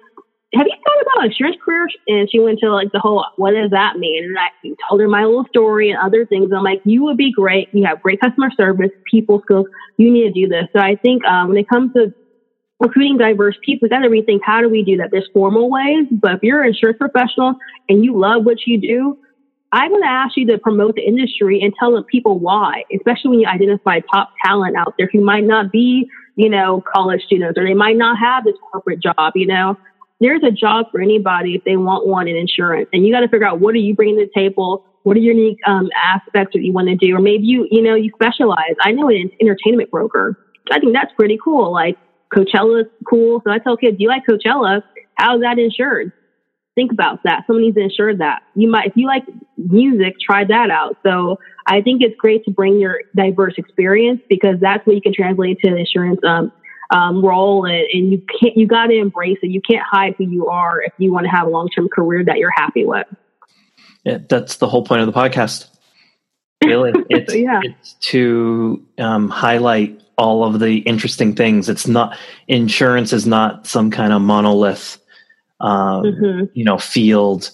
have 0.54 0.66
you 0.66 0.76
thought 0.84 1.02
about 1.02 1.26
insurance 1.26 1.56
career? 1.64 1.88
And 2.06 2.28
she 2.30 2.38
went 2.38 2.58
to 2.60 2.72
like 2.72 2.92
the 2.92 3.00
whole, 3.00 3.24
what 3.36 3.52
does 3.52 3.70
that 3.70 3.98
mean? 3.98 4.24
And 4.24 4.38
I 4.38 4.48
told 4.88 5.00
her 5.00 5.08
my 5.08 5.24
little 5.24 5.46
story 5.48 5.90
and 5.90 5.98
other 5.98 6.26
things. 6.26 6.50
I'm 6.54 6.62
like, 6.62 6.80
you 6.84 7.02
would 7.04 7.16
be 7.16 7.32
great. 7.32 7.68
You 7.72 7.84
have 7.86 8.02
great 8.02 8.20
customer 8.20 8.50
service, 8.56 8.90
people 9.10 9.42
skills. 9.44 9.66
You 9.96 10.12
need 10.12 10.24
to 10.24 10.32
do 10.32 10.48
this. 10.48 10.64
So 10.72 10.80
I 10.80 10.96
think 10.96 11.24
um, 11.24 11.48
when 11.48 11.56
it 11.56 11.68
comes 11.68 11.92
to 11.94 12.12
recruiting 12.80 13.18
diverse 13.18 13.56
people, 13.64 13.88
got 13.88 14.00
to 14.00 14.08
rethink 14.08 14.40
how 14.44 14.60
do 14.60 14.68
we 14.68 14.82
do 14.82 14.96
that? 14.98 15.10
There's 15.10 15.28
formal 15.32 15.70
ways, 15.70 16.06
but 16.10 16.32
if 16.32 16.42
you're 16.42 16.62
an 16.62 16.68
insurance 16.68 16.98
professional 16.98 17.54
and 17.88 18.04
you 18.04 18.18
love 18.18 18.44
what 18.44 18.66
you 18.66 18.80
do, 18.80 19.18
I'm 19.72 19.90
going 19.90 20.02
to 20.02 20.08
ask 20.08 20.36
you 20.36 20.46
to 20.46 20.58
promote 20.58 20.94
the 20.94 21.02
industry 21.02 21.60
and 21.60 21.74
tell 21.78 21.96
the 21.96 22.04
people 22.04 22.38
why, 22.38 22.84
especially 22.94 23.30
when 23.30 23.40
you 23.40 23.48
identify 23.48 23.98
top 24.12 24.30
talent 24.44 24.76
out 24.76 24.94
there 24.98 25.08
who 25.12 25.20
might 25.20 25.42
not 25.42 25.72
be, 25.72 26.08
you 26.36 26.48
know, 26.48 26.82
college 26.94 27.22
students 27.26 27.58
or 27.58 27.64
they 27.64 27.74
might 27.74 27.96
not 27.96 28.16
have 28.18 28.44
this 28.44 28.54
corporate 28.70 29.00
job, 29.02 29.32
you 29.34 29.46
know. 29.46 29.76
There's 30.20 30.42
a 30.44 30.52
job 30.52 30.86
for 30.92 31.00
anybody 31.00 31.56
if 31.56 31.64
they 31.64 31.76
want 31.76 32.06
one 32.06 32.28
in 32.28 32.36
insurance. 32.36 32.88
And 32.92 33.04
you 33.04 33.12
got 33.12 33.20
to 33.20 33.28
figure 33.28 33.46
out 33.46 33.58
what 33.58 33.74
are 33.74 33.78
you 33.78 33.96
bringing 33.96 34.16
to 34.18 34.26
the 34.26 34.40
table? 34.40 34.86
What 35.02 35.16
are 35.16 35.20
your 35.20 35.34
unique 35.34 35.58
um, 35.66 35.90
aspects 36.00 36.52
that 36.54 36.62
you 36.62 36.72
want 36.72 36.86
to 36.88 36.94
do? 36.94 37.14
Or 37.16 37.20
maybe 37.20 37.44
you, 37.44 37.66
you 37.70 37.82
know, 37.82 37.96
you 37.96 38.12
specialize. 38.14 38.76
I 38.80 38.92
know 38.92 39.08
an 39.08 39.28
entertainment 39.40 39.90
broker. 39.90 40.38
I 40.70 40.78
think 40.78 40.92
that's 40.92 41.12
pretty 41.16 41.38
cool. 41.42 41.72
Like 41.72 41.98
Coachella's 42.34 42.88
cool. 43.08 43.40
So 43.44 43.50
I 43.50 43.58
tell 43.58 43.76
kids, 43.76 43.96
you 43.98 44.08
like 44.08 44.22
Coachella? 44.28 44.82
How's 45.14 45.40
that 45.40 45.58
insured? 45.58 46.12
Think 46.74 46.90
about 46.90 47.22
that. 47.22 47.44
Someone 47.46 47.62
needs 47.62 47.76
to 47.76 47.82
insure 47.82 48.16
that. 48.16 48.42
You 48.56 48.68
might, 48.68 48.88
if 48.88 48.92
you 48.96 49.06
like 49.06 49.22
music, 49.56 50.16
try 50.20 50.44
that 50.44 50.70
out. 50.70 50.96
So 51.04 51.38
I 51.66 51.82
think 51.82 52.02
it's 52.02 52.16
great 52.16 52.44
to 52.46 52.50
bring 52.50 52.78
your 52.80 53.00
diverse 53.14 53.54
experience 53.56 54.20
because 54.28 54.56
that's 54.60 54.84
what 54.86 54.96
you 54.96 55.02
can 55.02 55.14
translate 55.14 55.60
to 55.60 55.70
the 55.70 55.76
insurance 55.76 56.20
um, 56.26 56.52
um, 56.90 57.24
role, 57.24 57.64
and, 57.64 57.86
and 57.92 58.12
you 58.12 58.22
can't. 58.40 58.56
You 58.56 58.66
got 58.66 58.86
to 58.86 58.94
embrace 58.94 59.38
it. 59.42 59.50
You 59.50 59.60
can't 59.60 59.84
hide 59.88 60.14
who 60.18 60.24
you 60.24 60.48
are 60.48 60.82
if 60.82 60.92
you 60.98 61.12
want 61.12 61.24
to 61.24 61.30
have 61.30 61.46
a 61.46 61.50
long 61.50 61.68
term 61.68 61.88
career 61.88 62.24
that 62.24 62.38
you're 62.38 62.52
happy 62.54 62.84
with. 62.84 63.06
Yeah, 64.04 64.18
that's 64.28 64.56
the 64.56 64.68
whole 64.68 64.84
point 64.84 65.00
of 65.00 65.06
the 65.06 65.12
podcast. 65.12 65.68
Really, 66.64 66.92
it's, 67.10 67.34
yeah. 67.34 67.60
it's 67.62 67.94
to 67.94 68.84
um, 68.98 69.28
highlight 69.28 70.00
all 70.16 70.44
of 70.44 70.60
the 70.60 70.78
interesting 70.78 71.34
things. 71.34 71.68
It's 71.68 71.86
not 71.86 72.16
insurance 72.48 73.12
is 73.12 73.26
not 73.26 73.66
some 73.66 73.90
kind 73.90 74.12
of 74.12 74.22
monolith, 74.22 74.98
um, 75.60 76.04
mm-hmm. 76.04 76.44
you 76.54 76.64
know, 76.64 76.78
field. 76.78 77.50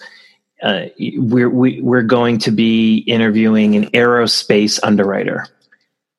Uh, 0.63 0.87
we're 1.17 1.49
we, 1.49 1.81
we're 1.81 2.03
going 2.03 2.39
to 2.39 2.51
be 2.51 2.99
interviewing 2.99 3.77
an 3.77 3.87
aerospace 3.91 4.79
underwriter 4.83 5.47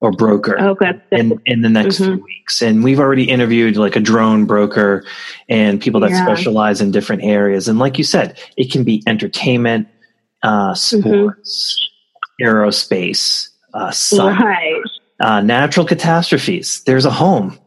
or 0.01 0.11
broker 0.11 0.59
okay. 0.59 0.93
in 1.11 1.39
in 1.45 1.61
the 1.61 1.69
next 1.69 1.95
mm-hmm. 1.95 2.15
few 2.15 2.23
weeks, 2.23 2.61
and 2.61 2.83
we've 2.83 2.99
already 2.99 3.29
interviewed 3.29 3.77
like 3.77 3.95
a 3.95 3.99
drone 3.99 4.45
broker 4.45 5.05
and 5.47 5.79
people 5.79 6.01
that 6.01 6.09
yeah. 6.09 6.25
specialize 6.25 6.81
in 6.81 6.91
different 6.91 7.23
areas. 7.23 7.67
And 7.67 7.77
like 7.77 7.97
you 7.99 8.03
said, 8.03 8.39
it 8.57 8.71
can 8.71 8.83
be 8.83 9.03
entertainment, 9.05 9.87
uh, 10.41 10.73
mm-hmm. 10.73 11.01
sports, 11.01 11.79
mm-hmm. 11.79 11.90
Aerospace, 12.41 13.49
uh, 13.73 13.91
science. 13.91 14.41
Right 14.41 14.81
uh, 15.21 15.41
natural 15.41 15.85
catastrophes. 15.85 16.83
There's 16.83 17.05
a 17.05 17.11
home. 17.11 17.57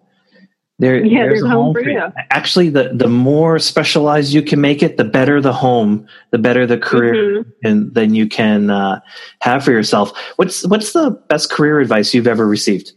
There, 0.81 1.05
yeah, 1.05 1.22
there's, 1.22 1.35
there's 1.35 1.43
a 1.45 1.49
home, 1.49 1.66
home 1.66 1.75
for 1.75 1.81
you. 1.83 1.93
you. 1.93 2.12
Actually, 2.31 2.68
the 2.68 2.91
the 2.93 3.07
more 3.07 3.61
specialized 3.61 4.33
you 4.33 4.43
can 4.43 4.61
make 4.61 4.83
it, 4.83 4.97
the 4.97 5.05
better 5.05 5.41
the 5.41 5.53
home, 5.53 6.09
the 6.33 6.39
better 6.39 6.66
the 6.66 6.79
career, 6.79 7.14
mm-hmm. 7.14 7.51
and 7.62 7.95
then 7.95 8.14
you 8.14 8.27
can 8.27 8.70
uh, 8.70 9.01
have 9.41 9.64
for 9.64 9.70
yourself. 9.70 10.11
What's 10.35 10.66
what's 10.66 10.93
the 10.93 11.11
best 11.29 11.51
career 11.51 11.79
advice 11.79 12.12
you've 12.12 12.27
ever 12.27 12.47
received? 12.47 12.93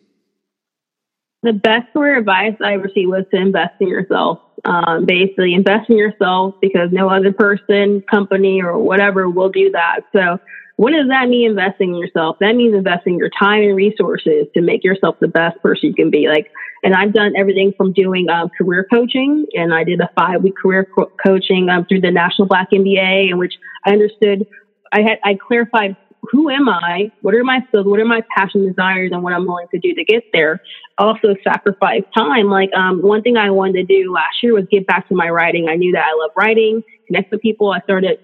The 1.44 1.54
best 1.54 1.94
career 1.94 2.18
advice 2.18 2.56
I 2.62 2.74
received 2.74 3.12
was 3.12 3.26
to 3.32 3.38
invest 3.38 3.76
in 3.80 3.90
yourself. 3.90 4.40
Um, 4.66 5.05
basically, 5.05 5.53
invest 5.53 5.89
in 5.89 5.97
yourself 5.97 6.55
because 6.62 6.89
no 6.91 7.10
other 7.10 7.32
person, 7.32 8.03
company, 8.10 8.62
or 8.62 8.78
whatever 8.78 9.30
will 9.30 9.49
do 9.49 9.72
that. 9.72 10.01
So 10.16 10.39
what 10.78 10.91
does 10.91 11.08
that 11.10 11.28
mean 11.28 11.49
investing 11.49 11.89
in 11.89 11.95
yourself? 11.95 12.38
That 12.39 12.55
means 12.55 12.76
investing 12.76 13.18
your 13.18 13.30
time 13.30 13.64
and 13.64 13.76
resources 13.76 14.45
to 14.53 14.62
make 14.62 14.84
yourself 14.84 15.18
the 15.20 15.28
best 15.28 15.62
person 15.62 15.89
you 15.89 15.95
can 15.95 16.12
be. 16.12 16.28
Like, 16.28 16.51
and 16.84 16.93
I've 16.93 17.14
done 17.14 17.34
everything 17.36 17.74
from 17.76 17.93
doing 17.93 18.30
um, 18.30 18.49
career 18.55 18.86
coaching, 18.91 19.47
and 19.53 19.74
I 19.74 19.84
did 19.84 19.99
a 19.99 20.10
five 20.16 20.43
week 20.43 20.53
career 20.55 20.88
co- 20.95 21.12
coaching 21.26 21.68
um, 21.70 21.86
through 21.86 22.01
the 22.01 22.12
National 22.12 22.47
Black 22.47 22.70
MBA, 22.72 23.32
in 23.32 23.39
which 23.39 23.53
I 23.86 23.91
understood, 23.91 24.45
I 24.93 25.01
had, 25.01 25.20
I 25.24 25.36
clarified 25.36 25.97
who 26.32 26.50
am 26.50 26.70
I? 26.70 27.10
What 27.22 27.34
are 27.34 27.44
my 27.44 27.62
skills? 27.68 27.86
What 27.86 28.00
are 28.00 28.06
my 28.06 28.22
passion 28.36 28.66
desires 28.66 29.12
and 29.14 29.24
what 29.24 29.34
I'm 29.34 29.46
willing 29.46 29.68
to 29.74 29.80
do 29.80 29.94
to 29.94 30.04
get 30.04 30.24
there? 30.34 30.60
Also 30.98 31.36
sacrifice 31.44 32.04
time. 32.18 32.48
Like, 32.48 32.70
um, 32.76 33.02
one 33.02 33.22
thing 33.22 33.38
I 33.38 33.52
wanted 33.52 33.88
to 33.88 34.04
do 34.04 34.14
last 34.14 34.44
year 34.44 34.54
was 34.54 34.66
get 34.72 34.88
back 34.88 35.08
to 35.08 35.16
my 35.16 35.30
writing. 35.30 35.68
I 35.70 35.76
knew 35.76 35.92
that 35.94 36.06
I 36.06 36.16
love 36.20 36.32
writing, 36.36 36.84
connect 37.08 37.32
with 37.32 37.42
people. 37.42 37.72
I 37.72 37.80
started 37.82 38.18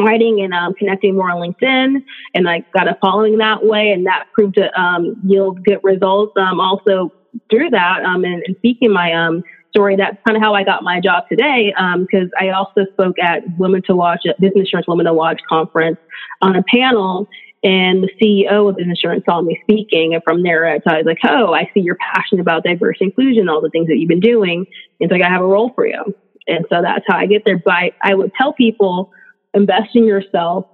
writing 0.00 0.40
and 0.40 0.52
um, 0.52 0.74
connecting 0.74 1.16
more 1.16 1.30
on 1.30 1.38
LinkedIn, 1.38 2.02
and 2.34 2.48
I 2.48 2.62
got 2.74 2.88
a 2.88 2.96
following 3.00 3.38
that 3.38 3.64
way, 3.64 3.90
and 3.90 4.06
that 4.06 4.24
proved 4.34 4.56
to 4.56 4.80
um, 4.80 5.14
yield 5.24 5.62
good 5.64 5.78
results. 5.82 6.32
Um, 6.36 6.60
also 6.60 7.12
through 7.50 7.70
that, 7.70 8.02
um, 8.04 8.24
and, 8.24 8.42
and 8.46 8.56
speaking 8.56 8.92
my 8.92 9.12
um, 9.12 9.42
story, 9.72 9.96
that's 9.96 10.16
kind 10.26 10.36
of 10.36 10.42
how 10.42 10.54
I 10.54 10.64
got 10.64 10.82
my 10.82 11.00
job 11.00 11.24
today. 11.28 11.72
Because 11.76 12.28
um, 12.28 12.40
I 12.40 12.50
also 12.50 12.86
spoke 12.92 13.18
at 13.18 13.42
Women 13.58 13.82
to 13.86 13.96
Watch, 13.96 14.20
at 14.28 14.40
Business 14.40 14.66
Insurance 14.66 14.86
Women 14.86 15.06
to 15.06 15.14
Watch 15.14 15.40
conference 15.48 15.98
on 16.40 16.56
a 16.56 16.62
panel. 16.62 17.28
And 17.64 18.02
the 18.02 18.10
CEO 18.20 18.68
of 18.68 18.76
Business 18.76 18.98
Insurance 19.02 19.24
saw 19.24 19.40
me 19.40 19.58
speaking, 19.62 20.14
and 20.14 20.22
from 20.24 20.42
there, 20.42 20.66
I 20.68 20.80
was 20.84 21.04
like, 21.06 21.18
"Oh, 21.28 21.52
I 21.52 21.70
see 21.72 21.80
you're 21.80 21.96
passionate 22.12 22.40
about 22.40 22.64
diversity 22.64 23.04
inclusion, 23.04 23.48
all 23.48 23.60
the 23.60 23.70
things 23.70 23.86
that 23.86 23.98
you've 23.98 24.08
been 24.08 24.18
doing." 24.18 24.66
And 25.00 25.10
like, 25.10 25.22
I 25.22 25.28
have 25.28 25.42
a 25.42 25.46
role 25.46 25.70
for 25.74 25.86
you. 25.86 26.12
And 26.48 26.66
so 26.68 26.82
that's 26.82 27.04
how 27.06 27.16
I 27.16 27.26
get 27.26 27.44
there. 27.44 27.62
But 27.64 27.92
I 28.02 28.14
would 28.14 28.32
tell 28.34 28.52
people 28.52 29.12
invest 29.54 29.94
in 29.94 30.04
yourself 30.04 30.66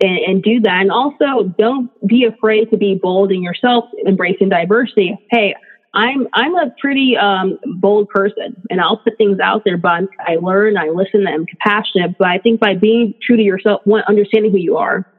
and, 0.00 0.18
and, 0.18 0.42
do 0.42 0.60
that. 0.60 0.82
And 0.82 0.90
also 0.90 1.44
don't 1.58 1.90
be 2.06 2.24
afraid 2.24 2.70
to 2.70 2.76
be 2.76 2.98
bold 3.02 3.32
in 3.32 3.42
yourself, 3.42 3.84
embracing 4.06 4.50
diversity. 4.50 5.18
Hey, 5.30 5.54
I'm, 5.96 6.28
I'm 6.34 6.54
a 6.54 6.72
pretty, 6.78 7.16
um, 7.16 7.58
bold 7.80 8.08
person 8.10 8.62
and 8.70 8.80
I'll 8.80 8.98
put 8.98 9.16
things 9.16 9.40
out 9.40 9.62
there, 9.64 9.78
but 9.78 10.02
I 10.20 10.36
learn, 10.40 10.76
I 10.76 10.90
listen, 10.90 11.26
I'm 11.26 11.46
compassionate. 11.46 12.16
But 12.18 12.28
I 12.28 12.38
think 12.38 12.60
by 12.60 12.74
being 12.74 13.14
true 13.22 13.36
to 13.36 13.42
yourself, 13.42 13.80
one, 13.84 14.02
understanding 14.06 14.52
who 14.52 14.58
you 14.58 14.76
are, 14.76 15.10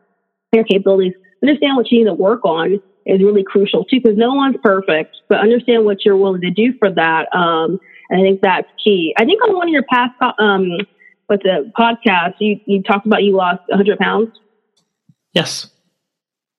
your 0.53 0.63
capabilities, 0.63 1.13
understand 1.43 1.75
what 1.75 1.91
you 1.91 1.99
need 1.99 2.05
to 2.05 2.13
work 2.13 2.45
on 2.45 2.81
is 3.05 3.21
really 3.21 3.43
crucial 3.43 3.85
too, 3.85 3.99
because 4.01 4.17
no 4.17 4.33
one's 4.33 4.57
perfect, 4.63 5.17
but 5.29 5.39
understand 5.39 5.85
what 5.85 6.05
you're 6.05 6.17
willing 6.17 6.41
to 6.41 6.51
do 6.51 6.73
for 6.77 6.91
that. 6.91 7.33
Um, 7.35 7.79
and 8.09 8.21
I 8.21 8.23
think 8.23 8.41
that's 8.41 8.67
key. 8.83 9.15
I 9.17 9.25
think 9.25 9.41
on 9.43 9.55
one 9.55 9.67
of 9.67 9.73
your 9.73 9.83
past, 9.83 10.13
um, 10.39 10.77
what's 11.27 11.43
the 11.43 11.71
podcast, 11.77 12.35
you, 12.39 12.59
you 12.65 12.83
talked 12.83 13.05
about 13.05 13.23
you 13.23 13.35
lost 13.35 13.61
100 13.67 13.97
pounds. 13.97 14.29
Yes. 15.33 15.69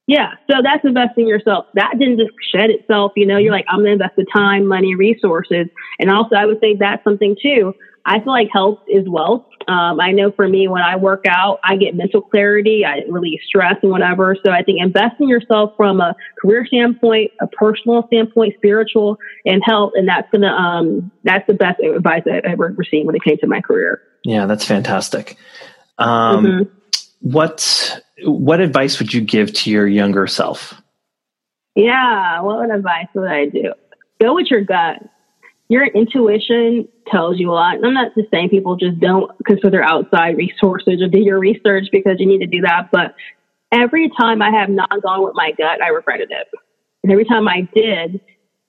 Yeah. 0.09 0.33
So 0.51 0.57
that's 0.65 0.85
investing 0.85 1.29
yourself. 1.29 1.67
That 1.75 1.93
didn't 1.99 2.19
just 2.19 2.31
shed 2.53 2.71
itself. 2.71 3.13
You 3.15 3.27
know, 3.27 3.37
you're 3.37 3.53
like, 3.53 3.67
I'm 3.69 3.81
going 3.81 3.89
to 3.89 3.93
invest 3.93 4.17
the 4.17 4.27
time, 4.35 4.67
money, 4.67 4.95
resources. 4.95 5.67
And 6.01 6.11
also, 6.11 6.35
I 6.35 6.47
would 6.47 6.59
say 6.61 6.77
that's 6.77 7.05
something 7.05 7.37
too. 7.41 7.75
I 8.07 8.21
feel 8.21 8.33
like 8.33 8.49
health 8.51 8.79
is 8.89 9.07
wealth. 9.07 9.45
Um, 9.69 10.01
I 10.01 10.13
know 10.13 10.33
for 10.33 10.49
me, 10.49 10.67
when 10.67 10.81
I 10.81 10.97
work 10.97 11.27
out, 11.29 11.61
I 11.63 11.77
get 11.77 11.95
mental 11.95 12.23
clarity, 12.23 12.87
I 12.87 13.03
release 13.07 13.41
stress 13.47 13.75
and 13.83 13.91
whatever. 13.91 14.35
So 14.43 14.51
I 14.51 14.63
think 14.63 14.79
investing 14.81 15.29
yourself 15.29 15.75
from 15.77 16.01
a 16.01 16.17
career 16.41 16.65
standpoint, 16.67 17.33
a 17.43 17.47
personal 17.47 18.07
standpoint, 18.07 18.55
spiritual, 18.57 19.19
and 19.45 19.63
health, 19.63 19.93
and 19.95 20.09
that's 20.09 20.27
gonna 20.33 20.47
um, 20.47 21.11
that's 21.25 21.47
the 21.47 21.53
best 21.53 21.81
advice 21.81 22.23
I've 22.27 22.51
ever 22.51 22.75
received 22.79 23.07
when 23.07 23.15
it 23.15 23.23
came 23.23 23.37
to 23.39 23.47
my 23.47 23.61
career. 23.61 24.01
Yeah, 24.25 24.47
that's 24.47 24.65
fantastic. 24.65 25.37
Um, 25.99 26.47
mm-hmm. 26.47 26.78
What 27.21 28.01
what 28.25 28.61
advice 28.61 28.99
would 28.99 29.13
you 29.13 29.21
give 29.21 29.53
to 29.53 29.71
your 29.71 29.87
younger 29.87 30.27
self? 30.27 30.81
Yeah, 31.75 32.41
what 32.41 32.71
advice 32.71 33.07
would 33.15 33.31
I 33.31 33.47
do? 33.47 33.73
Go 34.21 34.35
with 34.35 34.47
your 34.51 34.63
gut 34.63 35.03
your 35.69 35.87
intuition 35.87 36.89
tells 37.07 37.39
you 37.39 37.51
a 37.51 37.53
lot. 37.53 37.77
And 37.77 37.87
I'm 37.87 37.95
not 37.95 38.15
just 38.17 38.31
saying 38.31 38.49
people 38.49 38.77
just 38.77 38.99
don't 39.01 39.31
consider 39.45 39.83
outside 39.83 40.37
resources 40.37 41.03
or 41.03 41.09
do 41.09 41.19
your 41.19 41.39
research 41.39 41.89
because 41.93 42.17
you 42.19 42.27
need 42.27 42.39
to 42.39 42.47
do 42.47 42.63
that. 42.63 42.89
But 42.91 43.15
every 43.71 44.11
time 44.19 44.41
I 44.41 44.51
have 44.51 44.71
not 44.71 44.91
gone 45.03 45.23
with 45.23 45.35
my 45.35 45.53
gut, 45.57 45.83
I 45.83 45.89
regretted 45.89 46.31
it. 46.31 46.49
And 47.03 47.13
every 47.13 47.27
time 47.27 47.47
I 47.47 47.69
did, 47.75 48.21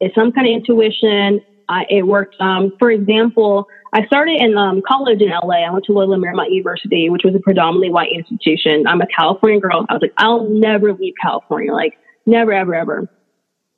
it's 0.01 0.13
some 0.13 0.31
kind 0.31 0.47
of 0.47 0.53
intuition. 0.53 1.41
I, 1.69 1.85
it 1.89 2.03
worked. 2.05 2.35
Um, 2.39 2.73
for 2.79 2.91
example, 2.91 3.67
I 3.93 4.05
started 4.05 4.39
in 4.39 4.57
um, 4.57 4.81
college 4.87 5.21
in 5.21 5.29
LA. 5.29 5.65
I 5.65 5.71
went 5.71 5.85
to 5.85 5.93
Loyola 5.93 6.17
Marymount 6.17 6.51
University, 6.51 7.09
which 7.09 7.23
was 7.23 7.33
a 7.35 7.39
predominantly 7.39 7.89
white 7.89 8.11
institution. 8.13 8.85
I'm 8.87 9.01
a 9.01 9.07
California 9.07 9.59
girl. 9.59 9.85
I 9.89 9.93
was 9.93 10.01
like, 10.01 10.13
I'll 10.17 10.47
never 10.49 10.93
leave 10.93 11.13
California. 11.21 11.73
Like, 11.73 11.97
never, 12.25 12.53
ever, 12.53 12.75
ever. 12.75 13.09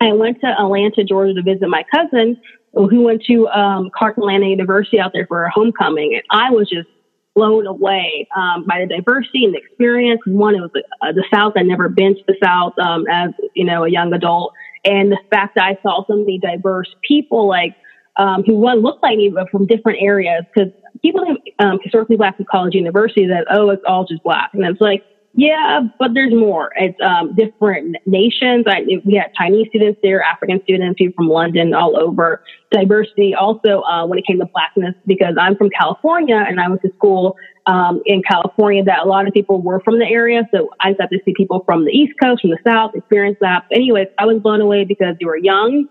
I 0.01 0.11
went 0.13 0.41
to 0.41 0.47
Atlanta, 0.47 1.03
Georgia 1.03 1.33
to 1.33 1.43
visit 1.43 1.67
my 1.69 1.83
cousin 1.91 2.41
who 2.73 3.01
went 3.01 3.23
to 3.23 3.47
um, 3.49 3.89
Clark 3.95 4.17
Atlanta 4.17 4.47
University 4.47 4.99
out 4.99 5.11
there 5.13 5.27
for 5.27 5.43
a 5.43 5.51
homecoming, 5.51 6.13
and 6.15 6.23
I 6.31 6.51
was 6.51 6.69
just 6.69 6.87
blown 7.35 7.65
away 7.65 8.27
um, 8.35 8.65
by 8.65 8.79
the 8.79 8.87
diversity 8.87 9.45
and 9.45 9.53
the 9.53 9.57
experience. 9.57 10.21
One, 10.25 10.55
it 10.55 10.61
was 10.61 10.71
uh, 11.01 11.11
the 11.11 11.23
South. 11.33 11.53
I'd 11.55 11.65
never 11.65 11.89
been 11.89 12.15
to 12.15 12.23
the 12.27 12.35
South 12.43 12.77
um, 12.79 13.05
as 13.09 13.31
you 13.55 13.65
know 13.65 13.83
a 13.83 13.89
young 13.89 14.13
adult, 14.13 14.53
and 14.85 15.11
the 15.11 15.19
fact 15.29 15.55
that 15.55 15.65
I 15.65 15.77
saw 15.81 16.05
so 16.07 16.15
many 16.15 16.39
diverse 16.39 16.93
people, 17.07 17.47
like 17.47 17.75
um, 18.17 18.43
who 18.45 18.55
one 18.55 18.81
looked 18.81 19.03
like 19.03 19.17
me, 19.17 19.29
but 19.33 19.49
from 19.49 19.65
different 19.65 19.99
areas. 20.01 20.43
Because 20.53 20.71
people 21.01 21.23
think 21.25 21.39
um, 21.59 21.79
historically 21.83 22.17
black 22.17 22.37
college 22.49 22.75
university 22.75 23.27
that 23.27 23.45
oh, 23.51 23.69
it's 23.69 23.83
all 23.87 24.05
just 24.05 24.23
black, 24.23 24.51
and 24.53 24.65
it's 24.65 24.81
like 24.81 25.03
yeah, 25.33 25.81
but 25.97 26.13
there's 26.13 26.33
more. 26.33 26.71
It's 26.75 26.99
um, 27.01 27.33
different 27.35 27.95
nations. 28.05 28.65
I, 28.67 28.81
we 29.05 29.15
had 29.15 29.31
Chinese 29.37 29.67
students 29.69 29.99
there, 30.03 30.21
African 30.21 30.61
students, 30.63 30.97
people 30.97 31.13
from 31.15 31.29
London, 31.29 31.73
all 31.73 31.97
over. 31.97 32.43
Diversity 32.71 33.33
also 33.33 33.81
uh, 33.81 34.05
when 34.05 34.19
it 34.19 34.25
came 34.27 34.39
to 34.39 34.45
blackness, 34.45 34.93
because 35.05 35.35
I'm 35.39 35.55
from 35.55 35.69
California 35.69 36.35
and 36.35 36.59
I 36.59 36.67
went 36.67 36.81
to 36.81 36.91
school 36.97 37.37
um, 37.65 38.01
in 38.05 38.21
California 38.23 38.83
that 38.83 39.05
a 39.05 39.07
lot 39.07 39.25
of 39.25 39.33
people 39.33 39.61
were 39.61 39.79
from 39.81 39.99
the 39.99 40.05
area. 40.05 40.43
So 40.53 40.69
I 40.81 40.93
got 40.93 41.09
to 41.11 41.19
see 41.23 41.33
people 41.35 41.63
from 41.65 41.85
the 41.85 41.91
East 41.91 42.13
Coast, 42.21 42.41
from 42.41 42.49
the 42.49 42.59
South, 42.67 42.91
experience 42.93 43.37
that. 43.39 43.63
but 43.69 43.77
Anyways, 43.77 44.07
I 44.17 44.25
was 44.25 44.41
blown 44.41 44.59
away 44.59 44.83
because 44.83 45.15
they 45.17 45.25
were 45.25 45.37
young, 45.37 45.87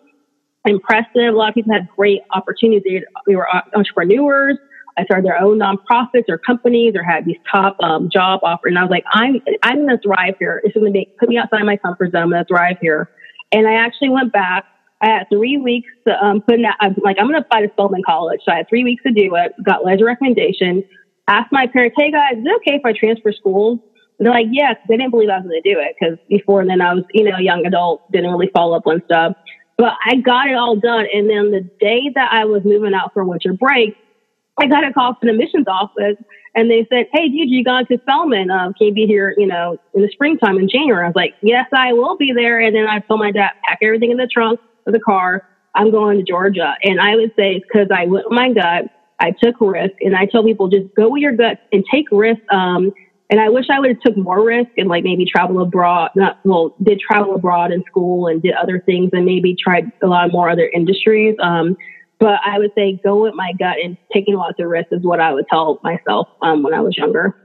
impressive. 0.64 1.08
A 1.16 1.30
lot 1.32 1.48
of 1.48 1.54
people 1.54 1.72
had 1.72 1.88
great 1.96 2.22
opportunities. 2.32 3.02
They 3.26 3.36
were 3.36 3.48
entrepreneurs 3.74 4.58
I 5.00 5.04
started 5.04 5.24
their 5.24 5.40
own 5.40 5.58
nonprofits 5.58 6.28
or 6.28 6.38
companies 6.38 6.94
or 6.94 7.02
had 7.02 7.24
these 7.24 7.38
top 7.50 7.76
um, 7.80 8.10
job 8.10 8.40
offers. 8.42 8.70
And 8.70 8.78
I 8.78 8.82
was 8.82 8.90
like, 8.90 9.04
I'm, 9.12 9.40
I'm 9.62 9.86
going 9.86 9.88
to 9.88 9.98
thrive 9.98 10.34
here. 10.38 10.60
It's 10.64 10.74
going 10.74 10.92
to 10.92 11.04
put 11.18 11.28
me 11.28 11.38
outside 11.38 11.62
my 11.64 11.76
comfort 11.76 12.12
zone. 12.12 12.22
I'm 12.22 12.30
going 12.30 12.44
to 12.44 12.48
thrive 12.48 12.76
here. 12.80 13.10
And 13.52 13.66
I 13.66 13.74
actually 13.74 14.10
went 14.10 14.32
back. 14.32 14.64
I 15.00 15.06
had 15.06 15.28
three 15.30 15.56
weeks 15.56 15.88
to 16.06 16.22
um, 16.22 16.42
put 16.42 16.56
in 16.56 16.62
that. 16.62 16.76
I'm 16.80 16.94
like, 17.02 17.16
I'm 17.18 17.26
going 17.26 17.40
to 17.40 17.46
apply 17.46 17.62
to 17.62 17.72
Spelman 17.72 18.02
College. 18.04 18.40
So 18.44 18.52
I 18.52 18.56
had 18.56 18.68
three 18.68 18.84
weeks 18.84 19.02
to 19.04 19.12
do 19.12 19.34
it. 19.36 19.52
Got 19.64 19.84
letters 19.84 20.02
of 20.02 20.06
recommendation. 20.06 20.84
Asked 21.28 21.52
my 21.52 21.66
parents, 21.66 21.96
hey 21.98 22.10
guys, 22.10 22.36
is 22.36 22.44
it 22.44 22.56
okay 22.56 22.76
if 22.76 22.84
I 22.84 22.92
transfer 22.92 23.32
schools? 23.32 23.78
And 24.18 24.26
they're 24.26 24.34
like, 24.34 24.48
yes. 24.50 24.76
Yeah, 24.78 24.86
they 24.88 24.96
didn't 24.98 25.12
believe 25.12 25.30
I 25.30 25.38
was 25.38 25.46
going 25.46 25.62
to 25.62 25.74
do 25.74 25.80
it 25.80 25.96
because 25.98 26.18
before 26.28 26.66
then 26.66 26.82
I 26.82 26.92
was, 26.92 27.04
you 27.14 27.24
know, 27.24 27.36
a 27.36 27.42
young 27.42 27.64
adult, 27.64 28.10
didn't 28.12 28.30
really 28.30 28.50
follow 28.52 28.76
up 28.76 28.86
on 28.86 29.00
stuff. 29.06 29.32
But 29.80 29.94
I 30.04 30.16
got 30.16 30.46
it 30.48 30.54
all 30.56 30.76
done. 30.76 31.06
And 31.10 31.30
then 31.30 31.52
the 31.52 31.62
day 31.80 32.10
that 32.14 32.28
I 32.30 32.44
was 32.44 32.60
moving 32.66 32.92
out 32.92 33.14
for 33.14 33.24
winter 33.24 33.54
break, 33.54 33.96
I 34.60 34.66
got 34.66 34.86
a 34.86 34.92
call 34.92 35.14
from 35.14 35.28
the 35.28 35.32
admissions 35.32 35.66
office 35.66 36.22
and 36.54 36.70
they 36.70 36.86
said, 36.90 37.06
Hey, 37.14 37.30
dude, 37.30 37.48
you 37.48 37.64
gone 37.64 37.86
to 37.86 37.98
Spelman? 38.02 38.50
Um, 38.50 38.74
can 38.74 38.88
you 38.88 38.92
be 38.92 39.06
here, 39.06 39.34
you 39.38 39.46
know, 39.46 39.78
in 39.94 40.02
the 40.02 40.10
springtime 40.12 40.58
in 40.58 40.68
January? 40.68 41.02
I 41.02 41.08
was 41.08 41.16
like, 41.16 41.34
Yes, 41.40 41.64
I 41.72 41.94
will 41.94 42.18
be 42.18 42.30
there. 42.34 42.60
And 42.60 42.76
then 42.76 42.88
I 42.88 42.98
told 42.98 43.20
my 43.20 43.32
dad, 43.32 43.52
pack 43.66 43.78
everything 43.80 44.10
in 44.10 44.18
the 44.18 44.26
trunk 44.26 44.60
of 44.86 44.92
the 44.92 45.00
car. 45.00 45.48
I'm 45.74 45.90
going 45.90 46.18
to 46.18 46.24
Georgia. 46.24 46.74
And 46.82 47.00
I 47.00 47.16
would 47.16 47.32
say 47.34 47.62
because 47.66 47.88
I 47.90 48.04
went 48.04 48.28
with 48.28 48.36
my 48.36 48.52
gut. 48.52 48.84
I 49.18 49.30
took 49.30 49.62
risk 49.62 49.94
and 50.02 50.14
I 50.14 50.26
tell 50.26 50.44
people 50.44 50.68
just 50.68 50.94
go 50.94 51.08
with 51.08 51.22
your 51.22 51.32
gut 51.32 51.58
and 51.72 51.82
take 51.90 52.04
risk. 52.12 52.40
Um, 52.52 52.92
and 53.30 53.40
I 53.40 53.48
wish 53.48 53.66
I 53.70 53.78
would 53.78 53.90
have 53.90 54.00
took 54.00 54.16
more 54.16 54.44
risk 54.44 54.70
and 54.76 54.88
like 54.88 55.04
maybe 55.04 55.24
travel 55.24 55.62
abroad, 55.62 56.10
not, 56.16 56.40
well, 56.44 56.74
did 56.82 56.98
travel 56.98 57.36
abroad 57.36 57.70
in 57.70 57.84
school 57.84 58.26
and 58.26 58.42
did 58.42 58.54
other 58.54 58.80
things 58.80 59.10
and 59.12 59.24
maybe 59.24 59.54
tried 59.54 59.84
a 60.02 60.08
lot 60.08 60.32
more 60.32 60.50
other 60.50 60.68
industries. 60.68 61.36
Um, 61.40 61.76
but 62.18 62.40
I 62.44 62.58
would 62.58 62.72
say 62.74 63.00
go 63.04 63.22
with 63.22 63.34
my 63.34 63.52
gut 63.56 63.76
and 63.82 63.96
taking 64.12 64.34
lots 64.34 64.58
of 64.58 64.66
risks 64.66 64.92
is 64.92 65.02
what 65.02 65.20
I 65.20 65.32
would 65.32 65.46
tell 65.48 65.78
myself 65.84 66.28
um, 66.42 66.64
when 66.64 66.74
I 66.74 66.80
was 66.80 66.96
younger. 66.96 67.36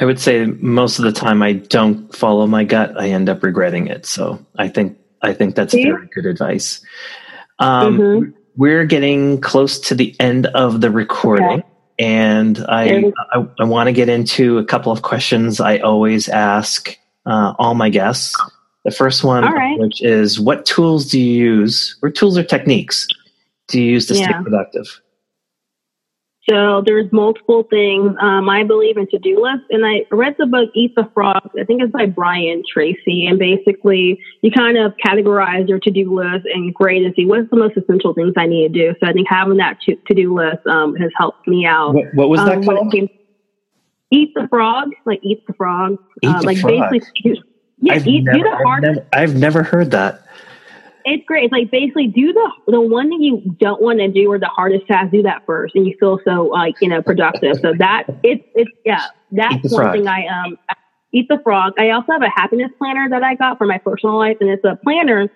I 0.00 0.06
would 0.06 0.18
say 0.18 0.46
most 0.46 0.98
of 0.98 1.04
the 1.04 1.12
time 1.12 1.42
I 1.42 1.52
don't 1.52 2.12
follow 2.16 2.46
my 2.46 2.64
gut. 2.64 2.98
I 2.98 3.10
end 3.10 3.28
up 3.28 3.42
regretting 3.42 3.88
it. 3.88 4.06
So 4.06 4.44
I 4.56 4.68
think 4.68 4.98
I 5.20 5.34
think 5.34 5.54
that's 5.54 5.72
See? 5.72 5.84
very 5.84 6.08
good 6.14 6.24
advice. 6.24 6.80
Um, 7.58 7.98
mm-hmm. 7.98 8.30
We're 8.56 8.86
getting 8.86 9.40
close 9.42 9.78
to 9.80 9.94
the 9.94 10.16
end 10.18 10.46
of 10.46 10.80
the 10.80 10.90
recording. 10.90 11.60
Okay. 11.60 11.69
And 12.00 12.64
I, 12.66 13.12
I, 13.34 13.46
I 13.60 13.64
want 13.64 13.88
to 13.88 13.92
get 13.92 14.08
into 14.08 14.56
a 14.56 14.64
couple 14.64 14.90
of 14.90 15.02
questions 15.02 15.60
I 15.60 15.78
always 15.78 16.30
ask 16.30 16.96
uh, 17.26 17.52
all 17.58 17.74
my 17.74 17.90
guests. 17.90 18.34
The 18.84 18.90
first 18.90 19.22
one, 19.22 19.44
right. 19.44 19.78
which 19.78 20.02
is, 20.02 20.40
what 20.40 20.64
tools 20.64 21.10
do 21.10 21.20
you 21.20 21.30
use? 21.30 21.98
Or 22.02 22.08
tools 22.08 22.38
or 22.38 22.42
techniques 22.42 23.06
do 23.68 23.78
you 23.78 23.92
use 23.92 24.06
to 24.06 24.14
yeah. 24.14 24.30
stay 24.30 24.42
productive? 24.42 25.00
So 26.48 26.82
there's 26.84 27.12
multiple 27.12 27.64
things. 27.68 28.16
Um, 28.20 28.48
I 28.48 28.64
believe 28.64 28.96
in 28.96 29.06
to-do 29.08 29.42
lists, 29.42 29.66
and 29.70 29.84
I 29.84 30.06
read 30.10 30.36
the 30.38 30.46
book 30.46 30.70
Eat 30.74 30.94
the 30.96 31.08
Frog. 31.12 31.50
I 31.60 31.64
think 31.64 31.82
it's 31.82 31.92
by 31.92 32.06
Brian 32.06 32.62
Tracy, 32.72 33.26
and 33.26 33.38
basically 33.38 34.18
you 34.40 34.50
kind 34.50 34.78
of 34.78 34.94
categorize 35.04 35.68
your 35.68 35.78
to-do 35.78 36.14
list 36.14 36.46
and 36.46 36.72
grade 36.72 37.04
and 37.04 37.14
see 37.14 37.26
what's 37.26 37.50
the 37.50 37.56
most 37.56 37.76
essential 37.76 38.14
things 38.14 38.32
I 38.38 38.46
need 38.46 38.72
to 38.72 38.92
do. 38.92 38.94
So 39.00 39.06
I 39.06 39.12
think 39.12 39.28
having 39.28 39.58
that 39.58 39.78
to-do 39.82 40.34
list 40.34 40.66
um, 40.66 40.96
has 40.96 41.10
helped 41.16 41.46
me 41.46 41.66
out. 41.66 41.94
What, 41.94 42.14
what 42.14 42.28
was 42.30 42.40
that 42.40 42.56
um, 42.56 42.64
called? 42.64 42.90
Came, 42.90 43.08
eat 44.10 44.32
the 44.34 44.48
frog, 44.48 44.88
like 45.04 45.20
eat 45.22 45.46
the 45.46 45.52
frog, 45.52 45.98
eat 46.22 46.28
uh, 46.28 46.40
the 46.40 46.46
like 46.46 46.58
frog. 46.58 46.90
basically. 46.90 47.42
Yeah, 47.82 47.94
I've 47.94 48.06
eat, 48.06 48.24
never, 48.24 48.38
do 48.38 48.44
the 48.44 48.56
hard. 48.56 48.84
I've 48.84 48.94
never, 48.94 49.06
I've 49.12 49.34
never 49.36 49.62
heard 49.62 49.90
that. 49.92 50.26
It's 51.04 51.24
great. 51.26 51.44
It's 51.44 51.52
like 51.52 51.70
basically 51.70 52.08
do 52.08 52.32
the 52.32 52.52
the 52.68 52.80
one 52.80 53.10
that 53.10 53.20
you 53.20 53.42
don't 53.58 53.80
want 53.80 53.98
to 54.00 54.08
do 54.08 54.30
or 54.30 54.38
the 54.38 54.46
hardest 54.46 54.86
task, 54.86 55.10
do 55.10 55.22
that 55.22 55.42
first, 55.46 55.74
and 55.74 55.86
you 55.86 55.94
feel 55.98 56.18
so 56.24 56.44
like 56.44 56.74
you 56.80 56.88
know 56.88 57.02
productive. 57.02 57.56
So 57.60 57.72
that 57.78 58.04
it's 58.22 58.44
it's 58.54 58.70
yeah, 58.84 59.06
that's 59.30 59.72
one 59.72 59.92
thing 59.92 60.06
I 60.06 60.26
um 60.26 60.56
eat 61.12 61.26
the 61.28 61.38
frog. 61.42 61.72
I 61.78 61.90
also 61.90 62.12
have 62.12 62.22
a 62.22 62.30
happiness 62.34 62.70
planner 62.78 63.08
that 63.10 63.22
I 63.22 63.34
got 63.34 63.58
for 63.58 63.66
my 63.66 63.78
personal 63.84 64.16
life, 64.18 64.36
and 64.40 64.50
it's 64.50 64.64
a 64.64 64.76
planner 64.84 65.28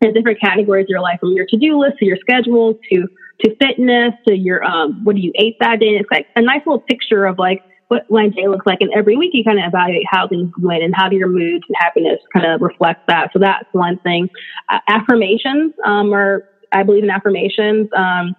in 0.00 0.14
different 0.14 0.40
categories 0.40 0.84
of 0.84 0.88
your 0.88 1.00
life, 1.00 1.18
from 1.20 1.32
your 1.32 1.46
to 1.46 1.56
do 1.56 1.78
list 1.78 1.98
to 1.98 2.06
your 2.06 2.16
schedule 2.16 2.74
to 2.90 3.08
to 3.44 3.56
fitness 3.56 4.12
to 4.28 4.36
your 4.36 4.62
um 4.64 5.00
what 5.04 5.16
do 5.16 5.22
you 5.22 5.32
ate 5.36 5.56
that 5.60 5.80
day. 5.80 5.96
It's 5.96 6.10
like 6.10 6.26
a 6.36 6.42
nice 6.42 6.62
little 6.66 6.82
picture 6.88 7.26
of 7.26 7.38
like 7.38 7.62
what 7.90 8.04
one 8.08 8.30
day 8.30 8.46
looks 8.46 8.66
like. 8.66 8.78
And 8.80 8.92
every 8.94 9.16
week 9.16 9.30
you 9.32 9.42
kind 9.42 9.58
of 9.58 9.64
evaluate 9.66 10.04
how 10.08 10.28
things 10.28 10.52
went 10.58 10.84
and 10.84 10.94
how 10.94 11.08
do 11.08 11.16
your 11.16 11.28
moods 11.28 11.64
and 11.68 11.76
happiness 11.76 12.20
kind 12.32 12.46
of 12.46 12.60
reflect 12.60 13.08
that. 13.08 13.30
So 13.32 13.40
that's 13.40 13.66
one 13.72 13.98
thing. 13.98 14.30
Uh, 14.68 14.78
affirmations 14.86 15.74
um, 15.84 16.14
are, 16.14 16.44
I 16.70 16.84
believe 16.84 17.02
in 17.02 17.10
affirmations. 17.10 17.88
Um, 17.96 18.36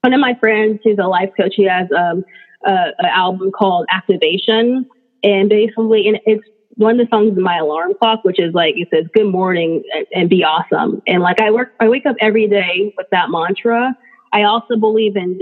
one 0.00 0.14
of 0.14 0.20
my 0.20 0.34
friends 0.40 0.80
who's 0.82 0.98
a 0.98 1.06
life 1.06 1.30
coach, 1.36 1.52
he 1.54 1.64
has 1.66 1.86
um, 1.96 2.24
an 2.64 3.06
album 3.06 3.52
called 3.52 3.86
Activation. 3.88 4.84
And 5.22 5.48
basically, 5.48 6.08
and 6.08 6.18
it's 6.26 6.44
one 6.74 6.98
of 6.98 7.06
the 7.06 7.16
songs 7.16 7.36
in 7.36 7.42
my 7.42 7.58
alarm 7.58 7.92
clock, 8.00 8.24
which 8.24 8.40
is 8.40 8.52
like 8.52 8.74
it 8.76 8.88
says 8.92 9.06
"Good 9.14 9.26
morning" 9.26 9.82
and, 9.94 10.06
and, 10.12 10.30
be 10.30 10.44
awesome. 10.44 11.02
And 11.08 11.22
like 11.22 11.40
I 11.40 11.50
work, 11.50 11.74
I 11.80 11.88
wake 11.88 12.06
up 12.06 12.14
every 12.20 12.46
day 12.46 12.94
with 12.96 13.08
that 13.10 13.30
mantra. 13.30 13.96
I 14.32 14.44
also 14.44 14.76
believe 14.76 15.16
in 15.16 15.40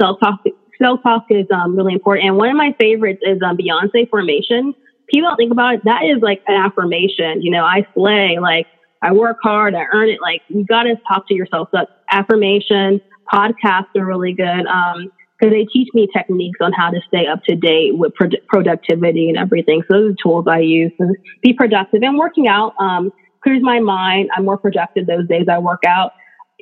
self 0.00 0.18
talk, 0.18 0.40
self 0.82 1.02
talk 1.02 1.24
is 1.30 1.46
um, 1.54 1.76
really 1.76 1.94
important. 1.94 2.28
And 2.28 2.36
one 2.36 2.50
of 2.50 2.56
my 2.56 2.74
favorites 2.80 3.20
is 3.22 3.38
um, 3.44 3.56
Beyonce 3.56 4.08
Formation. 4.08 4.74
People 5.08 5.30
don't 5.30 5.36
think 5.36 5.52
about 5.52 5.74
it. 5.74 5.84
That 5.84 6.02
is 6.04 6.20
like 6.22 6.42
an 6.48 6.54
affirmation. 6.54 7.42
You 7.42 7.52
know, 7.52 7.64
I 7.64 7.86
slay. 7.94 8.38
Like, 8.40 8.66
I 9.02 9.12
work 9.12 9.38
hard, 9.42 9.74
I 9.74 9.84
earn 9.92 10.08
it. 10.08 10.20
Like 10.20 10.42
you 10.48 10.64
got 10.64 10.84
to 10.84 10.96
talk 11.08 11.28
to 11.28 11.34
yourself. 11.34 11.68
So 11.72 11.86
affirmation 12.10 13.00
podcasts 13.32 13.94
are 13.96 14.04
really 14.04 14.32
good. 14.32 14.66
Um, 14.66 15.12
because 15.38 15.52
they 15.52 15.66
teach 15.66 15.88
me 15.92 16.08
techniques 16.16 16.58
on 16.62 16.72
how 16.72 16.90
to 16.90 16.98
stay 17.08 17.26
up 17.26 17.42
to 17.44 17.54
date 17.54 17.98
with 17.98 18.14
pro- 18.14 18.30
productivity 18.48 19.28
and 19.28 19.36
everything. 19.36 19.82
So 19.86 19.94
those 19.94 20.12
are 20.12 20.16
tools 20.22 20.46
I 20.48 20.60
use 20.60 20.92
to 20.98 21.12
be 21.42 21.52
productive 21.52 22.02
and 22.02 22.16
working 22.16 22.48
out. 22.48 22.72
Um, 22.80 23.12
clears 23.42 23.60
my 23.62 23.78
mind. 23.78 24.30
I'm 24.34 24.46
more 24.46 24.56
productive 24.56 25.06
those 25.06 25.28
days 25.28 25.46
I 25.50 25.58
work 25.58 25.82
out 25.86 26.12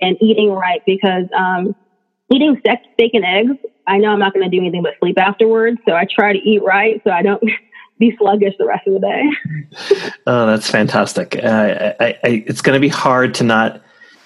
and 0.01 0.17
eating 0.21 0.51
right 0.51 0.83
because 0.85 1.27
um, 1.37 1.77
eating 2.33 2.57
steak, 2.61 2.81
steak 2.95 3.13
and 3.15 3.25
eggs, 3.25 3.59
I 3.87 3.99
know 3.99 4.09
I'm 4.09 4.19
not 4.19 4.33
going 4.33 4.49
to 4.49 4.55
do 4.55 4.61
anything 4.61 4.83
but 4.83 4.95
sleep 4.99 5.19
afterwards. 5.19 5.79
So 5.87 5.95
I 5.95 6.07
try 6.07 6.33
to 6.33 6.39
eat 6.39 6.63
right 6.63 7.01
so 7.05 7.11
I 7.11 7.23
don't 7.23 7.43
be 7.99 8.17
sluggish 8.19 8.55
the 8.59 8.67
rest 8.67 8.87
of 8.87 8.95
the 8.95 9.01
day. 9.01 10.11
oh, 10.27 10.47
that's 10.47 10.71
fantastic. 10.71 11.37
Uh, 11.37 11.93
I, 12.01 12.19
I, 12.25 12.45
it's 12.47 12.61
going 12.61 12.75
to 12.75 12.81
be 12.81 12.89
hard 12.89 13.35
to 13.35 13.45
not 13.45 13.83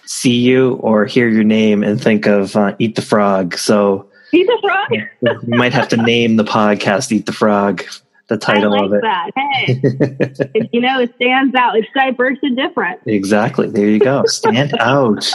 see 0.07 0.39
you 0.39 0.75
or 0.75 1.05
hear 1.05 1.29
your 1.29 1.45
name 1.45 1.83
and 1.83 2.01
think 2.01 2.27
of 2.27 2.57
uh, 2.57 2.75
Eat 2.79 2.97
the 2.97 3.03
Frog. 3.03 3.59
So 3.59 4.09
Eat 4.33 4.47
the 4.47 4.59
Frog. 4.63 5.43
we 5.47 5.57
might 5.57 5.73
have 5.73 5.89
to 5.89 5.97
name 5.97 6.37
the 6.37 6.45
podcast 6.45 7.13
Eat 7.13 7.27
the 7.27 7.33
Frog. 7.33 7.85
The 8.29 8.37
title 8.37 8.73
like 8.73 8.83
of 8.83 8.93
it. 8.93 9.01
That. 9.01 9.31
Hey, 9.35 10.69
you 10.73 10.83
know, 10.83 11.01
it 11.01 11.15
stands 11.15 11.55
out. 11.55 11.79
It's 11.79 11.89
diverse 11.95 12.37
and 12.43 12.55
different. 12.55 13.01
Exactly. 13.07 13.71
There 13.71 13.89
you 13.89 13.99
go. 13.99 14.23
Stand 14.27 14.79
out. 14.81 15.33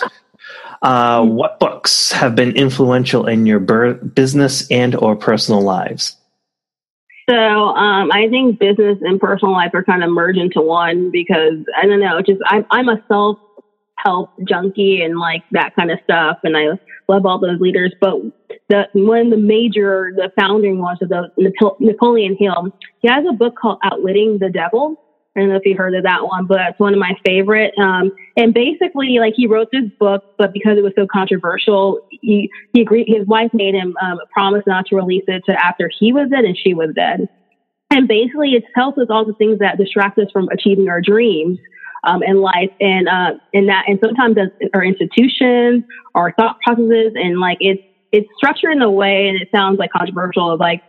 Uh, 0.83 1.25
what 1.25 1.59
books 1.59 2.11
have 2.11 2.35
been 2.35 2.55
influential 2.57 3.25
in 3.25 3.45
your 3.45 3.59
business 3.59 4.69
and 4.69 4.95
or 4.95 5.15
personal 5.15 5.61
lives? 5.61 6.17
So 7.29 7.35
um, 7.35 8.11
I 8.11 8.27
think 8.29 8.59
business 8.59 8.97
and 9.01 9.17
personal 9.17 9.53
life 9.53 9.71
are 9.73 9.83
kind 9.83 10.03
of 10.03 10.09
merged 10.09 10.37
into 10.37 10.61
one 10.61 11.09
because 11.09 11.53
I 11.81 11.85
don't 11.85 12.01
know, 12.01 12.21
just 12.21 12.41
I'm 12.45 12.65
I'm 12.69 12.89
a 12.89 13.01
self 13.07 13.39
help 13.95 14.31
junkie 14.45 15.01
and 15.01 15.17
like 15.17 15.43
that 15.51 15.73
kind 15.75 15.89
of 15.89 15.99
stuff, 16.03 16.39
and 16.43 16.57
I 16.57 16.65
love 17.07 17.25
all 17.25 17.39
those 17.39 17.61
leaders. 17.61 17.93
But 18.01 18.15
the 18.67 18.87
one 18.91 19.19
of 19.19 19.29
the 19.29 19.37
major, 19.37 20.11
the 20.13 20.33
founding 20.37 20.79
ones 20.79 20.99
of 21.01 21.07
the 21.07 21.31
Napoleon 21.79 22.35
Hill, 22.37 22.73
he 22.99 23.07
has 23.07 23.23
a 23.27 23.31
book 23.31 23.55
called 23.55 23.79
Outwitting 23.83 24.39
the 24.39 24.49
Devil, 24.49 25.01
I 25.35 25.39
don't 25.39 25.49
know 25.49 25.55
if 25.55 25.65
you 25.65 25.75
heard 25.75 25.95
of 25.95 26.03
that 26.03 26.23
one, 26.23 26.45
but 26.45 26.59
it's 26.61 26.79
one 26.79 26.93
of 26.93 26.99
my 26.99 27.13
favorite. 27.25 27.73
Um, 27.79 28.11
and 28.37 28.53
basically, 28.53 29.17
like 29.19 29.33
he 29.35 29.47
wrote 29.47 29.69
this 29.71 29.89
book, 29.99 30.23
but 30.37 30.53
because 30.53 30.77
it 30.77 30.83
was 30.83 30.93
so 30.95 31.07
controversial, 31.11 32.07
he 32.09 32.51
he 32.73 32.81
agreed. 32.81 33.07
His 33.07 33.25
wife 33.25 33.49
made 33.51 33.73
him 33.73 33.95
um, 34.01 34.19
promise 34.31 34.63
not 34.67 34.85
to 34.87 34.95
release 34.95 35.23
it 35.27 35.43
to 35.47 35.53
after 35.53 35.89
he 35.99 36.13
was 36.13 36.29
dead 36.29 36.45
and 36.45 36.55
she 36.57 36.75
was 36.75 36.89
dead. 36.95 37.27
And 37.89 38.07
basically, 38.07 38.51
it 38.51 38.63
tells 38.75 38.97
us 38.99 39.07
all 39.09 39.25
the 39.25 39.33
things 39.33 39.57
that 39.59 39.77
distract 39.77 40.19
us 40.19 40.27
from 40.31 40.49
achieving 40.49 40.87
our 40.87 41.01
dreams 41.01 41.57
um, 42.03 42.21
in 42.21 42.41
life, 42.41 42.69
and 42.79 43.07
uh, 43.07 43.33
and 43.55 43.69
that, 43.69 43.85
and 43.87 43.99
sometimes 44.03 44.37
our 44.75 44.83
institutions, 44.83 45.83
our 46.13 46.31
thought 46.33 46.59
processes, 46.61 47.13
and 47.15 47.39
like 47.39 47.57
it's 47.59 47.81
it's 48.11 48.29
structured 48.37 48.73
in 48.73 48.83
a 48.83 48.91
way, 48.91 49.27
and 49.29 49.41
it 49.41 49.49
sounds 49.51 49.79
like 49.79 49.91
controversial 49.91 50.51
of 50.51 50.59
like 50.59 50.83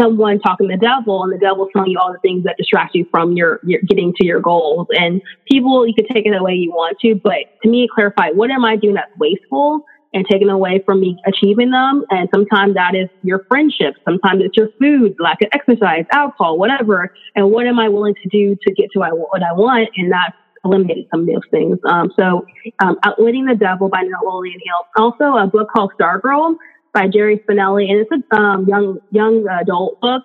someone 0.00 0.38
talking 0.40 0.68
to 0.68 0.76
the 0.76 0.80
devil 0.80 1.22
and 1.22 1.32
the 1.32 1.38
devil 1.38 1.68
telling 1.72 1.90
you 1.90 1.98
all 1.98 2.12
the 2.12 2.18
things 2.20 2.44
that 2.44 2.56
distract 2.56 2.94
you 2.94 3.06
from 3.10 3.32
your, 3.32 3.60
your 3.64 3.80
getting 3.82 4.12
to 4.20 4.26
your 4.26 4.40
goals. 4.40 4.86
And 4.90 5.20
people, 5.50 5.86
you 5.86 5.94
can 5.94 6.06
take 6.06 6.26
it 6.26 6.32
the 6.36 6.42
way 6.42 6.54
you 6.54 6.70
want 6.70 6.98
to, 7.00 7.14
but 7.14 7.60
to 7.62 7.68
me, 7.68 7.88
clarify 7.92 8.30
what 8.30 8.50
am 8.50 8.64
I 8.64 8.76
doing 8.76 8.94
that's 8.94 9.12
wasteful 9.18 9.84
and 10.12 10.26
taken 10.28 10.50
away 10.50 10.82
from 10.84 11.00
me 11.00 11.16
achieving 11.26 11.70
them. 11.70 12.04
And 12.10 12.28
sometimes 12.34 12.74
that 12.74 12.94
is 12.94 13.08
your 13.22 13.44
friendship. 13.48 13.94
Sometimes 14.04 14.42
it's 14.44 14.56
your 14.56 14.68
food, 14.80 15.14
lack 15.20 15.40
of 15.42 15.48
exercise, 15.52 16.04
alcohol, 16.12 16.58
whatever. 16.58 17.14
And 17.36 17.50
what 17.50 17.66
am 17.66 17.78
I 17.78 17.88
willing 17.88 18.14
to 18.22 18.28
do 18.28 18.56
to 18.66 18.74
get 18.74 18.90
to 18.92 18.98
what 18.98 19.42
I 19.42 19.52
want? 19.52 19.88
And 19.96 20.10
that's 20.10 20.34
eliminated 20.64 21.06
some 21.10 21.20
of 21.20 21.26
those 21.26 21.46
things. 21.50 21.78
Um, 21.88 22.10
so, 22.18 22.44
um, 22.80 22.96
Outwitting 23.04 23.46
the 23.46 23.54
Devil 23.54 23.88
by 23.88 24.02
Napoleon 24.02 24.60
Hill. 24.64 24.86
Also, 24.96 25.36
a 25.36 25.46
book 25.46 25.68
called 25.74 25.92
Stargirl 25.98 26.56
by 26.92 27.08
Jerry 27.08 27.38
Spinelli, 27.38 27.90
and 27.90 28.00
it's 28.00 28.10
a 28.32 28.36
um, 28.36 28.66
young 28.66 28.98
young 29.10 29.46
adult 29.48 30.00
book. 30.00 30.22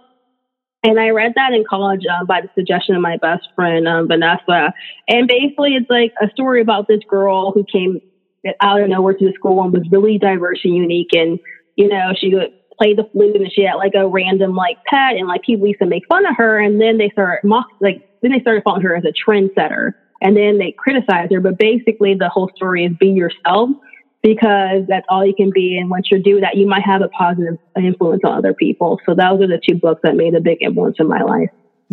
And 0.84 1.00
I 1.00 1.10
read 1.10 1.34
that 1.36 1.52
in 1.52 1.64
college 1.68 2.02
uh, 2.06 2.26
by 2.26 2.42
the 2.42 2.50
suggestion 2.54 2.96
of 2.96 3.02
my 3.02 3.18
best 3.18 3.48
friend 3.56 3.88
um, 3.88 4.08
Vanessa. 4.08 4.72
And 5.08 5.28
basically, 5.28 5.72
it's 5.76 5.90
like 5.90 6.14
a 6.22 6.30
story 6.32 6.62
about 6.62 6.88
this 6.88 7.00
girl 7.10 7.52
who 7.52 7.64
came 7.64 8.00
out 8.62 8.82
of 8.82 8.90
nowhere 8.90 9.16
to 9.16 9.26
the 9.26 9.34
school 9.34 9.64
and 9.64 9.74
was 9.74 9.88
really 9.92 10.20
diverse 10.20 10.60
and 10.64 10.76
unique. 10.76 11.10
And 11.14 11.40
you 11.76 11.88
know, 11.88 12.14
she 12.16 12.34
would 12.36 12.54
play 12.78 12.94
the 12.94 13.10
flute, 13.12 13.36
and 13.36 13.52
she 13.52 13.64
had 13.64 13.76
like 13.76 13.94
a 13.96 14.08
random 14.08 14.56
like 14.56 14.78
pet, 14.86 15.16
and 15.16 15.28
like 15.28 15.42
people 15.42 15.68
used 15.68 15.80
to 15.80 15.88
make 15.88 16.04
fun 16.08 16.26
of 16.26 16.36
her. 16.38 16.60
And 16.60 16.80
then 16.80 16.98
they 16.98 17.10
started 17.10 17.48
mock 17.48 17.68
like 17.82 18.08
then 18.22 18.32
they 18.32 18.40
started 18.42 18.64
following 18.64 18.84
her 18.84 18.96
as 18.96 19.04
a 19.06 19.14
trendsetter. 19.14 19.94
And 20.22 20.36
then 20.36 20.58
they 20.58 20.74
criticized 20.78 21.34
her. 21.34 21.42
But 21.42 21.58
basically, 21.58 22.16
the 22.16 22.30
whole 22.30 22.50
story 22.56 22.86
is 22.86 22.94
be 23.00 23.08
yourself 23.08 23.70
because 24.26 24.88
that's 24.88 25.06
all 25.08 25.24
you 25.24 25.36
can 25.36 25.52
be. 25.52 25.78
And 25.78 25.88
once 25.88 26.10
you 26.10 26.18
do 26.18 26.40
that, 26.40 26.58
you 26.58 26.66
might 26.66 26.82
have 26.82 27.04
a 27.04 27.10
positive 27.10 27.60
influence 27.78 28.24
on 28.26 28.36
other 28.36 28.56
people. 28.56 29.00
So 29.06 29.14
those 29.14 29.40
are 29.42 29.48
the 29.48 29.62
two 29.64 29.76
books 29.76 30.02
that 30.02 30.16
made 30.16 30.34
a 30.34 30.42
big 30.42 30.58
influence 30.62 30.98
in 31.00 31.08
my 31.08 31.22
life. 31.22 31.52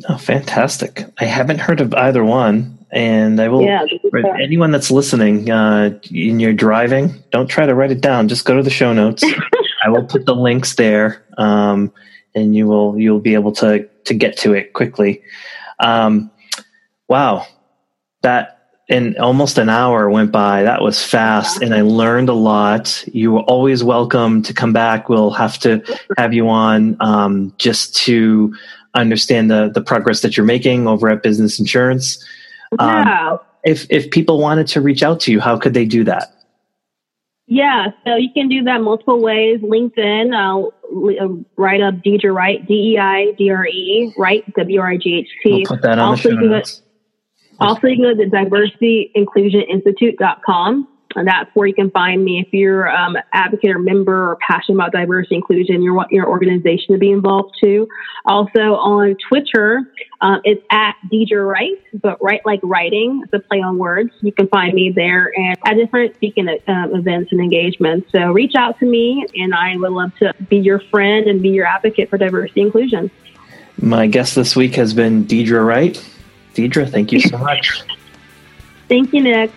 Oh, 0.09 0.17
fantastic. 0.17 1.05
I 1.19 1.27
haven't 1.27 1.59
heard 1.59 1.83
of 1.83 1.93
either 1.93 2.25
one. 2.25 2.79
And 2.91 3.39
I 3.39 3.49
will, 3.49 3.63
yeah, 3.63 3.85
for 4.11 4.37
anyone 4.37 4.71
that's 4.71 4.91
listening, 4.91 5.51
uh, 5.51 5.99
and 6.11 6.41
you're 6.41 6.53
driving, 6.55 7.23
don't 7.33 7.49
try 7.49 7.67
to 7.67 7.75
write 7.75 7.91
it 7.91 8.01
down. 8.01 8.29
Just 8.29 8.47
go 8.47 8.57
to 8.57 8.63
the 8.63 8.71
show 8.71 8.95
notes. 8.95 9.23
I 9.85 9.91
will 9.91 10.05
put 10.05 10.25
the 10.25 10.35
links 10.35 10.75
there. 10.75 11.25
Um, 11.37 11.93
and 12.35 12.55
you 12.57 12.67
will, 12.67 12.99
you'll 12.99 13.21
be 13.21 13.35
able 13.35 13.53
to, 13.53 13.89
to 14.05 14.15
get 14.15 14.39
to 14.39 14.55
it 14.55 14.73
quickly. 14.73 15.23
Um, 15.81 16.31
wow. 17.09 17.47
That, 18.23 18.62
and 18.89 19.17
almost 19.19 19.59
an 19.59 19.69
hour 19.69 20.11
went 20.11 20.33
by. 20.33 20.63
That 20.63 20.83
was 20.83 21.03
fast, 21.03 21.63
and 21.63 21.75
I 21.75 21.83
learned 21.83 22.29
a 22.29 22.35
lot. 22.35 23.05
You 23.13 23.37
are 23.37 23.43
always 23.43 23.85
welcome 23.85 24.43
to 24.43 24.53
come 24.53 24.73
back. 24.73 25.09
We'll 25.09 25.31
have 25.31 25.59
to 25.61 25.83
have 26.19 26.35
you 26.35 26.49
on 26.49 26.97
um, 27.01 27.55
just 27.59 27.95
to 27.97 28.55
understand 28.95 29.51
the 29.51 29.71
the 29.73 29.83
progress 29.83 30.21
that 30.23 30.37
you're 30.37 30.47
making 30.47 30.87
over 30.87 31.09
at 31.09 31.23
Business 31.23 31.59
Insurance. 31.59 32.23
Um, 32.79 33.07
yeah. 33.07 33.37
If 33.65 33.87
if 33.91 34.11
people 34.11 34.39
wanted 34.39 34.67
to 34.69 34.81
reach 34.81 35.03
out 35.03 35.21
to 35.21 35.33
you, 35.33 35.41
how 35.41 35.57
could 35.57 35.75
they 35.75 35.85
do 35.85 36.05
that? 36.05 36.35
Yeah, 37.47 37.89
so 38.05 38.17
you 38.17 38.31
can 38.33 38.49
do 38.49 38.63
that 38.65 38.81
multiple 38.81 39.21
ways. 39.21 39.61
LinkedIn, 39.61 40.35
I'll 40.35 40.73
uh, 41.21 41.29
write 41.57 41.83
up 41.83 41.97
Deidre 41.97 42.35
Wright, 42.35 42.67
D 42.67 42.95
E 42.95 42.99
I 42.99 43.33
D 43.37 43.51
R 43.51 43.67
E, 43.67 44.15
Wright, 44.17 44.43
W 44.55 44.81
R 44.81 44.91
I 44.93 44.97
G 44.97 45.19
H 45.19 45.29
T. 45.43 45.65
Put 45.67 45.83
that 45.83 45.99
on 45.99 46.11
also, 46.11 46.31
the 46.31 46.35
show 46.37 46.41
notes. 46.41 46.83
Also, 47.61 47.87
you 47.87 47.97
can 47.97 48.05
go 48.05 48.15
to 48.15 48.31
diversityinclusioninstitute.com. 48.31 50.89
And 51.17 51.27
that's 51.27 51.51
where 51.55 51.67
you 51.67 51.75
can 51.75 51.91
find 51.91 52.25
me 52.25 52.41
if 52.41 52.53
you're 52.53 52.91
um, 52.91 53.17
an 53.17 53.23
advocate 53.33 53.71
or 53.71 53.79
member 53.79 54.31
or 54.31 54.39
passionate 54.47 54.77
about 54.77 54.93
diversity 54.93 55.37
inclusion, 55.37 55.83
you 55.83 55.95
want 55.95 56.11
your 56.11 56.29
organization 56.29 56.95
to 56.95 56.99
be 56.99 57.11
involved 57.11 57.55
too. 57.63 57.89
Also 58.25 58.77
on 58.77 59.17
Twitter, 59.29 59.83
uh, 60.21 60.39
it's 60.45 60.65
at 60.71 60.97
Deidre 61.13 61.47
Wright, 61.47 61.81
but 62.01 62.23
write 62.23 62.45
like 62.47 62.61
writing. 62.63 63.23
It's 63.25 63.33
a 63.33 63.41
play 63.41 63.61
on 63.61 63.79
words. 63.79 64.11
You 64.21 64.33
can 64.33 64.49
find 64.49 64.75
me 64.75 64.93
there 64.95 65.33
and 65.37 65.57
at 65.65 65.75
different 65.75 66.15
speaking 66.15 66.49
um, 66.49 66.95
events 66.95 67.33
and 67.33 67.41
engagements. 67.41 68.11
So 68.13 68.33
reach 68.33 68.55
out 68.57 68.79
to 68.79 68.87
me 68.87 69.27
and 69.37 69.55
I 69.55 69.77
would 69.77 69.93
love 69.93 70.13
to 70.21 70.33
be 70.49 70.59
your 70.59 70.81
friend 70.81 71.27
and 71.27 71.43
be 71.43 71.51
your 71.51 71.67
advocate 71.67 72.11
for 72.11 72.19
diversity 72.19 72.63
inclusion. 72.63 73.11
My 73.81 74.07
guest 74.07 74.35
this 74.35 74.55
week 74.55 74.75
has 74.77 74.95
been 74.95 75.25
Deidre 75.25 75.67
Wright. 75.67 76.12
Deidre, 76.55 76.89
thank 76.91 77.13
you 77.13 77.21
so 77.21 77.39
much. 77.39 77.83
thank 78.89 79.13
you, 79.13 79.23
Nick. 79.23 79.51